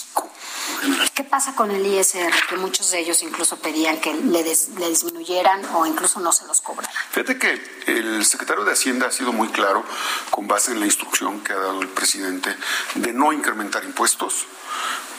¿Qué 1.13 1.23
pasa 1.23 1.55
con 1.55 1.71
el 1.71 1.85
ISR? 1.85 2.33
Que 2.49 2.57
muchos 2.57 2.91
de 2.91 2.99
ellos 2.99 3.21
incluso 3.23 3.57
pedían 3.57 3.99
que 3.99 4.13
le, 4.13 4.43
le, 4.43 4.89
disminuyeran 4.89 5.63
o 5.73 5.85
incluso 5.85 6.19
no 6.19 6.31
se 6.31 6.45
los 6.45 6.61
cobraran. 6.61 6.93
Fíjate 7.11 7.37
que 7.37 7.83
el 7.87 8.25
secretario 8.25 8.63
de 8.65 8.73
Hacienda 8.73 9.07
ha 9.07 9.11
sido 9.11 9.31
muy 9.31 9.49
claro, 9.49 9.83
con 10.29 10.47
base 10.47 10.71
en 10.71 10.79
la 10.79 10.85
instrucción 10.85 11.41
que 11.41 11.53
ha 11.53 11.57
dado 11.57 11.81
el 11.81 11.89
presidente, 11.89 12.55
de 12.95 13.13
no 13.13 13.33
incrementar 13.33 13.83
impuestos. 13.83 14.45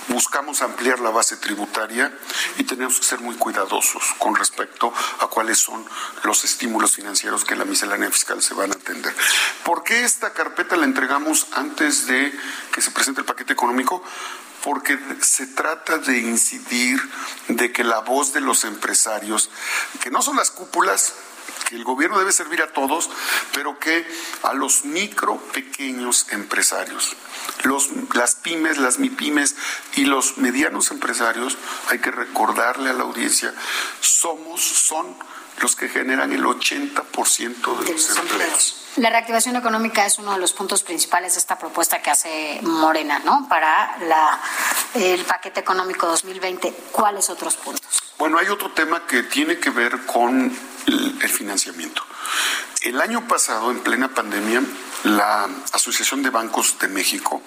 Buscamos 0.09 0.63
ampliar 0.63 1.01
la 1.01 1.11
base 1.11 1.37
tributaria 1.37 2.17
y 2.59 2.65
tenemos 2.65 3.01
que 3.01 3.07
ser 3.07 3.19
muy 3.21 3.35
cuidadosos 3.35 4.15
con 4.19 4.37
respecto 4.37 4.93
a 5.19 5.27
cuáles 5.27 5.59
son 5.59 5.85
los 6.23 6.45
estímulos 6.45 6.95
financieros 6.95 7.45
que 7.45 7.57
la 7.57 7.65
miscelánea 7.65 8.11
fiscal 8.11 8.41
se 8.41 8.55
van 8.55 8.71
a 8.71 8.75
atender. 8.75 9.13
¿Por 9.65 9.83
qué 9.83 10.05
esta 10.05 10.33
carpeta 10.33 10.77
la 10.77 10.85
entregamos 10.85 11.49
antes 11.55 12.07
de 12.07 12.33
que 12.73 12.83
se 12.83 12.93
presente 12.93 13.23
el 13.23 13.27
paquete 13.27 13.53
económico? 13.53 14.05
Porque 14.67 14.99
se 15.21 15.47
trata 15.47 15.99
de 15.99 16.19
incidir 16.19 17.01
de 17.47 17.71
que 17.71 17.85
la 17.85 18.01
voz 18.01 18.33
de 18.33 18.41
los 18.41 18.65
empresarios, 18.65 19.49
que 20.01 20.11
no 20.11 20.23
son 20.23 20.35
las 20.35 20.51
cúpulas, 20.51 21.15
que 21.69 21.77
el 21.77 21.85
gobierno 21.85 22.19
debe 22.19 22.33
servir 22.33 22.61
a 22.63 22.73
todos, 22.73 23.09
pero 23.55 23.79
que 23.79 24.05
a 24.43 24.55
los 24.55 24.85
micro, 24.85 25.39
pequeños 25.53 26.27
empresarios, 26.31 27.15
los, 27.63 27.91
las 28.15 28.35
pymes, 28.35 28.79
las 28.79 28.99
mipymes 28.99 29.55
y 29.95 30.05
los 30.05 30.37
medianos 30.37 30.91
empresarios, 30.91 31.57
hay 31.91 32.01
que 32.01 32.11
recordarle 32.11 32.91
a 32.91 32.95
la 32.95 33.05
audiencia, 33.05 33.55
somos, 34.01 34.63
son 34.63 35.17
los 35.61 35.77
que 35.77 35.89
generan 35.89 36.33
el 36.33 36.43
80% 36.43 37.85
de, 37.85 37.93
los 37.93 38.17
empleos. 38.19 38.86
La 38.97 39.11
reactivación 39.11 39.57
económica 39.57 40.07
es 40.07 40.19
uno 40.19 40.33
de 40.33 40.39
los 40.39 40.55
puntos 40.55 40.83
principales 40.83 41.35
de 41.35 41.41
esta 41.41 41.59
propuesta 41.59 42.01
que 42.01 42.11
hace 42.11 42.61
Morena, 42.63 43.19
¿no? 43.19 43.47
Para 43.47 43.99
la, 43.99 44.41
el 44.95 45.23
paquete 45.27 45.61
económico 45.61 46.07
2020. 46.07 46.73
¿Cuáles 46.93 47.29
otros 47.29 47.57
puntos? 47.57 48.03
Bueno, 48.19 48.39
hay 48.39 48.49
otro 48.49 48.73
tema 48.73 49.07
que 49.07 49.25
tiene 49.25 49.59
que 49.59 49.69
ver 49.69 50.07
con 50.07 50.51
el, 50.87 51.19
el 51.21 51.29
financiamiento. 51.29 52.03
El 52.81 52.99
año 53.03 53.29
pasado, 53.29 53.71
en 53.71 53.81
plena 53.81 54.09
pandemia, 54.09 54.63
la 55.05 55.47
Asociación 55.73 56.23
de 56.23 56.31
Bancos 56.31 56.79
de 56.79 56.89
México, 56.89 57.43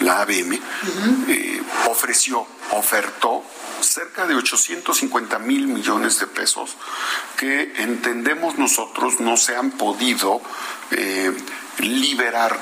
la 0.00 0.22
ABM, 0.22 0.60
eh, 1.28 1.62
ofreció, 1.88 2.46
ofertó 2.72 3.44
cerca 3.80 4.26
de 4.26 4.34
850 4.34 5.38
mil 5.38 5.66
millones 5.66 6.18
de 6.20 6.26
pesos 6.26 6.76
que 7.36 7.72
entendemos 7.76 8.56
nosotros 8.58 9.20
no 9.20 9.36
se 9.36 9.56
han 9.56 9.72
podido 9.72 10.40
eh, 10.90 11.32
liberar 11.78 12.58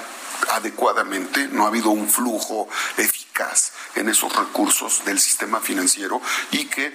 adecuadamente, 0.53 1.49
no 1.49 1.65
ha 1.65 1.69
habido 1.69 1.91
un 1.91 2.09
flujo 2.09 2.69
eficaz 3.31 3.73
en 3.95 4.09
esos 4.09 4.35
recursos 4.35 5.05
del 5.05 5.19
sistema 5.19 5.61
financiero 5.61 6.21
y 6.51 6.67
que, 6.67 6.95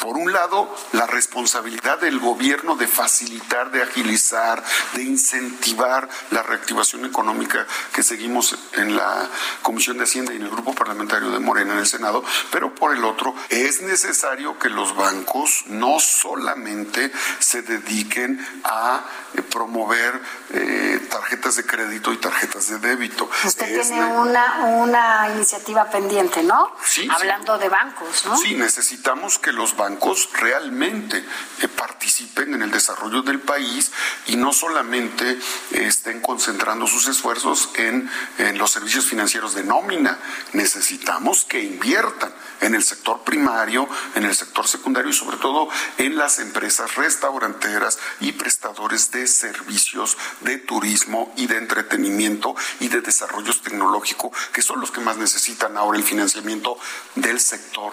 por 0.00 0.16
un 0.16 0.32
lado, 0.32 0.74
la 0.92 1.06
responsabilidad 1.06 1.98
del 1.98 2.18
gobierno 2.18 2.76
de 2.76 2.86
facilitar, 2.86 3.70
de 3.70 3.82
agilizar, 3.82 4.62
de 4.94 5.02
incentivar 5.02 6.08
la 6.30 6.42
reactivación 6.42 7.04
económica 7.04 7.66
que 7.92 8.02
seguimos 8.02 8.56
en 8.74 8.96
la 8.96 9.28
Comisión 9.62 9.98
de 9.98 10.04
Hacienda 10.04 10.32
y 10.32 10.36
en 10.36 10.42
el 10.42 10.50
Grupo 10.50 10.74
Parlamentario 10.74 11.30
de 11.30 11.38
Morena 11.38 11.72
en 11.72 11.80
el 11.80 11.86
Senado, 11.86 12.24
pero 12.50 12.74
por 12.74 12.94
el 12.94 13.04
otro, 13.04 13.34
es 13.48 13.82
necesario 13.82 14.58
que 14.58 14.70
los 14.70 14.96
bancos 14.96 15.64
no 15.66 16.00
solamente 16.00 17.10
se 17.38 17.62
dediquen 17.62 18.44
a 18.64 19.02
eh, 19.34 19.42
promover 19.42 20.20
eh, 20.50 21.06
tarjetas 21.10 21.56
de 21.56 21.66
crédito 21.66 22.12
y 22.12 22.16
tarjetas 22.18 22.68
de 22.68 22.78
débito. 22.78 23.28
Usted 23.44 23.82
tiene 23.82 24.06
una, 24.06 24.64
una 24.64 25.28
iniciativa 25.34 25.67
pendiente, 25.90 26.42
¿no? 26.42 26.72
Sí. 26.84 27.08
Hablando 27.10 27.58
de 27.58 27.68
bancos, 27.68 28.24
¿no? 28.24 28.36
Sí, 28.38 28.54
necesitamos 28.54 29.38
que 29.38 29.52
los 29.52 29.76
bancos 29.76 30.28
realmente 30.32 31.18
eh, 31.18 31.68
participen 31.68 32.54
en 32.54 32.62
el 32.62 32.70
desarrollo 32.70 33.22
del 33.22 33.40
país 33.40 33.92
y 34.26 34.36
no 34.36 34.52
solamente 34.52 35.30
eh, 35.30 35.38
estén 35.72 36.20
concentrando 36.20 36.86
sus 36.86 37.06
esfuerzos 37.08 37.70
en, 37.74 38.10
en 38.38 38.58
los 38.58 38.70
servicios 38.70 39.06
financieros 39.06 39.54
de 39.54 39.64
nómina. 39.64 40.18
Necesitamos 40.52 41.44
que 41.44 41.62
inviertan 41.62 42.32
en 42.60 42.74
el 42.74 42.82
sector 42.82 43.22
primario, 43.22 43.88
en 44.14 44.24
el 44.24 44.34
sector 44.34 44.66
secundario 44.66 45.10
y 45.10 45.14
sobre 45.14 45.36
todo 45.36 45.68
en 45.98 46.16
las 46.16 46.38
empresas 46.38 46.96
restauranteras 46.96 47.98
y 48.20 48.32
prestadores 48.32 49.10
de 49.10 49.26
servicios 49.26 50.16
de 50.40 50.58
turismo 50.58 51.32
y 51.36 51.46
de 51.46 51.58
entretenimiento 51.58 52.56
y 52.80 52.88
de 52.88 53.00
desarrollo 53.00 53.52
tecnológico, 53.60 54.32
que 54.52 54.62
son 54.62 54.80
los 54.80 54.90
que 54.90 55.00
más 55.00 55.16
necesitan 55.16 55.57
ahora 55.76 55.98
el 55.98 56.04
financiamiento 56.04 56.78
del 57.14 57.40
sector 57.40 57.92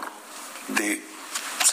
de 0.67 1.14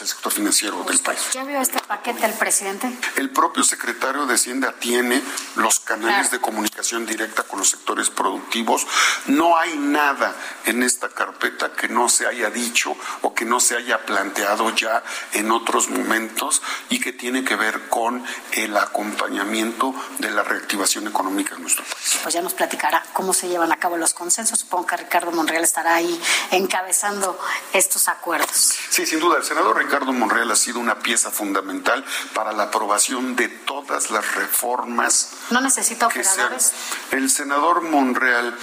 el 0.01 0.07
sector 0.07 0.31
financiero 0.31 0.83
del 0.83 0.99
país. 0.99 1.19
¿Ya 1.33 1.43
vio 1.43 1.59
este 1.61 1.79
paquete 1.79 2.25
el 2.25 2.33
presidente? 2.33 2.91
El 3.15 3.29
propio 3.29 3.63
secretario 3.63 4.25
de 4.25 4.35
Hacienda 4.35 4.73
tiene 4.79 5.21
los 5.55 5.79
canales 5.79 6.31
de 6.31 6.39
comunicación 6.39 7.05
directa 7.05 7.43
con 7.43 7.59
los 7.59 7.69
sectores 7.69 8.09
productivos. 8.09 8.85
No 9.27 9.57
hay 9.57 9.77
nada 9.77 10.35
en 10.65 10.83
esta 10.83 11.09
carpeta 11.09 11.73
que 11.73 11.87
no 11.87 12.09
se 12.09 12.27
haya 12.27 12.49
dicho 12.49 12.95
o 13.21 13.33
que 13.33 13.45
no 13.45 13.59
se 13.59 13.75
haya 13.75 14.05
planteado 14.05 14.69
ya 14.75 15.03
en 15.33 15.51
otros 15.51 15.89
momentos 15.89 16.61
y 16.89 16.99
que 16.99 17.13
tiene 17.13 17.43
que 17.43 17.55
ver 17.55 17.89
con 17.89 18.23
el 18.53 18.75
acompañamiento 18.77 19.93
de 20.19 20.31
la 20.31 20.43
reactivación 20.43 21.07
económica 21.07 21.55
en 21.55 21.61
nuestro 21.61 21.83
país. 21.83 22.19
Pues 22.21 22.33
ya 22.33 22.41
nos 22.41 22.53
platicará 22.53 23.03
cómo 23.13 23.33
se 23.33 23.47
llevan 23.47 23.71
a 23.71 23.77
cabo 23.77 23.97
los 23.97 24.13
consensos. 24.13 24.59
Supongo 24.59 24.87
que 24.87 24.97
Ricardo 24.97 25.31
Monreal 25.31 25.63
estará 25.63 25.95
ahí 25.95 26.19
encabezando 26.51 27.39
estos 27.73 28.07
acuerdos. 28.07 28.73
Sí, 28.89 29.05
sin 29.05 29.19
duda. 29.19 29.37
El 29.37 29.43
senador 29.43 29.82
Ricardo 29.83 30.13
Monreal 30.13 30.49
ha 30.49 30.55
sido 30.55 30.79
una 30.79 30.99
pieza 30.99 31.29
fundamental 31.29 32.05
para 32.33 32.53
la 32.53 32.63
aprobación 32.63 33.35
de 33.35 33.49
todas 33.49 34.11
las 34.11 34.35
reformas. 34.35 35.31
¿No 35.51 35.59
necesita 35.59 36.07
operadores? 36.07 36.71
El 37.11 37.29
senador 37.29 37.81
Monreal 37.81 38.57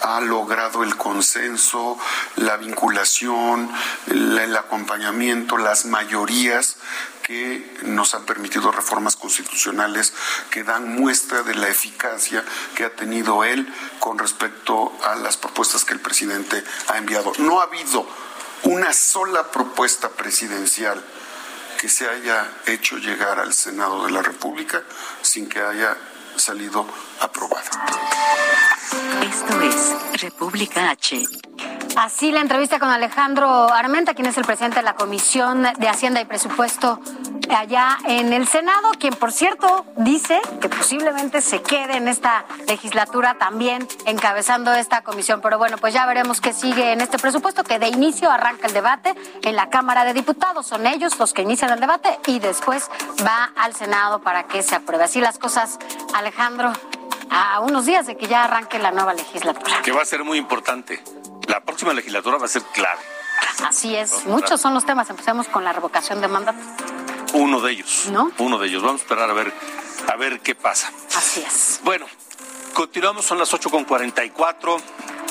ha 0.00 0.20
logrado 0.20 0.82
el 0.82 0.96
consenso, 0.96 1.98
la 2.36 2.56
vinculación, 2.56 3.70
el 4.08 4.56
acompañamiento, 4.56 5.56
las 5.56 5.86
mayorías 5.86 6.76
que 7.22 7.78
nos 7.84 8.14
han 8.14 8.24
permitido 8.24 8.70
reformas 8.70 9.16
constitucionales 9.16 10.12
que 10.50 10.62
dan 10.62 10.94
muestra 10.94 11.42
de 11.42 11.54
la 11.54 11.68
eficacia 11.68 12.44
que 12.74 12.84
ha 12.84 12.90
tenido 12.90 13.44
él 13.44 13.72
con 13.98 14.18
respecto 14.18 14.92
a 15.04 15.14
las 15.14 15.38
propuestas 15.38 15.84
que 15.84 15.94
el 15.94 16.00
presidente 16.00 16.62
ha 16.88 16.98
enviado. 16.98 17.32
No 17.38 17.60
ha 17.60 17.64
habido 17.64 18.06
una 18.62 18.92
sola 18.92 19.50
propuesta 19.50 20.08
presidencial 20.08 21.02
que 21.80 21.88
se 21.88 22.08
haya 22.08 22.50
hecho 22.66 22.96
llegar 22.96 23.38
al 23.38 23.52
Senado 23.52 24.06
de 24.06 24.12
la 24.12 24.22
República 24.22 24.82
sin 25.22 25.48
que 25.48 25.60
haya 25.60 25.96
salido 26.36 26.86
aprobada. 27.20 27.70
Esto 29.22 29.60
es 29.62 30.20
República 30.22 30.90
H. 30.90 31.22
Así 31.96 32.32
la 32.32 32.40
entrevista 32.40 32.80
con 32.80 32.90
Alejandro 32.90 33.72
Armenta, 33.72 34.14
quien 34.14 34.26
es 34.26 34.36
el 34.36 34.44
presidente 34.44 34.78
de 34.78 34.82
la 34.82 34.94
Comisión 34.94 35.62
de 35.62 35.88
Hacienda 35.88 36.20
y 36.20 36.24
Presupuesto 36.24 37.00
allá 37.54 37.98
en 38.06 38.32
el 38.32 38.48
Senado, 38.48 38.90
quien 38.98 39.14
por 39.14 39.30
cierto 39.30 39.86
dice 39.96 40.40
que 40.60 40.68
posiblemente 40.68 41.40
se 41.40 41.62
quede 41.62 41.96
en 41.96 42.08
esta 42.08 42.44
legislatura 42.66 43.34
también 43.34 43.86
encabezando 44.06 44.72
esta 44.72 45.02
comisión. 45.02 45.40
Pero 45.40 45.58
bueno, 45.58 45.76
pues 45.78 45.94
ya 45.94 46.04
veremos 46.06 46.40
qué 46.40 46.52
sigue 46.52 46.92
en 46.92 47.00
este 47.00 47.18
presupuesto, 47.18 47.62
que 47.62 47.78
de 47.78 47.88
inicio 47.88 48.30
arranca 48.30 48.66
el 48.66 48.72
debate 48.72 49.14
en 49.42 49.54
la 49.54 49.70
Cámara 49.70 50.04
de 50.04 50.14
Diputados. 50.14 50.66
Son 50.66 50.86
ellos 50.86 51.18
los 51.18 51.32
que 51.32 51.42
inician 51.42 51.70
el 51.70 51.80
debate 51.80 52.18
y 52.26 52.40
después 52.40 52.90
va 53.24 53.52
al 53.56 53.74
Senado 53.74 54.20
para 54.20 54.44
que 54.44 54.62
se 54.62 54.74
apruebe. 54.74 55.04
Así 55.04 55.20
las 55.20 55.38
cosas, 55.38 55.78
Alejandro, 56.14 56.72
a 57.30 57.60
unos 57.60 57.86
días 57.86 58.06
de 58.06 58.16
que 58.16 58.26
ya 58.26 58.44
arranque 58.44 58.78
la 58.78 58.90
nueva 58.90 59.14
legislatura. 59.14 59.82
Que 59.82 59.92
va 59.92 60.02
a 60.02 60.04
ser 60.04 60.24
muy 60.24 60.38
importante 60.38 61.02
la 61.46 61.60
próxima 61.60 61.92
legislatura 61.92 62.38
va 62.38 62.46
a 62.46 62.48
ser 62.48 62.62
clave. 62.72 63.00
Así 63.64 63.94
es, 63.94 64.26
muchos 64.26 64.60
son 64.60 64.74
los 64.74 64.84
temas. 64.84 65.08
Empecemos 65.10 65.48
con 65.48 65.64
la 65.64 65.72
revocación 65.72 66.20
de 66.20 66.28
mandato. 66.28 66.58
Uno 67.34 67.60
de 67.60 67.72
ellos, 67.72 68.08
¿no? 68.10 68.30
Uno 68.38 68.58
de 68.58 68.68
ellos. 68.68 68.82
Vamos 68.82 69.00
a 69.00 69.04
esperar 69.04 69.30
a 69.30 69.32
ver, 69.32 69.52
a 70.12 70.16
ver 70.16 70.40
qué 70.40 70.54
pasa. 70.54 70.90
Así 71.16 71.42
es. 71.46 71.80
Bueno, 71.82 72.06
continuamos, 72.72 73.24
son 73.24 73.38
las 73.38 73.52
8.44, 73.52 74.80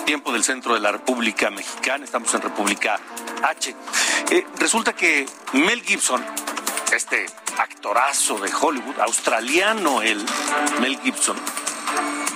tiempo 0.06 0.32
del 0.34 0.44
centro 0.44 0.74
de 0.74 0.82
la 0.82 0.92
República 0.92 1.50
Mexicana, 1.50 2.04
estamos 2.04 2.34
en 2.34 2.42
República 2.42 3.00
H. 3.42 3.76
Eh, 4.32 4.46
resulta 4.58 4.94
que 4.94 5.26
Mel 5.54 5.82
Gibson, 5.82 6.24
este 6.94 7.26
actorazo 7.58 8.38
de 8.40 8.52
Hollywood, 8.54 9.00
australiano 9.00 10.02
el 10.02 10.26
Mel 10.82 11.00
Gibson, 11.02 11.38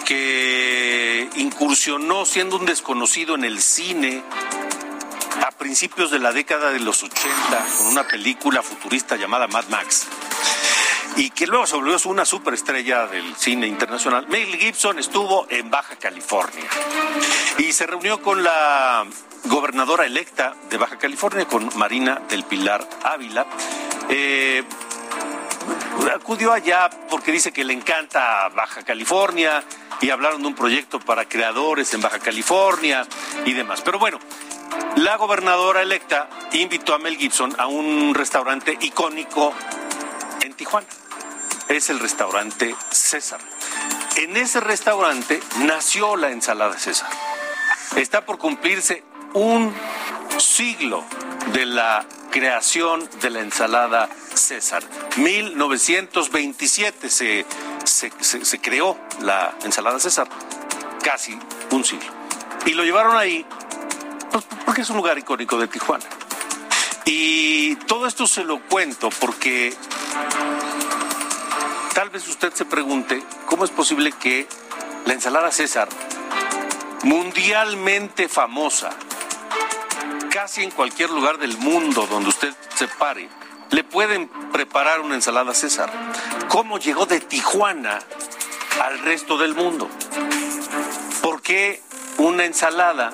que 0.07 1.29
incursionó 1.35 2.25
siendo 2.25 2.55
un 2.55 2.65
desconocido 2.65 3.35
en 3.35 3.43
el 3.43 3.59
cine 3.59 4.23
a 5.45 5.51
principios 5.51 6.11
de 6.11 6.19
la 6.19 6.31
década 6.31 6.71
de 6.71 6.79
los 6.79 7.03
80 7.03 7.67
con 7.77 7.87
una 7.87 8.07
película 8.07 8.63
futurista 8.63 9.17
llamada 9.17 9.47
Mad 9.47 9.65
Max 9.67 10.07
y 11.17 11.29
que 11.31 11.45
luego 11.45 11.67
se 11.67 11.75
volvió 11.75 11.97
una 12.05 12.23
superestrella 12.23 13.07
del 13.07 13.35
cine 13.35 13.67
internacional. 13.67 14.25
Mel 14.29 14.55
Gibson 14.55 14.97
estuvo 14.97 15.45
en 15.49 15.69
Baja 15.69 15.97
California 15.97 16.69
y 17.57 17.73
se 17.73 17.85
reunió 17.85 18.21
con 18.21 18.41
la 18.43 19.05
gobernadora 19.43 20.05
electa 20.05 20.55
de 20.69 20.77
Baja 20.77 20.97
California, 20.97 21.45
con 21.45 21.69
Marina 21.75 22.21
del 22.29 22.45
Pilar 22.45 22.87
Ávila. 23.03 23.45
Eh, 24.07 24.63
acudió 26.13 26.51
allá 26.53 26.89
porque 27.09 27.31
dice 27.31 27.51
que 27.51 27.63
le 27.63 27.73
encanta 27.73 28.49
Baja 28.49 28.83
California 28.83 29.63
y 30.01 30.09
hablaron 30.09 30.41
de 30.41 30.47
un 30.47 30.55
proyecto 30.55 30.99
para 30.99 31.25
creadores 31.25 31.93
en 31.93 32.01
Baja 32.01 32.19
California 32.19 33.05
y 33.45 33.53
demás. 33.53 33.81
Pero 33.81 33.99
bueno, 33.99 34.19
la 34.97 35.15
gobernadora 35.17 35.81
electa 35.81 36.29
invitó 36.53 36.93
a 36.93 36.99
Mel 36.99 37.17
Gibson 37.17 37.53
a 37.57 37.67
un 37.67 38.13
restaurante 38.13 38.77
icónico 38.81 39.53
en 40.41 40.53
Tijuana. 40.53 40.87
Es 41.67 41.89
el 41.89 41.99
restaurante 41.99 42.75
César. 42.91 43.39
En 44.15 44.37
ese 44.37 44.59
restaurante 44.59 45.39
nació 45.59 46.15
la 46.15 46.31
ensalada 46.31 46.77
César. 46.79 47.09
Está 47.95 48.25
por 48.25 48.37
cumplirse 48.37 49.03
un 49.33 49.73
siglo 50.39 51.03
de 51.53 51.65
la 51.65 52.05
creación 52.37 53.09
de 53.19 53.31
la 53.31 53.39
ensalada 53.39 54.07
César. 54.35 54.83
1927 55.15 57.09
se, 57.09 57.47
se, 57.83 58.61
creó 58.61 58.95
la 59.21 59.55
ensalada 59.63 59.99
César, 59.99 60.27
casi 61.01 61.35
un 61.71 61.83
siglo. 61.83 62.11
Y 62.67 62.73
lo 62.73 62.83
llevaron 62.83 63.17
ahí 63.17 63.43
pues, 64.31 64.45
porque 64.65 64.81
es 64.81 64.89
un 64.91 64.97
lugar 64.97 65.17
icónico 65.17 65.57
de 65.57 65.67
Tijuana. 65.67 66.05
Y 67.05 67.75
todo 67.87 68.05
esto 68.05 68.27
se 68.27 68.43
lo 68.43 68.61
cuento 68.61 69.09
porque 69.19 69.73
tal 71.95 72.11
vez 72.11 72.27
usted 72.27 72.53
se 72.53 72.65
pregunte 72.65 73.23
cómo 73.47 73.65
es 73.65 73.71
posible 73.71 74.11
que 74.11 74.47
la 75.05 75.13
ensalada 75.13 75.51
César, 75.51 75.89
mundialmente 77.01 78.29
famosa, 78.29 78.91
casi 80.47 80.63
en 80.63 80.71
cualquier 80.71 81.09
lugar 81.09 81.39
del 81.39 81.57
mundo 81.57 82.07
donde 82.09 82.29
usted 82.29 82.53
se 82.73 82.87
pare, 82.87 83.27
le 83.69 83.83
pueden 83.83 84.29
preparar 84.53 85.01
una 85.01 85.15
ensalada 85.15 85.53
César. 85.53 85.91
¿Cómo 86.47 86.79
llegó 86.79 87.05
de 87.05 87.19
Tijuana 87.19 87.99
al 88.81 88.99
resto 88.99 89.37
del 89.37 89.55
mundo? 89.55 89.89
¿Por 91.21 91.41
qué 91.41 91.81
una 92.19 92.45
ensalada 92.45 93.11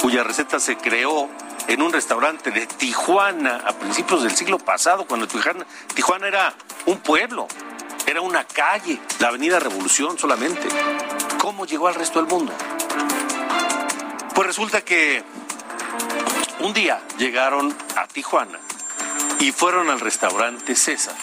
cuya 0.00 0.22
receta 0.22 0.60
se 0.60 0.76
creó 0.76 1.28
en 1.66 1.82
un 1.82 1.92
restaurante 1.92 2.52
de 2.52 2.68
Tijuana 2.68 3.64
a 3.66 3.72
principios 3.72 4.22
del 4.22 4.36
siglo 4.36 4.60
pasado, 4.60 5.04
cuando 5.08 5.26
Tijuana, 5.26 5.66
Tijuana 5.96 6.28
era 6.28 6.54
un 6.84 6.98
pueblo, 7.00 7.48
era 8.06 8.20
una 8.20 8.44
calle, 8.44 9.00
la 9.18 9.28
Avenida 9.30 9.58
Revolución 9.58 10.16
solamente. 10.16 10.68
¿Cómo 11.40 11.66
llegó 11.66 11.88
al 11.88 11.96
resto 11.96 12.20
del 12.20 12.28
mundo? 12.28 12.52
Pues 14.32 14.46
resulta 14.46 14.82
que 14.82 15.24
un 16.60 16.72
día 16.72 17.00
llegaron 17.18 17.76
a 17.96 18.06
Tijuana 18.06 18.58
y 19.40 19.52
fueron 19.52 19.90
al 19.90 20.00
restaurante 20.00 20.74
César. 20.74 21.14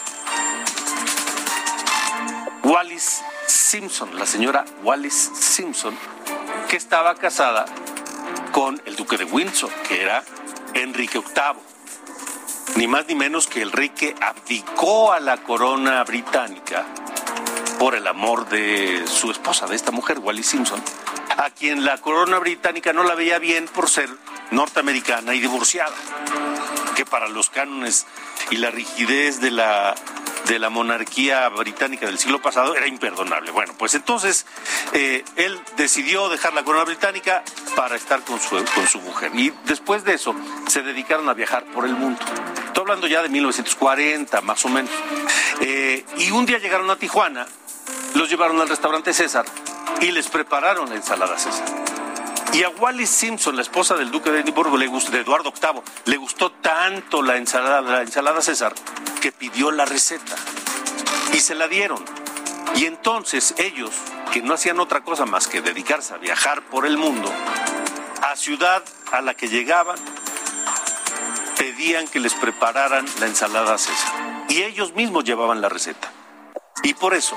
Wallis 2.64 3.22
Simpson, 3.48 4.18
la 4.18 4.26
señora 4.26 4.64
Wallis 4.84 5.32
Simpson, 5.36 5.98
que 6.70 6.78
estaba 6.78 7.16
casada 7.16 7.66
con 8.52 8.82
el 8.86 8.96
duque 8.96 9.18
de 9.18 9.26
Windsor, 9.26 9.72
que 9.88 10.02
era 10.02 10.24
Enrique 10.74 11.20
VIII. 11.20 12.78
Ni 12.78 12.88
más 12.88 13.08
ni 13.08 13.16
menos 13.16 13.48
que 13.48 13.62
el 13.62 13.72
rey 13.72 13.90
que 13.90 14.16
abdicó 14.22 15.12
a 15.12 15.20
la 15.20 15.38
corona 15.38 16.04
británica 16.04 16.86
por 17.80 17.96
el 17.96 18.08
amor 18.08 18.48
de 18.48 19.06
su 19.08 19.32
esposa, 19.32 19.68
de 19.68 19.76
esta 19.76 19.92
mujer, 19.92 20.20
Wallis 20.20 20.48
Simpson, 20.48 20.82
a 21.38 21.50
quien 21.50 21.84
la 21.84 21.98
corona 22.00 22.40
británica 22.40 22.94
no 22.94 23.04
la 23.04 23.16
veía 23.16 23.40
bien 23.40 23.68
por 23.68 23.90
ser 23.90 24.10
norteamericana 24.52 25.34
y 25.34 25.40
divorciada 25.40 25.96
que 26.96 27.06
para 27.06 27.28
los 27.28 27.50
cánones 27.50 28.06
y 28.52 28.58
la 28.58 28.72
rigidez 28.72 29.40
de 29.42 29.52
la 29.52 29.96
de 30.46 30.60
la 30.60 30.70
monarquía 30.70 31.48
británica 31.50 32.06
del 32.06 32.20
siglo 32.20 32.42
pasado 32.42 32.76
era 32.76 32.88
imperdonable. 32.88 33.52
Bueno, 33.52 33.74
pues 33.78 33.96
entonces 33.96 34.46
eh, 34.92 35.24
él 35.36 35.60
decidió 35.78 36.30
dejar 36.30 36.54
la 36.54 36.64
corona 36.64 36.84
británica 36.84 37.44
para 37.76 37.96
estar 37.96 38.22
con 38.24 38.40
su, 38.40 38.64
con 38.76 38.88
su 38.88 39.00
mujer. 39.02 39.32
Y 39.36 39.54
después 39.66 40.04
de 40.04 40.14
eso 40.14 40.36
se 40.68 40.82
dedicaron 40.82 41.30
a 41.30 41.34
viajar 41.34 41.64
por 41.66 41.86
el 41.86 41.94
mundo. 41.94 42.20
Estoy 42.66 42.82
hablando 42.82 43.08
ya 43.08 43.22
de 43.22 43.30
1940, 43.30 44.42
más 44.42 44.66
o 44.66 44.70
menos. 44.70 44.92
Eh, 45.62 46.06
y 46.18 46.32
un 46.32 46.46
día 46.46 46.58
llegaron 46.58 46.90
a 46.90 46.98
Tijuana, 46.98 47.46
los 48.16 48.30
llevaron 48.30 48.60
al 48.60 48.70
restaurante 48.70 49.14
César 49.14 49.46
y 50.02 50.12
les 50.12 50.28
prepararon 50.28 50.90
la 50.90 50.96
ensalada 50.96 51.38
César. 51.38 51.93
Y 52.54 52.62
a 52.62 52.70
Wallis 52.70 53.10
Simpson, 53.10 53.56
la 53.56 53.64
esposa 53.64 53.96
del 53.96 54.12
duque 54.12 54.30
de 54.30 54.42
Edimburgo, 54.42 54.78
de 54.78 54.86
Eduardo 54.86 55.52
VIII, 55.52 55.82
le 56.06 56.18
gustó 56.18 56.52
tanto 56.52 57.24
la 57.24 57.38
ensalada, 57.38 57.82
la 57.82 58.02
ensalada 58.04 58.44
César 58.44 58.76
que 59.22 59.32
pidió 59.32 59.72
la 59.72 59.86
receta 59.86 60.36
y 61.34 61.40
se 61.40 61.56
la 61.56 61.68
dieron. 61.68 62.06
Y 62.76 62.86
entonces 62.86 63.56
ellos, 63.58 63.92
que 64.32 64.44
no 64.44 64.54
hacían 64.54 64.80
otra 64.80 65.04
cosa 65.04 65.26
más 65.26 65.48
que 65.48 65.62
dedicarse 65.62 66.14
a 66.14 66.18
viajar 66.18 66.62
por 66.68 66.86
el 66.86 66.96
mundo, 66.98 67.32
a 68.22 68.36
ciudad 68.36 68.84
a 69.12 69.22
la 69.22 69.34
que 69.34 69.48
llegaban, 69.48 69.98
pedían 71.58 72.08
que 72.08 72.20
les 72.20 72.36
prepararan 72.36 73.06
la 73.20 73.26
ensalada 73.26 73.80
César. 73.80 74.46
Y 74.50 74.62
ellos 74.62 74.94
mismos 74.94 75.24
llevaban 75.24 75.60
la 75.60 75.70
receta. 75.70 76.12
Y 76.84 76.94
por 76.94 77.16
eso 77.16 77.36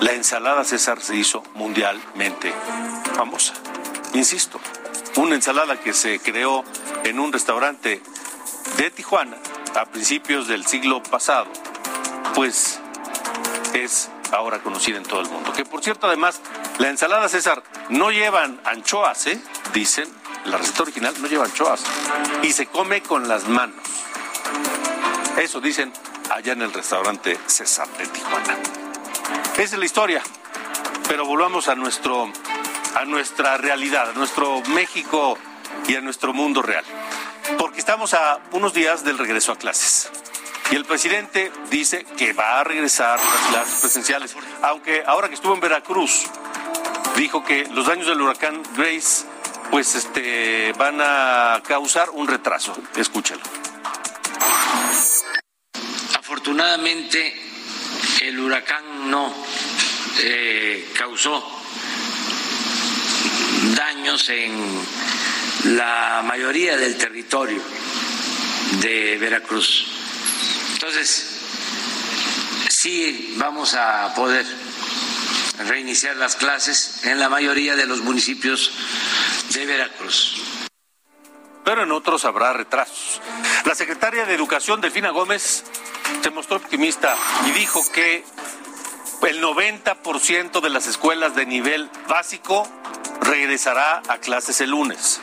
la 0.00 0.12
ensalada 0.12 0.64
César 0.64 1.00
se 1.00 1.14
hizo 1.14 1.44
mundialmente 1.54 2.52
famosa. 3.14 3.54
Insisto, 4.14 4.60
una 5.16 5.34
ensalada 5.34 5.80
que 5.80 5.92
se 5.92 6.20
creó 6.20 6.64
en 7.04 7.18
un 7.18 7.32
restaurante 7.32 8.02
de 8.76 8.90
Tijuana 8.90 9.36
a 9.74 9.86
principios 9.86 10.48
del 10.48 10.66
siglo 10.66 11.02
pasado, 11.02 11.46
pues 12.34 12.78
es 13.74 14.10
ahora 14.32 14.58
conocida 14.60 14.98
en 14.98 15.04
todo 15.04 15.20
el 15.20 15.28
mundo. 15.28 15.52
Que 15.52 15.64
por 15.64 15.82
cierto, 15.82 16.06
además, 16.06 16.40
La 16.78 16.88
ensalada 16.88 17.28
César 17.28 17.62
no 17.90 18.10
llevan 18.10 18.60
anchoas, 18.64 19.26
¿eh? 19.26 19.40
Dicen, 19.72 20.08
la 20.46 20.56
receta 20.56 20.82
original 20.82 21.14
no 21.20 21.28
lleva 21.28 21.44
anchoas. 21.44 21.84
Y 22.42 22.52
se 22.52 22.66
come 22.66 23.02
con 23.02 23.28
las 23.28 23.46
manos. 23.46 23.76
Eso 25.36 25.60
dicen 25.60 25.92
allá 26.30 26.54
en 26.54 26.62
el 26.62 26.72
restaurante 26.72 27.38
César 27.46 27.88
de 27.98 28.06
Tijuana. 28.06 28.56
Esa 29.54 29.62
es 29.62 29.78
la 29.78 29.84
historia. 29.84 30.22
Pero 31.08 31.26
volvamos 31.26 31.68
a 31.68 31.74
nuestro 31.74 32.32
a 32.94 33.04
nuestra 33.04 33.56
realidad, 33.56 34.10
a 34.10 34.12
nuestro 34.12 34.60
México 34.68 35.38
y 35.86 35.96
a 35.96 36.00
nuestro 36.00 36.32
mundo 36.32 36.62
real. 36.62 36.84
Porque 37.58 37.78
estamos 37.78 38.14
a 38.14 38.40
unos 38.52 38.72
días 38.72 39.04
del 39.04 39.18
regreso 39.18 39.52
a 39.52 39.56
clases. 39.56 40.10
Y 40.70 40.76
el 40.76 40.84
presidente 40.84 41.52
dice 41.70 42.04
que 42.16 42.32
va 42.32 42.60
a 42.60 42.64
regresar 42.64 43.18
a 43.18 43.24
las 43.24 43.42
clases 43.50 43.80
presenciales, 43.80 44.36
aunque 44.62 45.02
ahora 45.06 45.28
que 45.28 45.34
estuvo 45.34 45.54
en 45.54 45.60
Veracruz, 45.60 46.26
dijo 47.16 47.44
que 47.44 47.66
los 47.66 47.86
daños 47.86 48.06
del 48.06 48.20
huracán 48.20 48.62
Grace 48.74 49.26
pues 49.70 49.94
este 49.94 50.72
van 50.74 51.00
a 51.00 51.62
causar 51.66 52.10
un 52.10 52.28
retraso. 52.28 52.76
Escúchalo. 52.96 53.40
Afortunadamente 56.18 57.34
el 58.22 58.38
huracán 58.38 59.10
no 59.10 59.32
eh, 60.20 60.92
causó 60.96 61.42
daños 63.82 64.28
en 64.28 64.54
la 65.76 66.22
mayoría 66.24 66.76
del 66.76 66.96
territorio 66.96 67.60
de 68.80 69.18
Veracruz. 69.18 69.86
Entonces, 70.74 71.40
sí 72.68 73.34
vamos 73.38 73.74
a 73.74 74.14
poder 74.14 74.46
reiniciar 75.66 76.14
las 76.16 76.36
clases 76.36 77.06
en 77.06 77.18
la 77.18 77.28
mayoría 77.28 77.74
de 77.74 77.86
los 77.86 78.02
municipios 78.02 78.70
de 79.52 79.66
Veracruz. 79.66 80.36
Pero 81.64 81.82
en 81.82 81.90
otros 81.90 82.24
habrá 82.24 82.52
retrasos. 82.52 83.20
La 83.64 83.74
secretaria 83.74 84.26
de 84.26 84.34
Educación, 84.34 84.80
Delfina 84.80 85.10
Gómez, 85.10 85.64
se 86.22 86.30
mostró 86.30 86.58
optimista 86.58 87.16
y 87.48 87.50
dijo 87.50 87.82
que 87.90 88.24
el 89.22 89.42
90% 89.42 90.60
de 90.60 90.70
las 90.70 90.86
escuelas 90.86 91.34
de 91.34 91.46
nivel 91.46 91.90
básico 92.08 92.68
regresará 93.22 94.02
a 94.08 94.18
clases 94.18 94.60
el 94.60 94.70
lunes. 94.70 95.20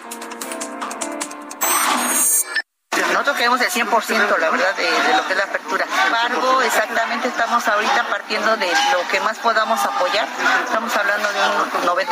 Nosotros 3.11 3.37
queremos 3.37 3.61
el 3.61 3.69
100%, 3.69 4.37
la 4.37 4.49
verdad, 4.49 4.75
de, 4.75 5.15
lo 5.15 5.25
que 5.27 5.33
es 5.33 5.37
la 5.37 5.45
apertura. 5.45 5.85
Sin 5.85 6.05
embargo, 6.05 6.61
exactamente 6.61 7.27
estamos 7.27 7.67
ahorita 7.67 8.07
partiendo 8.09 8.55
de 8.57 8.67
lo 8.67 9.07
que 9.09 9.19
más 9.21 9.37
podamos 9.39 9.83
apoyar. 9.83 10.27
Estamos 10.65 10.95
hablando 10.95 11.27
de 11.29 11.39
un 11.39 11.87
90%, 11.87 12.07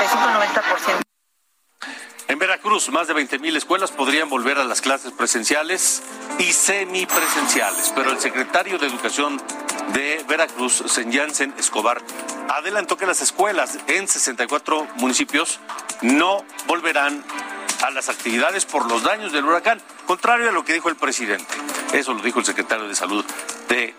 de 0.00 0.08
5-90%. 0.08 1.03
En 2.26 2.38
Veracruz, 2.38 2.88
más 2.88 3.06
de 3.06 3.12
20 3.12 3.38
mil 3.38 3.54
escuelas 3.56 3.90
podrían 3.90 4.30
volver 4.30 4.58
a 4.58 4.64
las 4.64 4.80
clases 4.80 5.12
presenciales 5.12 6.02
y 6.38 6.52
semipresenciales, 6.52 7.92
pero 7.94 8.10
el 8.10 8.18
secretario 8.18 8.78
de 8.78 8.86
Educación 8.86 9.40
de 9.92 10.24
Veracruz, 10.26 10.82
Jansen 11.12 11.54
Escobar, 11.58 12.00
adelantó 12.48 12.96
que 12.96 13.04
las 13.06 13.20
escuelas 13.20 13.78
en 13.88 14.08
64 14.08 14.86
municipios 14.96 15.60
no 16.00 16.44
volverán 16.66 17.22
a 17.84 17.90
las 17.90 18.08
actividades 18.08 18.64
por 18.64 18.86
los 18.86 19.02
daños 19.02 19.32
del 19.32 19.44
huracán, 19.44 19.82
contrario 20.06 20.48
a 20.48 20.52
lo 20.52 20.64
que 20.64 20.72
dijo 20.72 20.88
el 20.88 20.96
presidente. 20.96 21.54
Eso 21.92 22.14
lo 22.14 22.22
dijo 22.22 22.38
el 22.38 22.46
secretario 22.46 22.88
de 22.88 22.94
Salud 22.94 23.24
de 23.68 23.94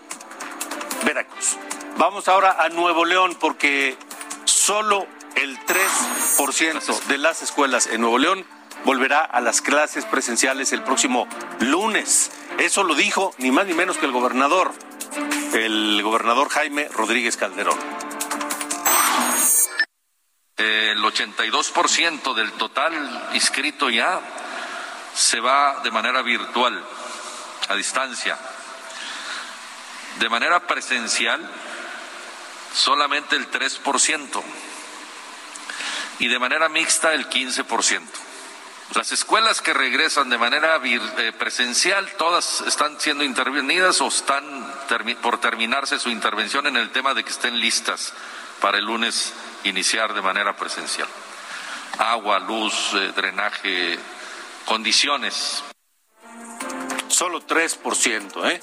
Veracruz. 1.04 1.56
Vamos 1.96 2.26
ahora 2.26 2.56
a 2.58 2.68
Nuevo 2.70 3.04
León 3.04 3.36
porque 3.38 3.96
solo 4.44 5.06
el 5.36 5.58
3% 5.66 7.04
de 7.04 7.18
las 7.18 7.42
escuelas 7.42 7.86
en 7.86 8.00
Nuevo 8.00 8.18
León 8.18 8.44
volverá 8.84 9.20
a 9.20 9.40
las 9.40 9.60
clases 9.60 10.04
presenciales 10.04 10.72
el 10.72 10.82
próximo 10.82 11.28
lunes. 11.60 12.30
Eso 12.58 12.82
lo 12.82 12.94
dijo 12.94 13.34
ni 13.38 13.50
más 13.50 13.66
ni 13.66 13.74
menos 13.74 13.98
que 13.98 14.06
el 14.06 14.12
gobernador, 14.12 14.72
el 15.52 16.00
gobernador 16.02 16.48
Jaime 16.48 16.88
Rodríguez 16.88 17.36
Calderón. 17.36 17.78
El 20.56 21.02
82% 21.02 22.34
del 22.34 22.52
total 22.52 23.30
inscrito 23.34 23.90
ya 23.90 24.20
se 25.14 25.38
va 25.40 25.80
de 25.82 25.90
manera 25.90 26.22
virtual, 26.22 26.82
a 27.68 27.74
distancia. 27.74 28.38
De 30.18 30.30
manera 30.30 30.66
presencial, 30.66 31.46
solamente 32.72 33.36
el 33.36 33.50
3% 33.50 34.42
y 36.18 36.28
de 36.28 36.38
manera 36.38 36.68
mixta 36.68 37.12
el 37.14 37.28
15%. 37.28 38.02
Las 38.94 39.10
escuelas 39.12 39.60
que 39.60 39.74
regresan 39.74 40.30
de 40.30 40.38
manera 40.38 40.80
eh, 40.84 41.32
presencial, 41.36 42.08
todas 42.16 42.62
están 42.62 43.00
siendo 43.00 43.24
intervenidas 43.24 44.00
o 44.00 44.06
están 44.06 44.44
por 45.20 45.40
terminarse 45.40 45.98
su 45.98 46.08
intervención 46.08 46.66
en 46.66 46.76
el 46.76 46.90
tema 46.90 47.12
de 47.12 47.24
que 47.24 47.30
estén 47.30 47.60
listas 47.60 48.12
para 48.60 48.78
el 48.78 48.84
lunes 48.84 49.32
iniciar 49.64 50.14
de 50.14 50.22
manera 50.22 50.56
presencial. 50.56 51.08
Agua, 51.98 52.38
luz, 52.38 52.92
eh, 52.94 53.12
drenaje, 53.14 53.98
condiciones. 54.64 55.64
Solo 57.08 57.40
3%, 57.40 58.50
¿eh? 58.50 58.60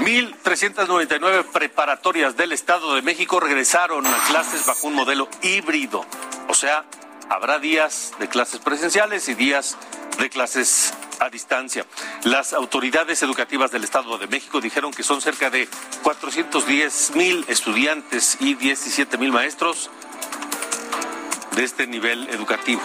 1.399 0.00 1.50
preparatorias 1.52 2.36
del 2.36 2.52
Estado 2.52 2.94
de 2.94 3.02
México 3.02 3.40
regresaron 3.40 4.06
a 4.06 4.16
clases 4.28 4.64
bajo 4.66 4.86
un 4.86 4.94
modelo 4.94 5.28
híbrido. 5.42 6.06
O 6.48 6.54
sea, 6.54 6.84
habrá 7.28 7.58
días 7.58 8.12
de 8.18 8.28
clases 8.28 8.60
presenciales 8.60 9.28
y 9.28 9.34
días 9.34 9.76
de 10.18 10.30
clases 10.30 10.94
a 11.20 11.28
distancia. 11.28 11.84
Las 12.24 12.52
autoridades 12.52 13.22
educativas 13.22 13.70
del 13.70 13.84
Estado 13.84 14.18
de 14.18 14.26
México 14.26 14.60
dijeron 14.60 14.92
que 14.92 15.02
son 15.02 15.20
cerca 15.20 15.50
de 15.50 15.68
410 16.02 17.14
mil 17.14 17.44
estudiantes 17.48 18.38
y 18.40 18.54
17 18.54 19.18
mil 19.18 19.32
maestros 19.32 19.90
de 21.52 21.64
este 21.64 21.86
nivel 21.86 22.28
educativo, 22.30 22.80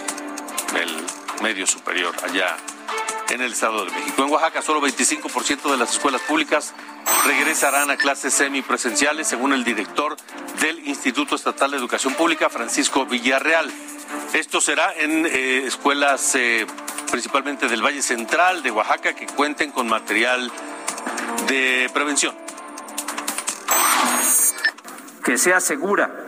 el 0.76 1.42
medio 1.42 1.66
superior, 1.66 2.14
allá 2.24 2.56
en 3.30 3.40
el 3.40 3.52
Estado 3.52 3.84
de 3.84 3.90
México. 3.90 4.24
En 4.24 4.30
Oaxaca, 4.30 4.62
solo 4.62 4.80
25% 4.80 5.70
de 5.70 5.76
las 5.76 5.92
escuelas 5.92 6.20
públicas 6.22 6.74
regresarán 7.26 7.90
a 7.90 7.96
clases 7.96 8.34
semipresenciales, 8.34 9.26
según 9.26 9.52
el 9.52 9.64
director 9.64 10.16
del 10.60 10.86
Instituto 10.86 11.34
Estatal 11.34 11.70
de 11.70 11.76
Educación 11.76 12.14
Pública, 12.14 12.48
Francisco 12.50 13.06
Villarreal. 13.06 13.70
Esto 14.32 14.60
será 14.60 14.92
en 14.94 15.26
eh, 15.26 15.66
escuelas 15.66 16.34
eh, 16.34 16.66
principalmente 17.10 17.68
del 17.68 17.82
Valle 17.82 18.02
Central 18.02 18.62
de 18.62 18.70
Oaxaca 18.70 19.14
que 19.14 19.26
cuenten 19.26 19.70
con 19.70 19.88
material 19.88 20.50
de 21.46 21.90
prevención. 21.92 22.34
Que 25.24 25.38
sea 25.38 25.60
segura, 25.60 26.24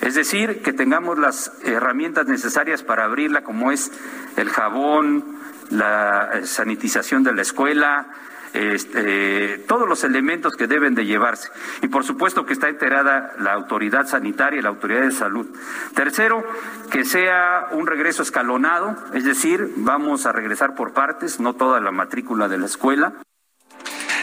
es 0.00 0.14
decir, 0.14 0.62
que 0.62 0.72
tengamos 0.72 1.18
las 1.18 1.52
herramientas 1.64 2.26
necesarias 2.26 2.82
para 2.82 3.04
abrirla, 3.04 3.42
como 3.42 3.72
es 3.72 3.90
el 4.36 4.48
jabón, 4.50 5.35
la 5.70 6.30
eh, 6.32 6.46
sanitización 6.46 7.22
de 7.22 7.34
la 7.34 7.42
escuela, 7.42 8.08
este, 8.52 9.58
todos 9.68 9.88
los 9.88 10.02
elementos 10.04 10.56
que 10.56 10.66
deben 10.66 10.94
de 10.94 11.04
llevarse. 11.04 11.50
Y 11.82 11.88
por 11.88 12.04
supuesto 12.04 12.46
que 12.46 12.54
está 12.54 12.68
enterada 12.68 13.34
la 13.38 13.52
autoridad 13.52 14.06
sanitaria 14.06 14.58
y 14.58 14.62
la 14.62 14.70
autoridad 14.70 15.02
de 15.02 15.12
salud. 15.12 15.46
Tercero, 15.94 16.44
que 16.90 17.04
sea 17.04 17.68
un 17.72 17.86
regreso 17.86 18.22
escalonado, 18.22 18.96
es 19.12 19.24
decir, 19.24 19.72
vamos 19.76 20.26
a 20.26 20.32
regresar 20.32 20.74
por 20.74 20.92
partes, 20.92 21.40
no 21.40 21.54
toda 21.54 21.80
la 21.80 21.90
matrícula 21.90 22.48
de 22.48 22.58
la 22.58 22.66
escuela. 22.66 23.12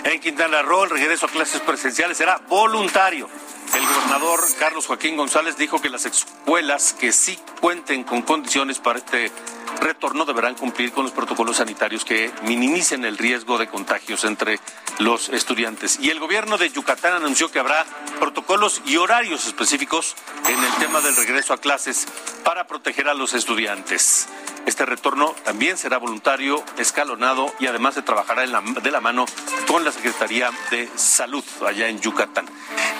En 0.03 0.19
Quintana 0.19 0.61
Roo, 0.61 0.83
el 0.83 0.89
regreso 0.89 1.27
a 1.27 1.29
clases 1.29 1.61
presenciales 1.61 2.17
será 2.17 2.41
voluntario. 2.49 3.29
El 3.73 3.85
gobernador 3.85 4.41
Carlos 4.59 4.85
Joaquín 4.85 5.15
González 5.15 5.57
dijo 5.57 5.81
que 5.81 5.89
las 5.89 6.05
escuelas 6.05 6.93
que 6.93 7.11
sí 7.11 7.39
cuenten 7.61 8.03
con 8.03 8.21
condiciones 8.21 8.79
para 8.79 8.99
este 8.99 9.31
retorno 9.79 10.25
deberán 10.25 10.55
cumplir 10.55 10.91
con 10.91 11.03
los 11.03 11.11
protocolos 11.11 11.57
sanitarios 11.57 12.05
que 12.05 12.31
minimicen 12.43 13.05
el 13.05 13.17
riesgo 13.17 13.57
de 13.57 13.67
contagios 13.67 14.23
entre 14.23 14.59
los 14.99 15.29
estudiantes. 15.29 15.99
Y 15.99 16.09
el 16.09 16.19
gobierno 16.19 16.57
de 16.57 16.69
Yucatán 16.69 17.13
anunció 17.13 17.51
que 17.51 17.59
habrá 17.59 17.85
protocolos 18.19 18.81
y 18.85 18.97
horarios 18.97 19.47
específicos 19.47 20.15
en 20.47 20.63
el 20.63 20.73
tema 20.79 21.01
del 21.01 21.15
regreso 21.15 21.53
a 21.53 21.57
clases 21.57 22.07
para 22.43 22.67
proteger 22.67 23.07
a 23.07 23.13
los 23.13 23.33
estudiantes. 23.33 24.27
Este 24.65 24.85
retorno 24.85 25.35
también 25.43 25.77
será 25.77 25.97
voluntario, 25.97 26.63
escalonado 26.77 27.53
y 27.59 27.67
además 27.67 27.95
se 27.95 28.01
trabajará 28.01 28.43
de 28.43 28.91
la 28.91 29.01
mano 29.01 29.25
con 29.67 29.83
la 29.83 29.91
Secretaría 29.91 30.51
de 30.71 30.89
Salud 30.95 31.43
allá 31.67 31.89
en 31.89 31.99
Yucatán. 31.99 32.45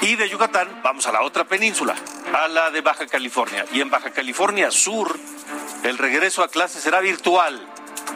Y 0.01 0.15
de 0.15 0.27
Yucatán 0.27 0.81
vamos 0.83 1.07
a 1.07 1.13
la 1.13 1.21
otra 1.21 1.45
península, 1.45 1.95
a 2.33 2.49
la 2.49 2.69
de 2.71 2.81
Baja 2.81 3.07
California. 3.07 3.65
Y 3.71 3.79
en 3.79 3.89
Baja 3.89 4.11
California 4.11 4.69
Sur, 4.71 5.17
el 5.83 5.97
regreso 5.97 6.43
a 6.43 6.49
clases 6.49 6.62
será 6.67 6.99
virtual. 7.01 7.59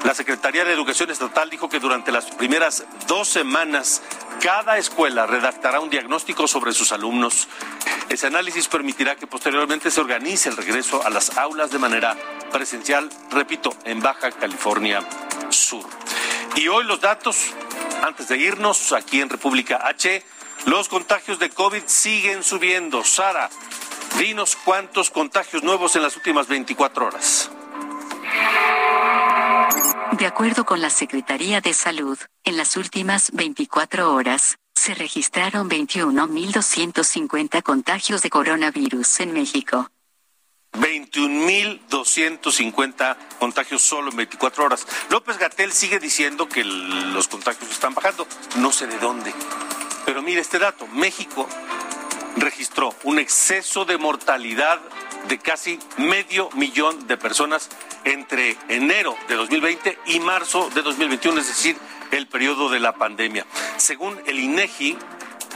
La 0.04 0.14
Secretaría 0.14 0.64
de 0.64 0.74
Educación 0.74 1.10
Estatal 1.10 1.50
dijo 1.50 1.70
que 1.70 1.80
durante 1.80 2.12
las 2.12 2.26
primeras 2.26 2.86
dos 3.08 3.28
semanas 3.28 4.02
cada 4.40 4.78
escuela 4.78 5.26
redactará 5.26 5.80
un 5.80 5.90
diagnóstico 5.90 6.48
sobre 6.48 6.74
sus 6.74 6.92
alumnos 6.92 7.48
Ese 8.10 8.28
análisis 8.28 8.68
permitirá 8.68 9.16
que 9.16 9.28
posteriormente 9.28 9.92
se 9.92 10.00
organice 10.00 10.50
el 10.50 10.56
regreso 10.56 11.06
a 11.06 11.10
las 11.10 11.38
aulas 11.38 11.72
de 11.72 11.80
manera 11.80 12.16
presencial, 12.52 13.10
repito, 13.32 13.76
en 13.84 14.00
Baja 14.00 14.32
California 14.32 15.02
Sur. 15.50 15.86
Y 16.56 16.68
hoy 16.70 16.86
los 16.86 17.02
datos, 17.02 17.38
antes 18.04 18.30
de 18.30 18.38
irnos, 18.38 18.94
aquí 18.94 19.20
en 19.20 19.30
República 19.30 19.82
H, 19.88 20.24
los 20.66 20.88
contagios 20.88 21.40
de 21.40 21.50
COVID 21.50 21.84
siguen 21.86 22.44
subiendo. 22.44 23.04
Sara, 23.04 23.50
dinos 24.18 24.58
cuántos 24.64 25.10
contagios 25.10 25.64
nuevos 25.64 25.96
en 25.96 26.04
las 26.04 26.16
últimas 26.16 26.48
24 26.48 27.08
horas. 27.08 27.52
De 30.18 30.26
acuerdo 30.26 30.66
con 30.66 30.82
la 30.82 30.90
Secretaría 30.90 31.62
de 31.62 31.76
Salud, 31.76 32.18
en 32.44 32.58
las 32.58 32.76
últimas 32.76 33.30
24 33.34 34.16
horas, 34.16 34.58
se 34.74 34.96
registraron 34.96 35.70
21.250 35.70 37.62
contagios 37.62 38.24
de 38.24 38.32
coronavirus 38.32 39.20
en 39.20 39.34
México. 39.34 39.92
21.250 40.74 43.16
contagios 43.38 43.84
solo 43.84 44.10
en 44.10 44.18
24 44.18 44.66
horas. 44.66 44.88
López 45.12 45.38
Gatel 45.38 45.72
sigue 45.72 46.00
diciendo 46.00 46.50
que 46.50 46.64
los 46.64 47.28
contagios 47.28 47.70
están 47.70 47.94
bajando. 47.94 48.26
No 48.56 48.72
sé 48.72 48.88
de 48.88 48.98
dónde. 48.98 49.32
Pero 50.04 50.24
mire 50.24 50.42
este 50.42 50.58
dato. 50.58 50.88
México 50.88 51.48
registró 52.40 52.94
un 53.04 53.20
exceso 53.20 53.86
de 53.86 53.98
mortalidad 53.98 54.80
de 55.28 55.38
casi 55.40 55.80
medio 55.98 56.50
millón 56.52 57.08
de 57.08 57.18
personas 57.18 57.70
entre 58.06 58.56
enero 58.70 59.18
de 59.28 59.36
2020 59.36 59.98
y 60.06 60.20
marzo 60.20 60.70
de 60.74 60.82
2021, 60.82 61.42
es 61.42 61.48
decir, 61.48 61.78
el 62.12 62.28
periodo 62.28 62.70
de 62.70 62.80
la 62.80 62.94
pandemia. 62.94 63.46
Según 63.78 64.18
el 64.26 64.40
INEGI, 64.40 64.98